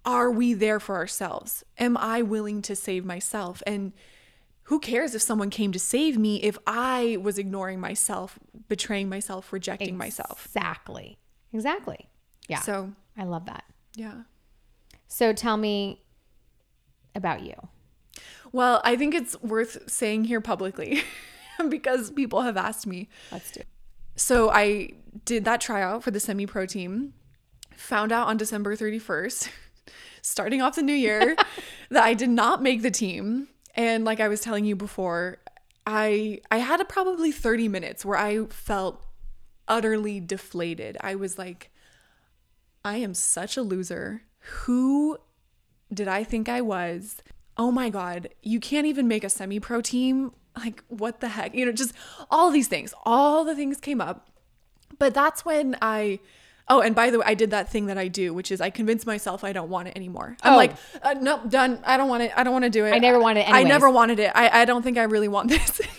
are 0.08 0.30
we 0.30 0.54
there 0.54 0.80
for 0.80 0.96
ourselves? 0.96 1.62
Am 1.76 1.96
I 1.98 2.22
willing 2.22 2.62
to 2.62 2.74
save 2.74 3.04
myself? 3.04 3.62
And 3.66 3.92
who 4.64 4.80
cares 4.80 5.14
if 5.14 5.20
someone 5.20 5.50
came 5.50 5.70
to 5.72 5.78
save 5.78 6.16
me 6.16 6.42
if 6.42 6.56
I 6.66 7.18
was 7.20 7.38
ignoring 7.38 7.78
myself, 7.78 8.38
betraying 8.68 9.10
myself, 9.10 9.52
rejecting 9.52 9.98
myself? 9.98 10.46
Exactly. 10.46 11.18
Exactly. 11.52 12.08
Yeah. 12.48 12.60
So, 12.60 12.92
I 13.18 13.24
love 13.24 13.44
that. 13.46 13.64
yeah. 13.94 14.22
So 15.08 15.32
tell 15.32 15.56
me 15.58 16.02
about 17.14 17.42
you. 17.42 17.54
Well, 18.52 18.80
I 18.84 18.96
think 18.96 19.14
it's 19.14 19.40
worth 19.42 19.90
saying 19.90 20.24
here 20.24 20.40
publicly 20.40 21.02
because 21.68 22.10
people 22.10 22.42
have 22.42 22.56
asked 22.56 22.86
me. 22.86 23.08
Let's 23.32 23.50
do 23.50 23.60
it. 23.60 23.66
So 24.16 24.50
I 24.50 24.90
did 25.24 25.44
that 25.44 25.60
tryout 25.60 26.02
for 26.02 26.10
the 26.10 26.20
semi 26.20 26.46
pro 26.46 26.64
team, 26.66 27.14
found 27.74 28.10
out 28.12 28.26
on 28.28 28.36
December 28.36 28.76
31st, 28.76 29.48
starting 30.28 30.62
off 30.62 30.76
the 30.76 30.82
new 30.82 30.94
year, 30.94 31.36
that 31.90 32.04
I 32.04 32.14
did 32.14 32.30
not 32.30 32.62
make 32.62 32.82
the 32.82 32.90
team. 32.90 33.48
And 33.74 34.04
like 34.04 34.20
I 34.20 34.28
was 34.28 34.40
telling 34.40 34.64
you 34.64 34.76
before, 34.76 35.38
I 35.86 36.40
I 36.50 36.58
had 36.58 36.80
a 36.80 36.84
probably 36.84 37.32
30 37.32 37.68
minutes 37.68 38.04
where 38.04 38.18
I 38.18 38.44
felt 38.46 39.04
utterly 39.66 40.20
deflated. 40.20 40.96
I 41.00 41.14
was 41.14 41.38
like, 41.38 41.70
I 42.84 42.96
am 42.96 43.14
such 43.14 43.56
a 43.56 43.62
loser. 43.62 44.22
Who 44.38 45.18
did 45.92 46.08
I 46.08 46.24
think 46.24 46.48
I 46.48 46.60
was? 46.60 47.22
Oh 47.56 47.70
my 47.70 47.90
God, 47.90 48.28
you 48.42 48.60
can't 48.60 48.86
even 48.86 49.08
make 49.08 49.24
a 49.24 49.30
semi 49.30 49.60
pro 49.60 49.80
team. 49.80 50.32
Like, 50.56 50.82
what 50.88 51.20
the 51.20 51.28
heck? 51.28 51.54
You 51.54 51.66
know, 51.66 51.72
just 51.72 51.92
all 52.30 52.50
these 52.50 52.68
things, 52.68 52.92
all 53.04 53.44
the 53.44 53.54
things 53.54 53.78
came 53.78 54.00
up. 54.00 54.28
But 54.98 55.14
that's 55.14 55.44
when 55.44 55.76
I, 55.80 56.18
oh, 56.70 56.80
and 56.80 56.94
by 56.94 57.10
the 57.10 57.18
way, 57.18 57.24
I 57.26 57.34
did 57.34 57.50
that 57.50 57.70
thing 57.70 57.86
that 57.86 57.98
I 57.98 58.08
do, 58.08 58.34
which 58.34 58.50
is 58.50 58.60
I 58.60 58.70
convince 58.70 59.06
myself 59.06 59.44
I 59.44 59.52
don't 59.52 59.70
want 59.70 59.88
it 59.88 59.96
anymore. 59.96 60.36
I'm 60.42 60.54
Oh. 60.54 60.56
like, 60.56 60.72
uh, 61.02 61.14
nope, 61.20 61.48
done. 61.48 61.80
I 61.84 61.96
don't 61.96 62.08
want 62.08 62.22
it. 62.22 62.32
I 62.36 62.44
don't 62.44 62.52
want 62.52 62.64
to 62.64 62.70
do 62.70 62.84
it. 62.84 62.92
I 62.92 62.98
never 62.98 63.18
wanted 63.18 63.40
it 63.40 63.48
I 63.48 63.62
never 63.62 63.90
wanted 63.90 64.18
it. 64.18 64.32
I, 64.34 64.62
I 64.62 64.64
don't 64.64 64.82
think 64.82 64.98
I 64.98 65.04
really 65.04 65.28
want 65.28 65.48
this. 65.48 65.80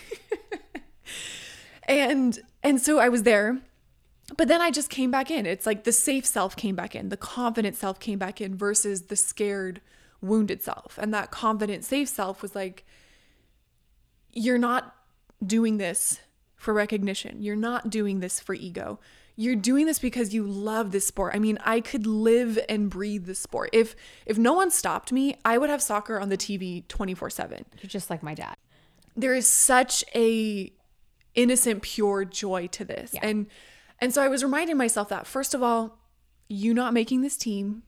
and 1.88 2.38
and 2.62 2.80
so 2.80 2.98
I 2.98 3.08
was 3.08 3.22
there. 3.22 3.58
But 4.36 4.46
then 4.46 4.60
I 4.60 4.70
just 4.70 4.90
came 4.90 5.10
back 5.10 5.28
in. 5.30 5.44
It's 5.44 5.66
like 5.66 5.82
the 5.82 5.92
safe 5.92 6.24
self 6.24 6.54
came 6.54 6.76
back 6.76 6.94
in, 6.94 7.08
the 7.08 7.16
confident 7.16 7.76
self 7.76 7.98
came 7.98 8.18
back 8.18 8.40
in 8.40 8.56
versus 8.56 9.02
the 9.02 9.16
scared, 9.16 9.80
wounded 10.20 10.62
self. 10.62 10.98
And 10.98 11.12
that 11.12 11.32
confident, 11.32 11.84
safe 11.84 12.08
self 12.08 12.40
was 12.40 12.54
like, 12.54 12.84
you're 14.32 14.58
not 14.58 14.94
doing 15.44 15.78
this 15.78 16.20
for 16.54 16.72
recognition. 16.72 17.42
You're 17.42 17.56
not 17.56 17.90
doing 17.90 18.20
this 18.20 18.38
for 18.38 18.54
ego. 18.54 19.00
You're 19.40 19.56
doing 19.56 19.86
this 19.86 19.98
because 19.98 20.34
you 20.34 20.46
love 20.46 20.92
this 20.92 21.06
sport. 21.06 21.34
I 21.34 21.38
mean, 21.38 21.58
I 21.64 21.80
could 21.80 22.06
live 22.06 22.58
and 22.68 22.90
breathe 22.90 23.24
this 23.24 23.38
sport. 23.38 23.70
If 23.72 23.96
if 24.26 24.36
no 24.36 24.52
one 24.52 24.70
stopped 24.70 25.12
me, 25.12 25.38
I 25.46 25.56
would 25.56 25.70
have 25.70 25.80
soccer 25.80 26.20
on 26.20 26.28
the 26.28 26.36
TV 26.36 26.86
24/7 26.88 27.64
You're 27.80 27.88
just 27.88 28.10
like 28.10 28.22
my 28.22 28.34
dad. 28.34 28.54
there 29.16 29.34
is 29.34 29.46
such 29.46 30.04
a 30.14 30.70
innocent 31.34 31.80
pure 31.80 32.26
joy 32.26 32.66
to 32.66 32.84
this. 32.84 33.14
And 33.22 33.46
and 33.98 34.12
so 34.12 34.20
i 34.22 34.28
was 34.28 34.42
reminding 34.44 34.76
myself 34.76 35.08
that 35.08 35.26
first 35.26 35.54
of 35.54 35.62
all 35.62 35.98
you 36.48 36.74
not 36.74 36.92
making 36.92 37.22
this 37.22 37.36
team 37.38 37.82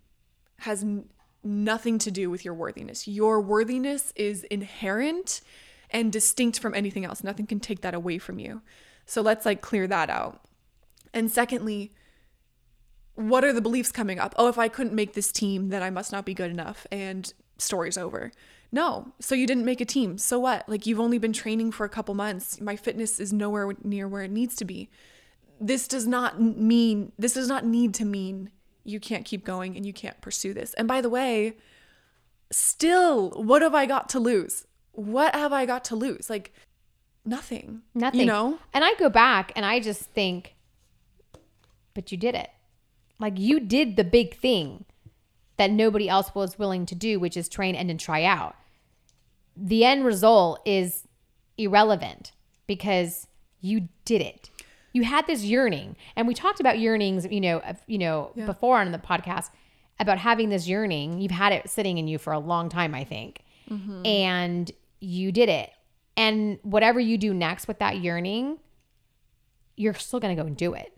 has 0.61 0.83
n- 0.83 1.05
nothing 1.45 1.99
to 1.99 2.11
do 2.11 2.31
with 2.31 2.47
your 2.47 2.55
worthiness. 2.55 3.07
Your 3.07 3.43
worthiness 3.43 4.13
is 4.17 4.45
inherent 4.45 5.43
and 5.91 6.11
distinct 6.11 6.59
from 6.61 6.75
anything 6.75 7.05
else. 7.05 7.23
Nothing 7.23 7.47
can 7.47 7.61
take 7.61 7.83
that 7.83 7.93
away 7.93 8.17
from 8.17 8.39
you. 8.39 8.63
So 9.05 9.21
let's 9.21 9.45
like 9.45 9.61
clear 9.61 9.87
that 9.89 10.09
out 10.09 10.41
and 11.13 11.31
secondly 11.31 11.93
what 13.15 13.45
are 13.45 13.53
the 13.53 13.61
beliefs 13.61 13.93
coming 13.93 14.19
up? 14.19 14.35
Oh, 14.39 14.49
if 14.49 14.59
I 14.59 14.69
couldn't 14.69 14.95
make 14.95 15.13
this 15.13 15.33
team, 15.33 15.69
then 15.69 15.83
I 15.83 15.91
must 15.91 16.13
not 16.13 16.25
be 16.25 16.35
good 16.35 16.51
enough 16.51 16.87
and 16.91 17.33
story's 17.59 17.99
over. 17.99 18.33
No. 18.71 19.13
So 19.21 19.35
you 19.35 19.47
didn't 19.47 19.67
make 19.67 19.81
a 19.81 19.85
team. 19.85 20.17
So 20.19 20.39
what? 20.39 20.69
Like 20.69 20.87
you've 20.87 21.01
only 21.01 21.19
been 21.19 21.33
training 21.33 21.73
for 21.73 21.85
a 21.85 21.91
couple 21.91 22.15
months. 22.15 22.61
My 22.61 22.77
fitness 22.77 23.21
is 23.21 23.33
nowhere 23.33 23.73
near 23.85 24.09
where 24.09 24.23
it 24.23 24.31
needs 24.31 24.57
to 24.57 24.65
be. 24.65 24.89
This 25.61 25.87
does 25.87 26.07
not 26.07 26.41
mean 26.41 27.13
this 27.19 27.35
does 27.35 27.49
not 27.49 27.67
need 27.67 27.95
to 27.95 28.05
mean 28.05 28.51
you 28.83 28.99
can't 28.99 29.25
keep 29.25 29.45
going 29.45 29.77
and 29.77 29.87
you 29.87 29.93
can't 29.93 30.21
pursue 30.21 30.55
this. 30.55 30.75
And 30.75 30.89
by 30.89 31.01
the 31.01 31.11
way, 31.11 31.57
still, 32.51 33.31
what 33.31 33.63
have 33.63 33.75
I 33.75 33.87
got 33.87 34.09
to 34.11 34.19
lose? 34.19 34.67
What 34.93 35.35
have 35.35 35.53
I 35.53 35.67
got 35.67 35.85
to 35.85 35.97
lose? 35.97 36.29
Like 36.31 36.53
nothing. 37.25 37.83
Nothing. 37.95 38.21
You 38.21 38.27
know? 38.27 38.59
And 38.73 38.85
I 38.85 38.95
go 38.95 39.09
back 39.09 39.53
and 39.55 39.65
I 39.65 39.79
just 39.79 40.03
think, 40.03 40.57
but 41.95 42.13
you 42.13 42.19
did 42.19 42.35
it. 42.35 42.51
Like 43.19 43.39
you 43.39 43.61
did 43.61 43.97
the 43.97 44.05
big 44.05 44.37
thing 44.37 44.85
that 45.57 45.71
nobody 45.71 46.09
else 46.09 46.35
was 46.35 46.59
willing 46.59 46.87
to 46.87 46.95
do, 46.95 47.21
which 47.21 47.37
is 47.37 47.49
train 47.49 47.75
and 47.75 47.89
then 47.89 47.99
try 47.99 48.25
out. 48.25 48.57
The 49.57 49.85
end 49.85 50.05
result 50.05 50.61
is 50.65 51.07
irrelevant 51.57 52.33
because 52.67 53.27
you 53.61 53.89
did 54.05 54.21
it. 54.21 54.51
You 54.93 55.05
had 55.05 55.27
this 55.27 55.43
yearning, 55.45 55.97
and 56.17 56.29
we 56.29 56.35
talked 56.35 56.61
about 56.61 56.79
yearnings, 56.79 57.27
you 57.31 57.41
know, 57.41 57.63
you 57.87 57.99
know, 57.99 58.33
before 58.35 58.79
on 58.79 58.93
the 58.93 58.99
podcast 58.99 59.51
about 59.99 60.19
having 60.19 60.51
this 60.51 60.69
yearning. 60.69 61.19
You've 61.21 61.31
had 61.31 61.53
it 61.53 61.71
sitting 61.71 61.99
in 61.99 62.09
you 62.09 62.19
for 62.19 62.33
a 62.33 62.39
long 62.39 62.69
time, 62.69 62.95
I 62.95 63.05
think, 63.05 63.43
mm-hmm. 63.71 64.05
and 64.05 64.71
you 65.01 65.33
did 65.33 65.49
it. 65.49 65.71
And 66.17 66.59
whatever 66.63 67.01
you 67.01 67.17
do 67.17 67.33
next 67.33 67.69
with 67.69 67.79
that 67.79 67.99
yearning, 67.99 68.59
you're 69.77 69.95
still 69.95 70.21
gonna 70.21 70.37
go 70.37 70.45
and 70.45 70.57
do 70.57 70.75
it. 70.75 70.93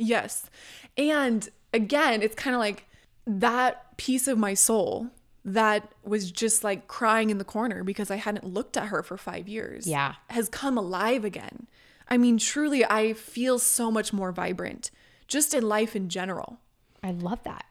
Yes. 0.00 0.48
And 0.96 1.48
again, 1.74 2.22
it's 2.22 2.34
kind 2.34 2.54
of 2.56 2.60
like 2.60 2.86
that 3.26 3.96
piece 3.96 4.26
of 4.26 4.38
my 4.38 4.54
soul 4.54 5.08
that 5.44 5.92
was 6.04 6.30
just 6.30 6.64
like 6.64 6.88
crying 6.88 7.30
in 7.30 7.38
the 7.38 7.44
corner 7.44 7.84
because 7.84 8.10
I 8.10 8.16
hadn't 8.16 8.44
looked 8.44 8.76
at 8.76 8.88
her 8.88 9.02
for 9.02 9.16
five 9.16 9.46
years. 9.48 9.86
Yeah. 9.86 10.14
Has 10.30 10.48
come 10.48 10.76
alive 10.76 11.24
again. 11.24 11.66
I 12.08 12.16
mean, 12.18 12.38
truly, 12.38 12.84
I 12.84 13.12
feel 13.12 13.58
so 13.58 13.90
much 13.90 14.12
more 14.12 14.32
vibrant 14.32 14.90
just 15.28 15.54
in 15.54 15.62
life 15.68 15.94
in 15.94 16.08
general 16.08 16.58
I 17.04 17.12
love 17.12 17.42
that. 17.44 17.64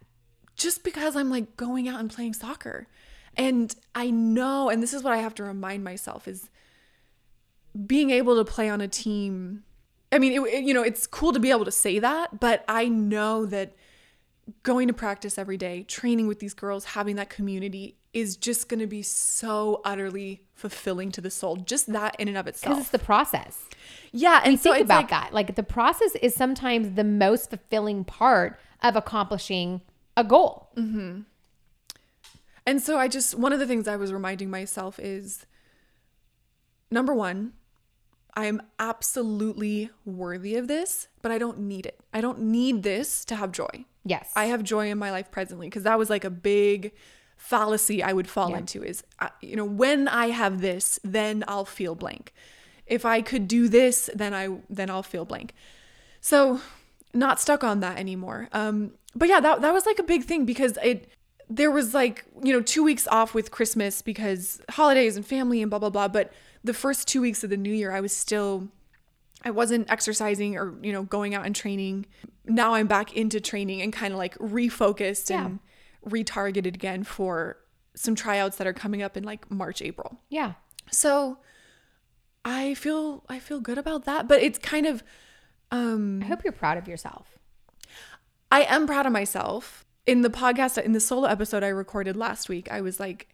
just 0.56 0.84
because 0.84 1.16
I'm 1.16 1.30
like 1.30 1.58
going 1.58 1.88
out 1.88 2.00
and 2.00 2.10
playing 2.10 2.34
soccer. 2.34 2.88
And 3.38 3.76
I 3.94 4.10
know, 4.10 4.70
and 4.70 4.82
this 4.82 4.94
is 4.94 5.04
what 5.04 5.14
I 5.14 5.18
have 5.18 5.36
to 5.36 5.44
remind 5.44 5.84
myself 5.84 6.28
is 6.28 6.50
being 7.86 8.10
able 8.10 8.36
to 8.38 8.50
play 8.50 8.70
on 8.70 8.82
a 8.82 8.88
team. 8.88 9.64
I 10.12 10.20
mean, 10.20 10.34
it, 10.34 10.54
it- 10.54 10.64
you 10.64 10.74
know, 10.74 10.84
it's 10.84 11.08
cool 11.08 11.34
to 11.34 11.40
be 11.40 11.52
able 11.52 11.66
to 11.66 11.72
say 11.72 12.00
that, 12.00 12.40
but 12.40 12.64
I 12.68 12.88
know 12.88 13.46
that 13.48 13.74
going 14.64 14.88
to 14.88 14.94
practice 14.94 15.38
every 15.38 15.58
day, 15.58 15.84
training 15.84 16.28
with 16.28 16.40
these 16.40 16.54
girls, 16.54 16.86
having 16.86 17.16
that 17.18 17.30
community 17.30 17.96
is 18.14 18.36
just 18.36 18.68
going 18.68 18.80
to 18.80 18.88
be 18.88 19.04
so 19.04 19.82
utterly 19.86 20.42
fulfilling 20.56 21.12
to 21.12 21.22
the 21.22 21.30
soul. 21.30 21.56
Just 21.58 21.94
that 21.94 22.16
in 22.20 22.28
and 22.28 22.38
of 22.38 22.48
itself. 22.48 22.72
Because 22.72 22.82
it's 22.86 22.92
the 22.92 22.98
process. 23.00 23.66
Yeah, 24.12 24.42
and 24.44 24.60
so 24.60 24.74
Think 24.74 24.86
about 24.86 25.02
like, 25.02 25.10
that. 25.10 25.34
Like 25.34 25.56
the 25.56 25.62
process 25.64 26.16
is 26.16 26.34
sometimes 26.34 26.96
the 26.96 27.04
most 27.04 27.52
fulfilling 27.52 28.04
part 28.04 28.60
of 28.82 28.96
accomplishing 28.96 29.82
a 30.18 30.24
goal. 30.24 30.72
Mm-hmm. 30.76 31.22
And 32.66 32.82
so 32.82 32.98
I 32.98 33.08
just, 33.08 33.36
one 33.36 33.54
of 33.54 33.60
the 33.60 33.68
things 33.68 33.88
I 33.88 33.96
was 33.96 34.12
reminding 34.12 34.50
myself 34.50 35.00
is 35.00 35.46
number 36.90 37.14
one, 37.14 37.54
I 38.36 38.46
am 38.46 38.62
absolutely 38.78 39.90
worthy 40.06 40.56
of 40.56 40.68
this, 40.68 41.08
but 41.22 41.32
I 41.32 41.38
don't 41.38 41.60
need 41.60 41.86
it. 41.86 42.00
I 42.14 42.22
don't 42.22 42.40
need 42.42 42.84
this 42.84 43.26
to 43.26 43.36
have 43.36 43.52
joy. 43.52 43.86
Yes. 44.06 44.32
I 44.36 44.46
have 44.46 44.64
joy 44.64 44.90
in 44.90 44.98
my 44.98 45.12
life 45.12 45.30
presently 45.32 45.68
because 45.68 45.84
that 45.84 45.98
was 45.98 46.10
like 46.10 46.24
a 46.24 46.30
big 46.30 46.92
fallacy 47.38 48.04
I 48.04 48.14
would 48.14 48.28
fall 48.30 48.52
Yeah. 48.52 48.58
into 48.60 48.84
is, 48.84 49.04
uh, 49.20 49.30
you 49.42 49.56
know, 49.56 49.66
when 49.66 50.08
I 50.08 50.28
have 50.28 50.62
this, 50.62 51.00
then 51.04 51.44
I'll 51.48 51.66
feel 51.66 51.96
blank. 51.96 52.34
If 52.86 53.06
I 53.06 53.22
could 53.22 53.48
do 53.48 53.68
this, 53.68 54.10
then 54.16 54.34
I 54.34 54.50
then 54.70 54.90
I'll 54.90 55.04
feel 55.04 55.26
blank. 55.26 55.54
So, 56.22 56.60
not 57.14 57.40
stuck 57.40 57.64
on 57.64 57.80
that 57.82 57.98
anymore. 57.98 58.50
Um, 58.52 58.92
but 59.16 59.28
yeah, 59.30 59.40
that 59.40 59.62
that 59.62 59.74
was 59.74 59.86
like 59.86 60.00
a 60.00 60.04
big 60.04 60.24
thing 60.24 60.46
because 60.46 60.78
it 60.84 61.10
there 61.50 61.72
was 61.72 61.94
like 61.94 62.26
you 62.44 62.52
know 62.54 62.62
two 62.62 62.84
weeks 62.84 63.08
off 63.08 63.34
with 63.34 63.52
Christmas 63.52 64.02
because 64.02 64.60
holidays 64.72 65.16
and 65.16 65.26
family 65.26 65.62
and 65.62 65.70
blah 65.70 65.80
blah 65.80 65.90
blah. 65.90 66.08
But 66.08 66.32
the 66.64 66.74
first 66.74 67.08
two 67.08 67.22
weeks 67.22 67.44
of 67.44 67.50
the 67.50 67.58
new 67.58 67.74
year, 67.74 67.92
I 67.92 68.02
was 68.02 68.16
still 68.16 68.70
I 69.44 69.52
wasn't 69.52 69.90
exercising 69.90 70.58
or 70.58 70.74
you 70.82 70.92
know 70.92 71.04
going 71.04 71.34
out 71.34 71.46
and 71.46 71.56
training. 71.56 72.06
Now 72.46 72.74
I'm 72.74 72.88
back 72.88 73.16
into 73.16 73.40
training 73.40 73.82
and 73.82 73.94
kind 73.94 74.12
of 74.14 74.18
like 74.18 74.38
refocused 74.38 75.32
and 75.34 75.60
retargeted 76.06 76.76
again 76.76 77.04
for 77.04 77.58
some 77.96 78.16
tryouts 78.16 78.58
that 78.58 78.68
are 78.68 78.74
coming 78.74 79.02
up 79.02 79.18
in 79.18 79.24
like 79.24 79.50
March 79.52 79.82
April. 79.82 80.20
yeah. 80.30 80.54
So 80.92 81.38
I 82.44 82.74
feel 82.74 83.24
I 83.30 83.40
feel 83.40 83.60
good 83.60 83.78
about 83.78 84.06
that, 84.06 84.28
but 84.28 84.42
it's 84.42 84.58
kind 84.58 84.86
of 84.86 85.04
um 85.72 86.22
I 86.24 86.26
hope 86.26 86.44
you're 86.44 86.52
proud 86.54 86.78
of 86.78 86.88
yourself. 86.88 87.38
I 88.52 88.64
am 88.64 88.88
proud 88.88 89.06
of 89.06 89.12
myself. 89.12 89.86
In 90.06 90.22
the 90.22 90.30
podcast 90.30 90.82
in 90.82 90.94
the 90.94 91.00
solo 91.00 91.28
episode 91.28 91.64
I 91.64 91.68
recorded 91.68 92.18
last 92.18 92.50
week, 92.50 92.72
I 92.72 92.82
was 92.82 93.00
like 93.00 93.30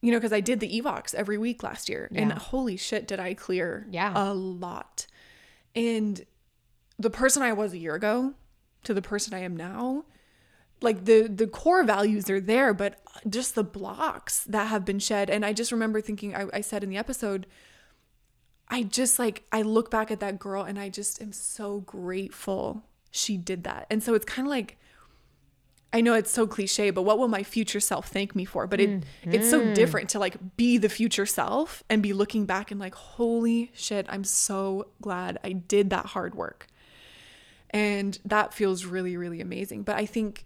you 0.00 0.10
know, 0.10 0.18
because 0.18 0.32
I 0.32 0.40
did 0.40 0.60
the 0.60 0.80
Evox 0.80 1.14
every 1.14 1.36
week 1.38 1.62
last 1.62 1.88
year. 1.88 2.08
And 2.14 2.32
holy 2.32 2.76
shit, 2.76 3.06
did 3.06 3.20
I 3.20 3.34
clear 3.34 3.86
Yeah. 3.90 4.12
a 4.16 4.32
lot. 4.32 5.06
And 5.74 6.24
the 6.98 7.10
person 7.10 7.42
I 7.42 7.52
was 7.52 7.72
a 7.72 7.78
year 7.78 7.94
ago 7.94 8.34
to 8.84 8.94
the 8.94 9.02
person 9.02 9.34
I 9.34 9.40
am 9.40 9.56
now, 9.56 10.04
like 10.80 11.04
the 11.04 11.28
the 11.28 11.46
core 11.46 11.84
values 11.84 12.30
are 12.30 12.40
there, 12.40 12.72
but 12.72 12.98
just 13.28 13.54
the 13.54 13.62
blocks 13.64 14.44
that 14.44 14.68
have 14.68 14.84
been 14.86 14.98
shed. 14.98 15.28
And 15.28 15.44
I 15.44 15.52
just 15.52 15.70
remember 15.72 16.00
thinking, 16.00 16.34
I, 16.34 16.46
I 16.54 16.60
said 16.62 16.82
in 16.82 16.88
the 16.90 16.96
episode, 16.96 17.46
I 18.68 18.84
just 18.84 19.18
like 19.18 19.44
I 19.52 19.62
look 19.62 19.90
back 19.90 20.10
at 20.10 20.20
that 20.20 20.38
girl 20.38 20.62
and 20.64 20.78
I 20.78 20.88
just 20.88 21.20
am 21.20 21.32
so 21.32 21.80
grateful 21.80 22.84
she 23.10 23.36
did 23.36 23.64
that. 23.64 23.86
And 23.90 24.02
so 24.02 24.14
it's 24.14 24.24
kind 24.24 24.46
of 24.46 24.50
like 24.50 24.78
I 25.92 26.00
know 26.00 26.14
it's 26.14 26.30
so 26.30 26.46
cliche, 26.46 26.90
but 26.90 27.02
what 27.02 27.18
will 27.18 27.28
my 27.28 27.42
future 27.42 27.80
self 27.80 28.08
thank 28.08 28.36
me 28.36 28.44
for? 28.44 28.66
But 28.66 28.80
it 28.80 28.90
mm-hmm. 28.90 29.32
it's 29.32 29.50
so 29.50 29.74
different 29.74 30.10
to 30.10 30.18
like 30.18 30.56
be 30.56 30.78
the 30.78 30.88
future 30.88 31.26
self 31.26 31.82
and 31.88 32.02
be 32.02 32.12
looking 32.12 32.46
back 32.46 32.70
and 32.70 32.78
like, 32.78 32.94
holy 32.94 33.72
shit, 33.74 34.06
I'm 34.08 34.24
so 34.24 34.88
glad 35.00 35.38
I 35.42 35.52
did 35.52 35.90
that 35.90 36.06
hard 36.06 36.34
work. 36.34 36.68
And 37.70 38.18
that 38.24 38.54
feels 38.54 38.84
really, 38.84 39.16
really 39.16 39.40
amazing. 39.40 39.82
But 39.82 39.96
I 39.96 40.06
think 40.06 40.44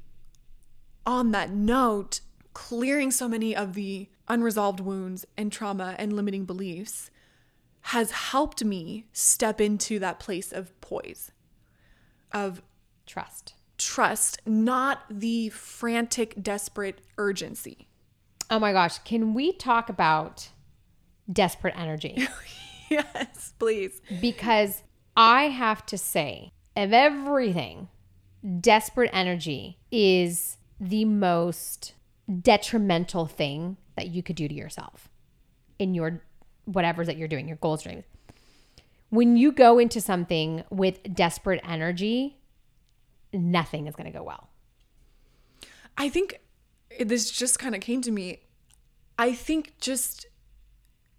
on 1.07 1.33
that 1.33 1.51
note, 1.51 2.21
clearing 2.55 3.11
so 3.11 3.29
many 3.29 3.55
of 3.55 3.75
the 3.75 4.09
unresolved 4.29 4.81
wounds 4.81 5.27
and 5.37 5.53
trauma 5.53 5.95
and 5.99 6.15
limiting 6.15 6.45
beliefs 6.45 7.11
has 7.89 8.11
helped 8.11 8.65
me 8.65 9.05
step 9.13 9.61
into 9.61 9.99
that 9.99 10.19
place 10.19 10.53
of 10.53 10.79
poise, 10.81 11.33
of 12.33 12.63
Trust. 13.07 13.54
Trust, 13.79 14.41
not 14.47 15.03
the 15.11 15.49
frantic, 15.51 16.35
desperate 16.43 17.01
urgency. 17.19 17.89
Oh 18.51 18.59
my 18.59 18.73
gosh. 18.73 18.99
Can 19.01 19.35
we 19.35 19.53
talk 19.53 19.89
about 19.89 20.51
desperate 21.31 21.75
energy? 21.77 22.29
yes, 22.91 23.55
please. 23.59 24.01
because 24.21 24.83
I 25.17 25.45
have 25.45 25.87
to 25.87 25.99
say, 25.99 26.53
of 26.77 26.93
everything, 26.93 27.89
desperate 28.61 29.11
energy 29.13 29.79
is 29.91 30.59
the 30.81 31.05
most 31.05 31.95
detrimental 32.41 33.27
thing 33.27 33.77
that 33.97 34.09
you 34.09 34.23
could 34.23 34.37
do 34.37 34.49
to 34.49 34.55
yourself 34.55 35.09
in 35.79 35.95
your 35.95 36.23
whatever 36.65 37.05
that 37.05 37.17
you're 37.17 37.29
doing, 37.29 37.47
your 37.47 37.59
goals, 37.59 37.83
dreams. 37.83 38.05
When 39.11 39.37
you 39.37 39.53
go 39.53 39.79
into 39.79 40.01
something 40.01 40.65
with 40.71 41.15
desperate 41.15 41.61
energy, 41.69 42.39
nothing 43.35 43.87
is 43.87 43.95
going 43.95 44.11
to 44.11 44.17
go 44.17 44.23
well. 44.23 44.49
I 45.97 46.09
think 46.09 46.41
this 46.99 47.31
just 47.31 47.59
kind 47.59 47.75
of 47.75 47.81
came 47.81 48.03
to 48.03 48.11
me. 48.11 48.41
I 49.19 49.33
think 49.33 49.75
just 49.81 50.27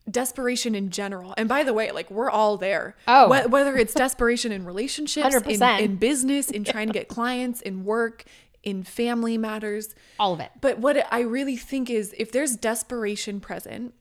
desperation 0.09 0.75
in 0.75 0.89
general. 0.89 1.33
And 1.37 1.49
by 1.49 1.63
the 1.63 1.73
way, 1.73 1.91
like 1.91 2.11
we're 2.11 2.29
all 2.29 2.57
there. 2.57 2.95
Oh. 3.07 3.27
Wh- 3.27 3.49
whether 3.51 3.75
it's 3.75 3.93
desperation 3.93 4.51
in 4.51 4.65
relationships, 4.65 5.33
in, 5.35 5.41
100%. 5.41 5.79
in 5.79 5.95
business, 5.95 6.49
in 6.49 6.63
trying 6.63 6.87
to 6.87 6.93
get 6.93 7.07
clients, 7.07 7.61
in 7.61 7.83
work, 7.83 8.25
in 8.63 8.83
family 8.83 9.37
matters. 9.37 9.95
All 10.19 10.33
of 10.33 10.39
it. 10.39 10.51
But 10.61 10.79
what 10.79 11.07
I 11.11 11.21
really 11.21 11.55
think 11.55 11.89
is 11.89 12.13
if 12.17 12.31
there's 12.31 12.55
desperation 12.55 13.39
present, 13.39 13.93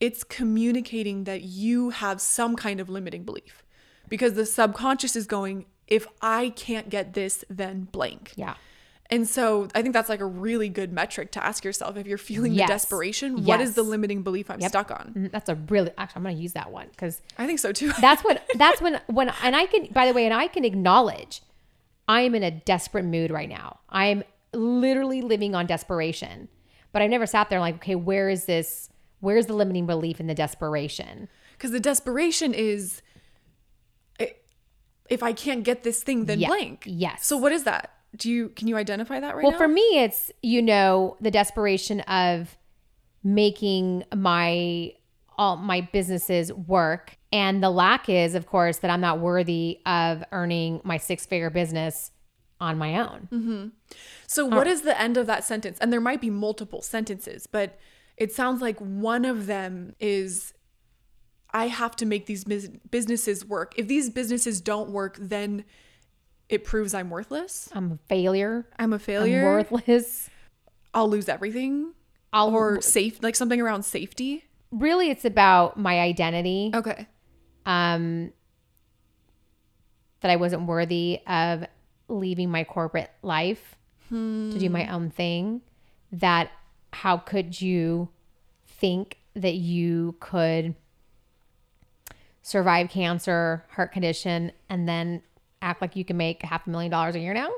it's 0.00 0.22
communicating 0.22 1.24
that 1.24 1.42
you 1.42 1.90
have 1.90 2.20
some 2.20 2.54
kind 2.54 2.78
of 2.80 2.88
limiting 2.88 3.24
belief 3.24 3.64
because 4.08 4.34
the 4.34 4.46
subconscious 4.46 5.16
is 5.16 5.26
going, 5.26 5.66
if 5.88 6.06
I 6.22 6.50
can't 6.50 6.88
get 6.88 7.14
this, 7.14 7.44
then 7.50 7.88
blank. 7.90 8.32
Yeah. 8.36 8.54
And 9.10 9.26
so 9.26 9.68
I 9.74 9.80
think 9.80 9.94
that's 9.94 10.10
like 10.10 10.20
a 10.20 10.26
really 10.26 10.68
good 10.68 10.92
metric 10.92 11.30
to 11.32 11.42
ask 11.44 11.64
yourself 11.64 11.96
if 11.96 12.06
you're 12.06 12.18
feeling 12.18 12.52
Yes. 12.52 12.68
the 12.68 12.72
desperation, 12.74 13.44
what 13.44 13.58
is 13.60 13.74
the 13.74 13.82
limiting 13.82 14.22
belief 14.22 14.50
I'm 14.50 14.60
stuck 14.60 14.90
on? 14.90 15.14
Mm, 15.16 15.30
That's 15.32 15.48
a 15.48 15.54
really 15.54 15.90
actually 15.96 16.18
I'm 16.20 16.22
going 16.24 16.36
to 16.36 16.42
use 16.42 16.52
that 16.52 16.70
one 16.70 16.88
cuz 16.98 17.22
I 17.38 17.46
think 17.46 17.58
so 17.58 17.72
too. 17.72 17.90
that's 18.02 18.22
what 18.22 18.44
that's 18.56 18.82
when 18.82 19.00
when 19.06 19.32
and 19.42 19.56
I 19.56 19.64
can 19.64 19.86
by 19.86 20.06
the 20.06 20.12
way 20.12 20.26
and 20.26 20.34
I 20.34 20.46
can 20.46 20.62
acknowledge 20.64 21.40
I 22.06 22.20
am 22.22 22.34
in 22.34 22.42
a 22.42 22.50
desperate 22.50 23.04
mood 23.06 23.30
right 23.30 23.48
now. 23.48 23.80
I'm 23.88 24.24
literally 24.52 25.22
living 25.22 25.54
on 25.54 25.66
desperation. 25.66 26.48
But 26.92 27.02
I've 27.02 27.10
never 27.10 27.26
sat 27.26 27.50
there 27.50 27.60
like, 27.60 27.76
okay, 27.76 27.94
where 27.94 28.28
is 28.28 28.44
this 28.44 28.90
where's 29.20 29.46
the 29.46 29.52
limiting 29.54 29.86
belief 29.86 30.20
in 30.20 30.26
the 30.26 30.34
desperation? 30.34 31.28
Because 31.52 31.70
the 31.70 31.80
desperation 31.80 32.52
is 32.54 33.00
if 35.08 35.22
I 35.22 35.32
can't 35.32 35.64
get 35.64 35.82
this 35.82 36.02
thing, 36.02 36.26
then 36.26 36.40
Yeah. 36.40 36.48
blank. 36.48 36.84
Yes. 36.86 37.26
So 37.26 37.36
what 37.36 37.52
is 37.52 37.64
that? 37.64 37.92
Do 38.16 38.30
you 38.30 38.48
can 38.50 38.68
you 38.68 38.76
identify 38.76 39.20
that 39.20 39.34
right 39.34 39.42
now? 39.42 39.48
Well, 39.48 39.52
now? 39.52 39.58
for 39.58 39.68
me, 39.68 39.98
it's, 39.98 40.30
you 40.42 40.62
know, 40.62 41.16
the 41.20 41.30
desperation 41.30 42.00
of 42.02 42.56
making 43.22 44.04
my 44.14 44.94
all 45.36 45.56
my 45.56 45.80
businesses 45.80 46.52
work. 46.52 47.16
And 47.32 47.62
the 47.62 47.70
lack 47.70 48.08
is, 48.08 48.34
of 48.34 48.46
course, 48.46 48.78
that 48.78 48.90
I'm 48.90 49.00
not 49.00 49.20
worthy 49.20 49.78
of 49.86 50.24
earning 50.32 50.80
my 50.82 50.96
six 50.96 51.26
figure 51.26 51.50
business 51.50 52.10
on 52.60 52.76
my 52.76 52.98
own. 52.98 53.28
Mm-hmm. 53.30 53.66
So 54.26 54.44
what 54.44 54.66
is 54.66 54.82
the 54.82 55.00
end 55.00 55.16
of 55.16 55.26
that 55.26 55.44
sentence? 55.44 55.78
And 55.80 55.92
there 55.92 56.00
might 56.00 56.20
be 56.20 56.30
multiple 56.30 56.82
sentences, 56.82 57.46
but 57.46 57.78
it 58.16 58.32
sounds 58.32 58.60
like 58.60 58.78
one 58.80 59.24
of 59.24 59.46
them 59.46 59.94
is 60.00 60.52
I 61.58 61.66
have 61.66 61.96
to 61.96 62.06
make 62.06 62.26
these 62.26 62.44
businesses 62.44 63.44
work. 63.44 63.74
If 63.76 63.88
these 63.88 64.10
businesses 64.10 64.60
don't 64.60 64.90
work, 64.90 65.16
then 65.20 65.64
it 66.48 66.64
proves 66.64 66.94
I'm 66.94 67.10
worthless. 67.10 67.68
I'm 67.72 67.92
a 67.92 67.98
failure. 68.08 68.66
I'm 68.78 68.92
a 68.92 68.96
I'm 68.96 69.00
failure. 69.00 69.44
worthless. 69.44 70.30
I'll 70.94 71.08
lose 71.08 71.28
everything. 71.28 71.92
I'll, 72.32 72.50
Or 72.54 72.80
safe, 72.80 73.22
like 73.22 73.34
something 73.36 73.60
around 73.60 73.82
safety. 73.84 74.44
really, 74.70 75.10
it's 75.10 75.24
about 75.24 75.76
my 75.78 75.98
identity. 76.00 76.70
Okay. 76.74 77.06
um, 77.66 78.32
that 80.20 80.30
I 80.30 80.36
wasn't 80.36 80.62
worthy 80.66 81.20
of 81.26 81.64
leaving 82.08 82.50
my 82.50 82.64
corporate 82.64 83.10
life 83.22 83.76
to 84.10 84.58
do 84.58 84.70
my 84.70 84.88
own 84.88 85.10
thing. 85.10 85.60
That 86.12 86.50
how 86.92 87.18
could 87.18 87.60
you 87.60 88.08
think 88.66 89.18
that 89.34 89.54
you 89.54 90.16
could 90.20 90.74
survive 92.48 92.88
cancer, 92.88 93.64
heart 93.70 93.92
condition, 93.92 94.52
and 94.70 94.88
then 94.88 95.22
act 95.60 95.82
like 95.82 95.96
you 95.96 96.04
can 96.04 96.16
make 96.16 96.42
half 96.42 96.66
a 96.66 96.70
million 96.70 96.90
dollars 96.90 97.14
a 97.14 97.18
year 97.20 97.34
now? 97.34 97.50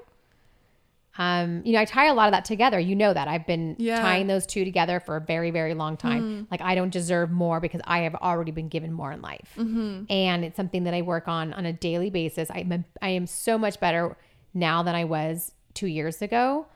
Um, 1.18 1.62
you 1.64 1.72
know, 1.72 1.80
I 1.80 1.84
tie 1.84 2.06
a 2.06 2.14
lot 2.14 2.28
of 2.28 2.32
that 2.32 2.44
together. 2.44 2.78
You 2.78 2.94
know 2.96 3.12
that 3.12 3.28
I've 3.28 3.46
been 3.46 3.76
Yeah. 3.78 4.00
tying 4.00 4.26
those 4.26 4.46
two 4.46 4.64
together 4.64 5.00
for 5.00 5.16
a 5.16 5.20
very, 5.20 5.50
very 5.50 5.74
long 5.74 5.96
time. 5.96 6.46
Like 6.50 6.60
I 6.60 6.74
don't 6.74 6.90
deserve 6.92 7.30
more 7.30 7.60
because 7.60 7.80
I 7.84 8.00
have 8.00 8.14
already 8.14 8.52
been 8.52 8.68
given 8.68 8.92
more 8.92 9.12
in 9.12 9.20
life, 9.20 9.52
and 9.58 10.44
it's 10.44 10.56
something 10.56 10.84
that 10.84 10.94
I 10.94 11.02
work 11.02 11.28
on 11.28 11.52
on 11.52 11.66
a 11.66 11.72
daily 11.72 12.10
basis. 12.10 12.48
I'm 12.50 12.72
a, 12.72 12.84
I 13.02 13.08
am 13.10 13.26
so 13.26 13.58
much 13.58 13.80
better 13.80 14.16
now 14.54 14.82
than 14.82 14.94
I 14.94 15.04
was 15.04 15.52
two 15.74 15.88
years 15.88 16.22
ago. 16.22 16.66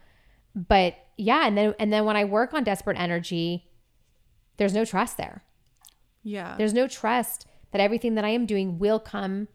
But 0.54 0.94
yeah, 1.16 1.46
and 1.46 1.56
then 1.56 1.74
and 1.78 1.92
then 1.92 2.04
when 2.04 2.16
I 2.16 2.24
work 2.24 2.52
on 2.54 2.64
desperate 2.64 2.98
energy, 2.98 3.66
there's 4.56 4.74
no 4.74 4.84
trust 4.84 5.16
there. 5.16 5.42
Yeah. 6.22 6.56
There's 6.58 6.74
no 6.74 6.86
trust 6.88 7.46
that 7.74 7.80
everything 7.80 8.14
that 8.14 8.24
I 8.24 8.28
am 8.28 8.46
doing 8.46 8.78
will 8.78 9.00
come 9.00 9.48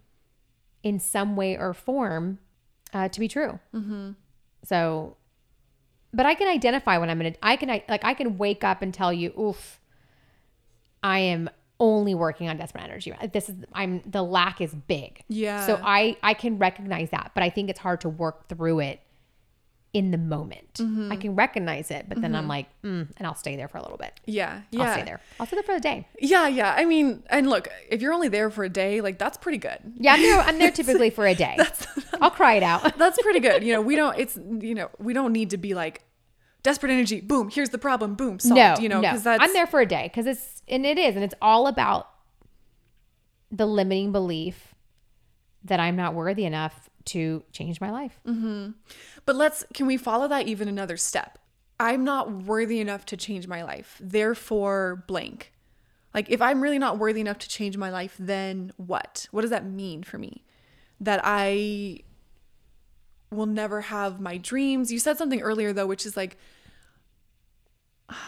in 0.84 0.99
some 0.99 1.38
way 1.38 1.58
or 1.58 1.73
form 1.73 2.39
uh, 2.93 3.08
to 3.08 3.17
be 3.17 3.29
true. 3.29 3.60
Mm-hmm. 3.73 4.12
So, 4.65 5.15
but 6.13 6.25
I 6.25 6.34
can 6.34 6.49
identify 6.49 6.97
when 6.97 7.10
I'm 7.10 7.21
in 7.21 7.27
a, 7.27 7.36
I 7.41 7.55
can, 7.55 7.69
I- 7.69 7.86
like, 7.88 8.03
I 8.03 8.13
can 8.13 8.38
wake 8.38 8.65
up 8.65 8.82
and 8.82 8.93
tell 8.93 9.13
you, 9.13 9.32
oof, 9.39 9.79
I 11.01 11.19
am 11.19 11.49
only 11.79 12.13
working 12.13 12.49
on 12.49 12.58
desperate 12.58 12.84
energy. 12.84 13.13
This 13.32 13.47
is, 13.47 13.55
I'm, 13.71 14.01
the 14.05 14.21
lack 14.21 14.60
is 14.60 14.75
big. 14.75 15.23
Yeah. 15.29 15.65
So 15.65 15.79
I, 15.82 16.17
I 16.21 16.34
can 16.34 16.58
recognize 16.58 17.12
that, 17.12 17.32
but 17.34 17.41
I 17.41 17.49
think 17.49 17.69
it's 17.69 17.79
hard 17.79 18.01
to 18.01 18.10
work 18.10 18.49
through 18.49 18.82
it 18.82 18.99
in 19.93 20.12
the 20.12 20.17
moment. 20.17 20.75
Mm-hmm. 20.75 21.12
I 21.12 21.15
can 21.15 21.36
recognize 21.36 21.89
it, 21.89 22.06
but 22.08 22.21
then 22.21 22.36
I'm 22.36 22.47
like, 22.47 22.67
mm, 22.84 23.08
and 23.17 23.28
I'll 23.28 23.36
stay 23.36 23.56
there 23.56 23.67
for 23.67 23.80
a 23.80 23.82
little 23.82 23.97
bit. 23.97 24.19
yeah. 24.25 24.62
yeah. 24.69 24.84
I'll 24.84 24.93
stay 24.93 25.04
there. 25.04 25.19
I'll 25.39 25.47
stay 25.47 25.56
there 25.56 25.63
for 25.63 25.73
the 25.73 25.80
day. 25.80 26.08
Yeah. 26.19 26.47
Yeah. 26.47 26.75
I 26.78 26.86
mean, 26.86 27.23
and 27.30 27.49
look, 27.49 27.69
if 27.89 28.02
you're 28.02 28.13
only 28.13 28.28
there 28.28 28.52
for 28.52 28.63
a 28.63 28.69
day, 28.69 29.02
like 29.02 29.17
that's 29.17 29.38
pretty 29.38 29.58
good. 29.58 29.80
Yeah, 29.97 30.13
I'm 30.13 30.21
there. 30.21 30.39
I'm 30.39 30.60
there 30.60 30.71
typically 30.80 31.10
for 31.10 31.25
a 31.25 31.34
day. 31.34 31.58
I'll 32.21 32.30
cry 32.30 32.54
it 32.56 32.63
out. 32.63 32.97
That's 32.97 33.19
pretty 33.21 33.39
good. 33.39 33.63
You 33.63 33.73
know, 33.73 33.82
we 33.82 33.95
don't, 34.02 34.17
it's, 34.19 34.38
you 34.38 34.75
know, 34.75 34.89
we 34.99 35.13
don't 35.13 35.34
need 35.34 35.49
to 35.52 35.58
be 35.58 35.73
like 35.73 36.04
desperate 36.62 36.91
energy. 36.91 37.21
Boom. 37.21 37.49
Here's 37.49 37.69
the 37.69 37.80
problem. 37.80 38.13
Boom. 38.13 38.39
Solved. 38.39 38.58
No, 38.58 38.75
you 38.80 38.89
know, 38.89 39.02
no. 39.02 39.10
because 39.10 39.23
that's, 39.23 39.41
I'm 39.41 39.54
there 39.54 39.67
for 39.67 39.80
a 39.80 39.88
day 39.88 40.04
because 40.04 40.28
it's 40.28 40.62
and 40.67 40.86
it 40.86 40.99
is, 40.99 41.15
and 41.15 41.23
it's 41.23 41.36
all 41.41 41.65
about 41.65 42.10
the 43.52 43.65
limiting 43.65 44.12
belief 44.12 44.75
that 45.63 45.80
I'm 45.80 45.95
not 45.95 46.13
worthy 46.13 46.45
enough 46.45 46.89
to 47.05 47.43
change 47.51 47.82
my 47.82 47.89
life. 47.89 48.20
But 49.30 49.36
let's, 49.36 49.63
can 49.75 49.86
we 49.86 49.95
follow 49.95 50.27
that 50.27 50.47
even 50.47 50.67
another 50.67 50.97
step? 50.97 51.38
I'm 51.80 52.03
not 52.03 52.32
worthy 52.32 52.80
enough 52.80 53.05
to 53.05 53.15
change 53.15 53.47
my 53.47 53.61
life. 53.61 53.95
Therefore, 54.01 55.03
blank. 55.05 55.53
Like, 56.15 56.32
if 56.32 56.41
I'm 56.41 56.61
really 56.61 56.80
not 56.80 56.97
worthy 56.97 57.21
enough 57.21 57.38
to 57.38 57.47
change 57.47 57.77
my 57.77 57.91
life, 57.91 58.15
then 58.17 58.71
what? 58.77 59.27
What 59.30 59.41
does 59.41 59.51
that 59.51 59.67
mean 59.67 60.01
for 60.01 60.17
me? 60.17 60.43
That 60.99 61.21
I 61.23 61.99
will 63.30 63.45
never 63.45 63.82
have 63.82 64.19
my 64.19 64.38
dreams. 64.38 64.91
You 64.91 64.97
said 64.97 65.19
something 65.19 65.41
earlier, 65.41 65.73
though, 65.73 65.86
which 65.86 66.07
is 66.07 66.17
like, 66.17 66.36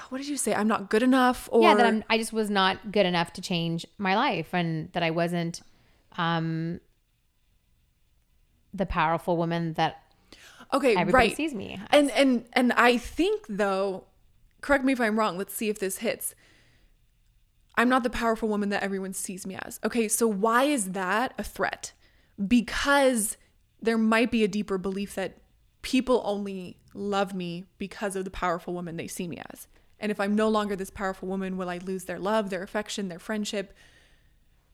what 0.10 0.20
did 0.20 0.28
you 0.28 0.38
say? 0.38 0.54
I'm 0.54 0.68
not 0.68 0.91
good 0.91 1.02
enough? 1.02 1.49
Or, 1.52 1.64
yeah, 1.64 1.74
that 1.74 1.86
I'm. 1.88 2.04
I 2.12 2.20
just 2.20 2.32
was 2.32 2.52
not 2.52 2.91
good 2.91 3.08
enough 3.08 3.34
to 3.34 3.41
change 3.41 3.88
my 3.97 4.16
life, 4.16 4.54
and 4.54 4.93
that 4.93 5.02
I 5.02 5.10
wasn't 5.10 5.62
um, 6.20 6.80
the 8.72 8.86
powerful 8.86 9.36
woman 9.36 9.74
that 9.74 10.04
okay, 10.74 10.96
everybody 10.96 11.30
right. 11.30 11.38
sees 11.38 11.54
me. 11.54 11.80
And 11.92 12.12
and 12.12 12.46
and 12.54 12.74
I 12.74 12.98
think 12.98 13.46
though, 13.50 14.06
correct 14.62 14.84
me 14.84 14.94
if 14.94 15.02
I'm 15.02 15.18
wrong. 15.18 15.38
Let's 15.38 15.54
see 15.54 15.70
if 15.70 15.80
this 15.80 16.00
hits. 16.00 16.36
I'm 17.76 17.90
not 17.90 18.04
the 18.04 18.10
powerful 18.10 18.50
woman 18.50 18.70
that 18.70 18.84
everyone 18.84 19.14
sees 19.14 19.48
me 19.48 19.58
as. 19.64 19.80
Okay, 19.84 20.08
so 20.08 20.28
why 20.28 20.66
is 20.66 20.92
that 20.92 21.34
a 21.38 21.44
threat? 21.44 21.94
Because 22.48 23.38
there 23.82 23.98
might 23.98 24.30
be 24.30 24.44
a 24.44 24.48
deeper 24.48 24.78
belief 24.78 25.16
that 25.16 25.38
people 25.82 26.22
only 26.26 26.78
love 26.94 27.34
me 27.34 27.66
because 27.78 28.16
of 28.16 28.26
the 28.26 28.32
powerful 28.32 28.74
woman 28.74 28.98
they 28.98 29.08
see 29.08 29.28
me 29.28 29.42
as. 29.52 29.68
And 30.00 30.12
if 30.12 30.20
I'm 30.20 30.36
no 30.36 30.50
longer 30.50 30.76
this 30.76 30.90
powerful 30.90 31.28
woman, 31.28 31.58
will 31.58 31.70
I 31.70 31.78
lose 31.78 32.06
their 32.06 32.20
love, 32.20 32.50
their 32.50 32.64
affection, 32.64 33.08
their 33.08 33.20
friendship? 33.20 33.74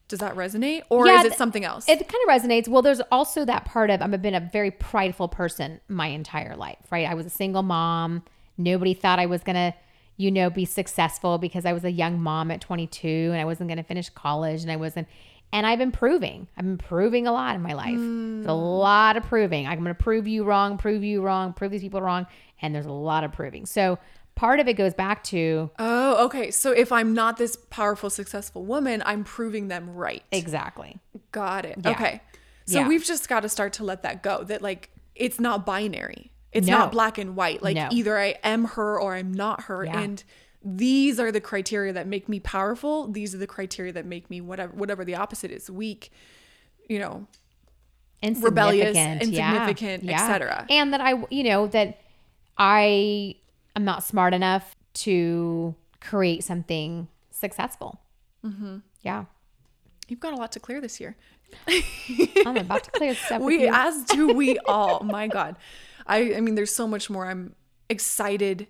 Does 0.08 0.20
that 0.20 0.36
resonate? 0.36 0.84
Or 0.89 1.05
Yeah, 1.05 1.20
is 1.20 1.34
it 1.34 1.38
something 1.38 1.66
else? 1.66 1.88
It 1.88 2.08
kind 2.08 2.24
of 2.28 2.30
resonates. 2.30 2.68
Well, 2.68 2.82
there's 2.82 3.01
also 3.12 3.43
that 3.45 3.66
part 3.66 3.89
of 3.89 4.01
I've 4.01 4.22
been 4.22 4.36
a 4.36 4.39
very 4.39 4.72
prideful 4.72 5.28
person 5.28 5.82
my 5.89 6.08
entire 6.08 6.55
life, 6.55 6.78
right? 6.91 7.08
I 7.08 7.14
was 7.14 7.26
a 7.26 7.30
single 7.30 7.64
mom. 7.64 8.24
Nobody 8.58 8.93
thought 8.93 9.20
I 9.20 9.26
was 9.26 9.43
going 9.43 9.55
to, 9.55 9.74
you 10.16 10.32
know, 10.32 10.49
be 10.49 10.66
successful 10.66 11.38
because 11.38 11.66
I 11.66 11.74
was 11.74 11.84
a 11.84 11.91
young 11.91 12.22
mom 12.22 12.51
at 12.51 12.62
22 12.62 13.08
and 13.08 13.36
I 13.36 13.45
wasn't 13.45 13.68
going 13.68 13.78
to 13.78 13.84
finish 13.84 14.10
college 14.10 14.62
and 14.62 14.72
I 14.72 14.78
wasn't. 14.78 15.08
And 15.51 15.68
I've 15.68 15.80
been 15.80 15.91
proving. 15.91 16.47
I've 16.58 16.66
been 16.66 16.78
proving 16.78 17.28
a 17.28 17.32
lot 17.32 17.55
in 17.55 17.62
my 17.62 17.74
life. 17.74 17.93
It's 17.93 18.47
a 18.47 18.53
hmm. 18.53 18.62
lot 18.62 19.18
of 19.18 19.24
proving. 19.24 19.68
I'm 19.68 19.80
going 19.80 19.95
to 19.95 20.03
prove 20.03 20.28
you 20.28 20.43
wrong, 20.43 20.78
prove 20.78 21.03
you 21.03 21.22
wrong, 21.22 21.53
prove 21.53 21.72
these 21.72 21.82
people 21.82 22.01
wrong. 22.01 22.28
And 22.62 22.74
there's 22.74 22.86
a 22.86 22.91
lot 22.91 23.24
of 23.24 23.34
proving. 23.34 23.66
So 23.66 23.99
part 24.38 24.59
of 24.61 24.67
it 24.67 24.73
goes 24.75 24.93
back 24.93 25.23
to 25.25 25.69
oh, 25.79 26.25
okay. 26.25 26.51
So 26.51 26.71
if 26.71 26.91
I'm 26.91 27.13
not 27.13 27.35
this 27.38 27.57
powerful, 27.69 28.09
successful 28.09 28.63
woman, 28.63 29.03
I'm 29.05 29.23
proving 29.25 29.67
them 29.67 29.89
right. 29.93 30.23
exactly. 30.31 30.99
Got 31.33 31.65
it. 31.65 31.79
Yeah. 31.83 31.91
Okay. 31.91 32.21
So 32.65 32.79
Yeah. 32.79 32.88
we've 32.88 33.03
just 33.03 33.27
got 33.27 33.41
to 33.41 33.49
start 33.49 33.73
to 33.73 33.83
let 33.83 34.03
that 34.03 34.23
go. 34.23 34.43
That 34.43 34.61
like 34.61 34.91
it's 35.15 35.39
not 35.39 35.65
binary. 35.65 36.31
It's 36.51 36.67
No. 36.67 36.77
not 36.77 36.91
black 36.91 37.17
and 37.17 37.35
white. 37.35 37.61
Like 37.61 37.75
No. 37.75 37.89
either 37.91 38.17
I 38.17 38.35
am 38.43 38.65
her 38.65 38.99
or 38.99 39.15
I'm 39.15 39.33
not 39.33 39.63
her. 39.63 39.83
Yeah. 39.83 39.99
And 39.99 40.23
these 40.63 41.19
are 41.19 41.31
the 41.31 41.41
criteria 41.41 41.91
that 41.93 42.07
make 42.07 42.29
me 42.29 42.39
powerful. 42.39 43.07
These 43.07 43.33
are 43.33 43.38
the 43.39 43.47
criteria 43.47 43.91
that 43.93 44.05
make 44.05 44.29
me 44.29 44.39
whatever 44.41 44.71
whatever 44.73 45.03
the 45.03 45.15
opposite 45.15 45.51
is, 45.51 45.69
weak, 45.69 46.11
you 46.88 46.99
know, 46.99 47.25
Rebellious, 48.23 48.88
Insignificant, 48.97 49.33
yeah, 49.33 49.51
insignificant, 49.51 50.03
yeah. 50.03 50.13
etc.. 50.13 50.65
And 50.69 50.91
that 50.93 51.01
I, 51.01 51.23
you 51.29 51.43
know, 51.43 51.67
that 51.67 51.99
I 52.57 53.35
am 53.78 53.86
not 53.86 54.03
smart 54.03 54.34
enough 54.34 54.75
to 54.93 55.73
create 56.01 56.43
something 56.43 57.07
successful. 57.32 58.01
Mm-hmm. 58.45 58.80
Yeah, 59.01 59.25
you've 60.09 60.19
got 60.19 60.34
a 60.34 60.36
lot 60.36 60.51
to 60.53 60.59
clear 60.59 60.82
this 60.82 60.99
year. 60.99 61.15
I'm 62.45 62.57
about 62.57 62.84
to 62.84 62.91
clear 62.91 63.15
stuff. 63.15 63.41
we 63.53 63.67
as 63.67 64.03
do 64.03 64.34
we 64.34 64.59
all 64.65 65.01
my 65.01 65.28
god 65.28 65.55
i 66.05 66.36
i 66.36 66.41
mean 66.41 66.55
there's 66.55 66.73
so 66.73 66.88
much 66.88 67.09
more 67.09 67.25
i'm 67.25 67.55
excited 67.89 68.67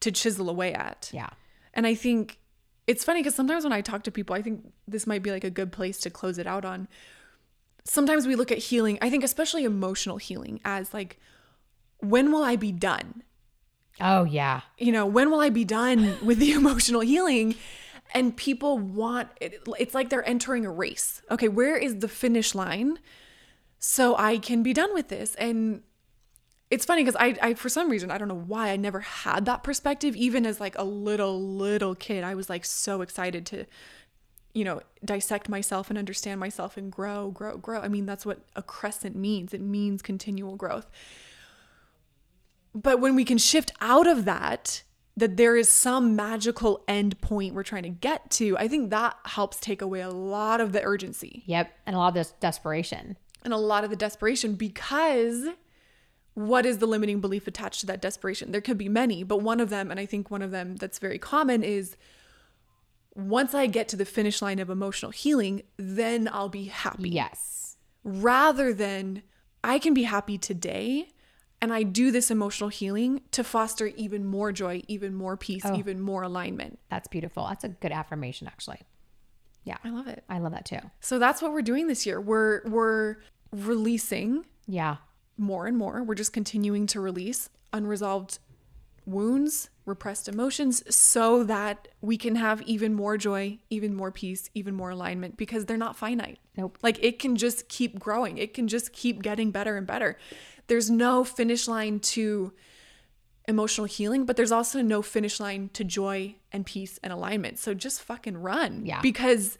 to 0.00 0.10
chisel 0.10 0.48
away 0.48 0.72
at 0.72 1.10
yeah, 1.12 1.28
and 1.74 1.86
i 1.86 1.94
think 1.94 2.38
it's 2.86 3.04
funny 3.04 3.20
because 3.20 3.34
sometimes 3.34 3.64
when 3.64 3.72
i 3.72 3.80
talk 3.80 4.02
to 4.02 4.10
people 4.10 4.34
i 4.34 4.42
think 4.42 4.72
this 4.88 5.06
might 5.06 5.22
be 5.22 5.30
like 5.30 5.44
a 5.44 5.50
good 5.50 5.70
place 5.70 5.98
to 5.98 6.10
close 6.10 6.38
it 6.38 6.46
out 6.46 6.64
on 6.64 6.88
sometimes 7.84 8.26
we 8.26 8.34
look 8.34 8.50
at 8.50 8.58
healing 8.58 8.98
i 9.00 9.10
think 9.10 9.22
especially 9.22 9.64
emotional 9.64 10.16
healing 10.16 10.60
as 10.64 10.92
like 10.92 11.18
when 11.98 12.32
will 12.32 12.42
i 12.42 12.56
be 12.56 12.72
done 12.72 13.22
oh 14.00 14.24
yeah, 14.24 14.62
you 14.78 14.92
know 14.92 15.06
when 15.06 15.30
will 15.30 15.40
i 15.40 15.50
be 15.50 15.64
done 15.64 16.16
with 16.22 16.38
the 16.38 16.52
emotional 16.60 17.00
healing? 17.00 17.54
And 18.12 18.36
people 18.36 18.76
want 18.76 19.28
it, 19.40 19.62
it's 19.78 19.94
like 19.94 20.10
they're 20.10 20.28
entering 20.28 20.66
a 20.66 20.70
race. 20.70 21.22
Okay 21.30 21.48
where 21.48 21.76
is 21.76 21.98
the 21.98 22.08
finish 22.08 22.54
line 22.54 22.98
so 23.78 24.16
i 24.16 24.38
can 24.38 24.62
be 24.62 24.72
done 24.72 24.92
with 24.94 25.08
this? 25.08 25.34
And 25.36 25.82
it's 26.70 26.84
funny 26.84 27.02
because 27.02 27.16
I, 27.18 27.36
I 27.42 27.54
for 27.54 27.68
some 27.68 27.90
reason 27.90 28.12
i 28.12 28.18
don't 28.18 28.28
know 28.28 28.34
why 28.34 28.70
i 28.70 28.76
never 28.76 29.00
had 29.00 29.44
that 29.46 29.62
perspective. 29.62 30.16
Even 30.16 30.46
as 30.46 30.60
like 30.60 30.76
a 30.78 30.84
little 30.84 31.40
little 31.40 31.94
kid 31.94 32.24
i 32.24 32.34
was 32.34 32.48
like 32.48 32.64
so 32.64 33.02
excited 33.02 33.46
to 33.46 33.66
you 34.54 34.64
know 34.64 34.80
dissect 35.04 35.48
myself 35.48 35.90
and 35.90 35.98
understand 35.98 36.40
myself 36.40 36.76
and 36.76 36.90
grow 36.90 37.30
grow 37.30 37.56
grow. 37.56 37.80
I 37.80 37.88
mean 37.88 38.06
that's 38.06 38.26
what 38.26 38.40
accrescent 38.56 39.14
means. 39.14 39.54
It 39.54 39.60
means 39.60 40.02
continual 40.02 40.56
growth 40.56 40.90
but 42.74 43.00
when 43.00 43.14
we 43.14 43.24
can 43.24 43.38
shift 43.38 43.72
out 43.80 44.06
of 44.06 44.24
that 44.24 44.82
that 45.16 45.36
there 45.36 45.56
is 45.56 45.68
some 45.68 46.16
magical 46.16 46.82
end 46.88 47.20
point 47.20 47.54
we're 47.54 47.62
trying 47.62 47.82
to 47.82 47.88
get 47.88 48.30
to 48.30 48.56
i 48.58 48.68
think 48.68 48.90
that 48.90 49.16
helps 49.24 49.58
take 49.60 49.82
away 49.82 50.00
a 50.00 50.10
lot 50.10 50.60
of 50.60 50.72
the 50.72 50.82
urgency. 50.82 51.42
Yep, 51.46 51.70
and 51.86 51.96
a 51.96 51.98
lot 51.98 52.08
of 52.08 52.14
this 52.14 52.32
desperation. 52.40 53.16
and 53.44 53.52
a 53.52 53.58
lot 53.58 53.84
of 53.84 53.90
the 53.90 53.96
desperation 53.96 54.54
because 54.54 55.48
what 56.34 56.64
is 56.64 56.78
the 56.78 56.86
limiting 56.86 57.20
belief 57.20 57.46
attached 57.48 57.80
to 57.80 57.86
that 57.86 58.00
desperation? 58.00 58.52
There 58.52 58.60
could 58.60 58.78
be 58.78 58.88
many 58.88 59.24
but 59.24 59.42
one 59.42 59.60
of 59.60 59.68
them 59.68 59.90
and 59.90 59.98
i 59.98 60.06
think 60.06 60.30
one 60.30 60.42
of 60.42 60.50
them 60.50 60.76
that's 60.76 60.98
very 60.98 61.18
common 61.18 61.62
is 61.62 61.96
once 63.14 63.52
i 63.54 63.66
get 63.66 63.88
to 63.88 63.96
the 63.96 64.04
finish 64.04 64.40
line 64.40 64.60
of 64.60 64.70
emotional 64.70 65.10
healing 65.10 65.62
then 65.76 66.28
i'll 66.32 66.48
be 66.48 66.64
happy. 66.66 67.10
Yes, 67.10 67.76
rather 68.04 68.72
than 68.72 69.22
I 69.62 69.78
can 69.78 69.92
be 69.92 70.04
happy 70.04 70.38
today 70.38 71.08
and 71.62 71.72
I 71.72 71.82
do 71.82 72.10
this 72.10 72.30
emotional 72.30 72.70
healing 72.70 73.20
to 73.32 73.44
foster 73.44 73.88
even 73.88 74.24
more 74.24 74.52
joy, 74.52 74.82
even 74.88 75.14
more 75.14 75.36
peace, 75.36 75.62
oh. 75.64 75.76
even 75.76 76.00
more 76.00 76.22
alignment. 76.22 76.78
that's 76.90 77.08
beautiful. 77.08 77.46
That's 77.48 77.64
a 77.64 77.68
good 77.68 77.92
affirmation, 77.92 78.46
actually. 78.46 78.80
Yeah, 79.64 79.76
I 79.84 79.90
love 79.90 80.08
it. 80.08 80.24
I 80.28 80.38
love 80.38 80.52
that 80.52 80.64
too. 80.64 80.80
So 81.00 81.18
that's 81.18 81.42
what 81.42 81.52
we're 81.52 81.62
doing 81.62 81.86
this 81.86 82.06
year. 82.06 82.20
We're 82.20 82.62
we're 82.66 83.16
releasing 83.52 84.46
Yeah, 84.66 84.96
more 85.36 85.66
and 85.66 85.76
more. 85.76 86.02
We're 86.02 86.14
just 86.14 86.32
continuing 86.32 86.86
to 86.88 87.00
release 87.00 87.50
unresolved 87.72 88.38
wounds, 89.06 89.70
repressed 89.84 90.28
emotions 90.28 90.82
so 90.94 91.42
that 91.44 91.88
we 92.00 92.16
can 92.16 92.36
have 92.36 92.62
even 92.62 92.94
more 92.94 93.16
joy, 93.16 93.58
even 93.68 93.94
more 93.94 94.12
peace, 94.12 94.48
even 94.54 94.74
more 94.74 94.90
alignment 94.90 95.36
because 95.36 95.66
they're 95.66 95.76
not 95.76 95.96
finite. 95.96 96.38
Nope. 96.56 96.78
Like 96.82 97.02
it 97.02 97.18
can 97.18 97.36
just 97.36 97.68
keep 97.68 97.98
growing. 97.98 98.38
It 98.38 98.54
can 98.54 98.68
just 98.68 98.92
keep 98.92 99.22
getting 99.22 99.50
better 99.50 99.76
and 99.76 99.86
better. 99.86 100.16
There's 100.70 100.88
no 100.88 101.24
finish 101.24 101.66
line 101.66 101.98
to 101.98 102.52
emotional 103.48 103.86
healing, 103.88 104.24
but 104.24 104.36
there's 104.36 104.52
also 104.52 104.80
no 104.80 105.02
finish 105.02 105.40
line 105.40 105.68
to 105.72 105.82
joy 105.82 106.36
and 106.52 106.64
peace 106.64 107.00
and 107.02 107.12
alignment. 107.12 107.58
So 107.58 107.74
just 107.74 108.00
fucking 108.00 108.38
run. 108.38 108.86
Yeah. 108.86 109.00
Because 109.00 109.58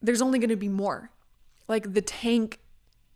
there's 0.00 0.22
only 0.22 0.38
going 0.38 0.48
to 0.48 0.56
be 0.56 0.70
more. 0.70 1.10
Like 1.68 1.92
the 1.92 2.00
tank 2.00 2.60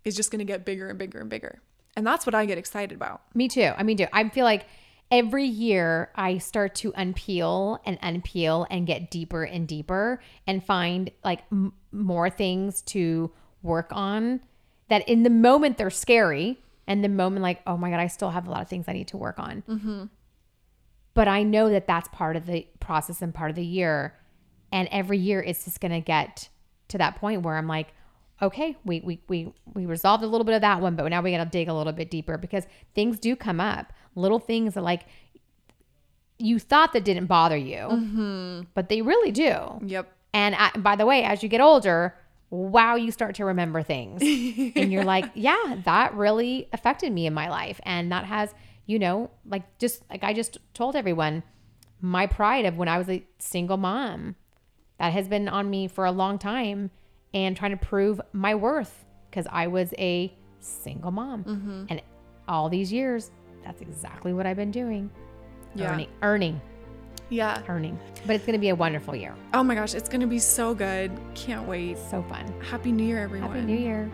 is 0.04 0.14
just 0.14 0.30
going 0.30 0.40
to 0.40 0.44
get 0.44 0.66
bigger 0.66 0.90
and 0.90 0.98
bigger 0.98 1.20
and 1.20 1.30
bigger. 1.30 1.62
And 1.96 2.06
that's 2.06 2.26
what 2.26 2.34
I 2.34 2.44
get 2.44 2.58
excited 2.58 2.94
about. 2.94 3.22
Me 3.34 3.48
too. 3.48 3.72
I 3.78 3.82
mean, 3.82 3.96
too. 3.96 4.06
I 4.12 4.28
feel 4.28 4.44
like 4.44 4.66
every 5.10 5.46
year 5.46 6.10
I 6.14 6.36
start 6.36 6.74
to 6.76 6.92
unpeel 6.92 7.78
and 7.86 7.98
unpeel 8.02 8.66
and 8.70 8.86
get 8.86 9.10
deeper 9.10 9.44
and 9.44 9.66
deeper 9.66 10.20
and 10.46 10.62
find 10.62 11.10
like 11.24 11.44
m- 11.50 11.72
more 11.92 12.28
things 12.28 12.82
to 12.82 13.30
work 13.62 13.88
on 13.90 14.40
that 14.88 15.08
in 15.08 15.22
the 15.22 15.30
moment 15.30 15.78
they're 15.78 15.88
scary 15.88 16.58
and 16.90 17.04
the 17.04 17.08
moment 17.08 17.40
like, 17.40 17.60
oh 17.68 17.76
my 17.76 17.88
God, 17.88 18.00
I 18.00 18.08
still 18.08 18.30
have 18.30 18.48
a 18.48 18.50
lot 18.50 18.62
of 18.62 18.68
things 18.68 18.86
I 18.88 18.92
need 18.92 19.06
to 19.08 19.16
work 19.16 19.38
on. 19.38 19.62
Mm-hmm. 19.68 20.04
But 21.14 21.28
I 21.28 21.44
know 21.44 21.70
that 21.70 21.86
that's 21.86 22.08
part 22.08 22.34
of 22.34 22.46
the 22.46 22.66
process 22.80 23.22
and 23.22 23.32
part 23.32 23.48
of 23.48 23.54
the 23.54 23.64
year. 23.64 24.18
And 24.72 24.88
every 24.90 25.16
year 25.16 25.40
it's 25.40 25.64
just 25.66 25.80
going 25.80 25.92
to 25.92 26.00
get 26.00 26.48
to 26.88 26.98
that 26.98 27.14
point 27.14 27.42
where 27.42 27.56
I'm 27.56 27.68
like, 27.68 27.94
okay, 28.42 28.76
we, 28.84 29.02
we, 29.02 29.20
we, 29.28 29.52
we 29.72 29.86
resolved 29.86 30.24
a 30.24 30.26
little 30.26 30.44
bit 30.44 30.56
of 30.56 30.62
that 30.62 30.80
one, 30.80 30.96
but 30.96 31.06
now 31.06 31.22
we 31.22 31.30
got 31.30 31.44
to 31.44 31.48
dig 31.48 31.68
a 31.68 31.74
little 31.74 31.92
bit 31.92 32.10
deeper 32.10 32.36
because 32.36 32.66
things 32.92 33.20
do 33.20 33.36
come 33.36 33.60
up. 33.60 33.92
Little 34.16 34.40
things 34.40 34.74
that 34.74 34.82
like 34.82 35.02
you 36.38 36.58
thought 36.58 36.92
that 36.92 37.04
didn't 37.04 37.26
bother 37.26 37.56
you, 37.56 37.76
mm-hmm. 37.76 38.62
but 38.74 38.88
they 38.88 39.00
really 39.00 39.30
do. 39.30 39.78
Yep. 39.86 40.12
And 40.34 40.56
I, 40.56 40.70
by 40.76 40.96
the 40.96 41.06
way, 41.06 41.22
as 41.22 41.44
you 41.44 41.48
get 41.48 41.60
older, 41.60 42.16
wow, 42.50 42.96
you 42.96 43.12
start 43.12 43.36
to 43.36 43.44
remember 43.44 43.82
things. 43.82 44.20
and 44.22 44.92
you're 44.92 45.04
like, 45.04 45.30
yeah, 45.34 45.76
that 45.84 46.14
really 46.14 46.68
affected 46.72 47.12
me 47.12 47.26
in 47.26 47.34
my 47.34 47.48
life. 47.48 47.80
And 47.84 48.10
that 48.12 48.24
has, 48.24 48.54
you 48.86 48.98
know, 48.98 49.30
like 49.46 49.78
just 49.78 50.02
like 50.10 50.24
I 50.24 50.32
just 50.32 50.58
told 50.74 50.96
everyone, 50.96 51.42
my 52.00 52.26
pride 52.26 52.64
of 52.64 52.76
when 52.76 52.88
I 52.88 52.98
was 52.98 53.08
a 53.08 53.24
single 53.38 53.76
mom, 53.76 54.36
that 54.98 55.12
has 55.12 55.28
been 55.28 55.48
on 55.48 55.70
me 55.70 55.88
for 55.88 56.04
a 56.04 56.12
long 56.12 56.38
time 56.38 56.90
and 57.32 57.56
trying 57.56 57.70
to 57.70 57.76
prove 57.76 58.20
my 58.32 58.54
worth 58.54 59.04
because 59.30 59.46
I 59.50 59.68
was 59.68 59.94
a 59.98 60.32
single 60.58 61.10
mom. 61.10 61.44
Mm-hmm. 61.44 61.84
And 61.88 62.02
all 62.48 62.68
these 62.68 62.92
years, 62.92 63.30
that's 63.64 63.80
exactly 63.80 64.32
what 64.32 64.46
I've 64.46 64.56
been 64.56 64.70
doing. 64.70 65.10
Yeah. 65.74 65.92
Earning, 65.92 66.08
earning, 66.22 66.60
Yeah. 67.30 67.62
earning. 67.68 67.98
But 68.26 68.36
it's 68.36 68.44
going 68.44 68.54
to 68.54 68.60
be 68.60 68.68
a 68.68 68.74
wonderful 68.74 69.16
year. 69.16 69.34
Oh 69.54 69.62
my 69.62 69.74
gosh, 69.74 69.94
it's 69.94 70.08
going 70.08 70.20
to 70.20 70.26
be 70.26 70.38
so 70.38 70.74
good. 70.74 71.10
Can't 71.34 71.66
wait. 71.66 71.96
So 71.96 72.22
fun. 72.24 72.52
Happy 72.60 72.92
New 72.92 73.04
Year, 73.04 73.20
everyone. 73.20 73.50
Happy 73.50 73.62
New 73.62 73.78
Year. 73.78 74.10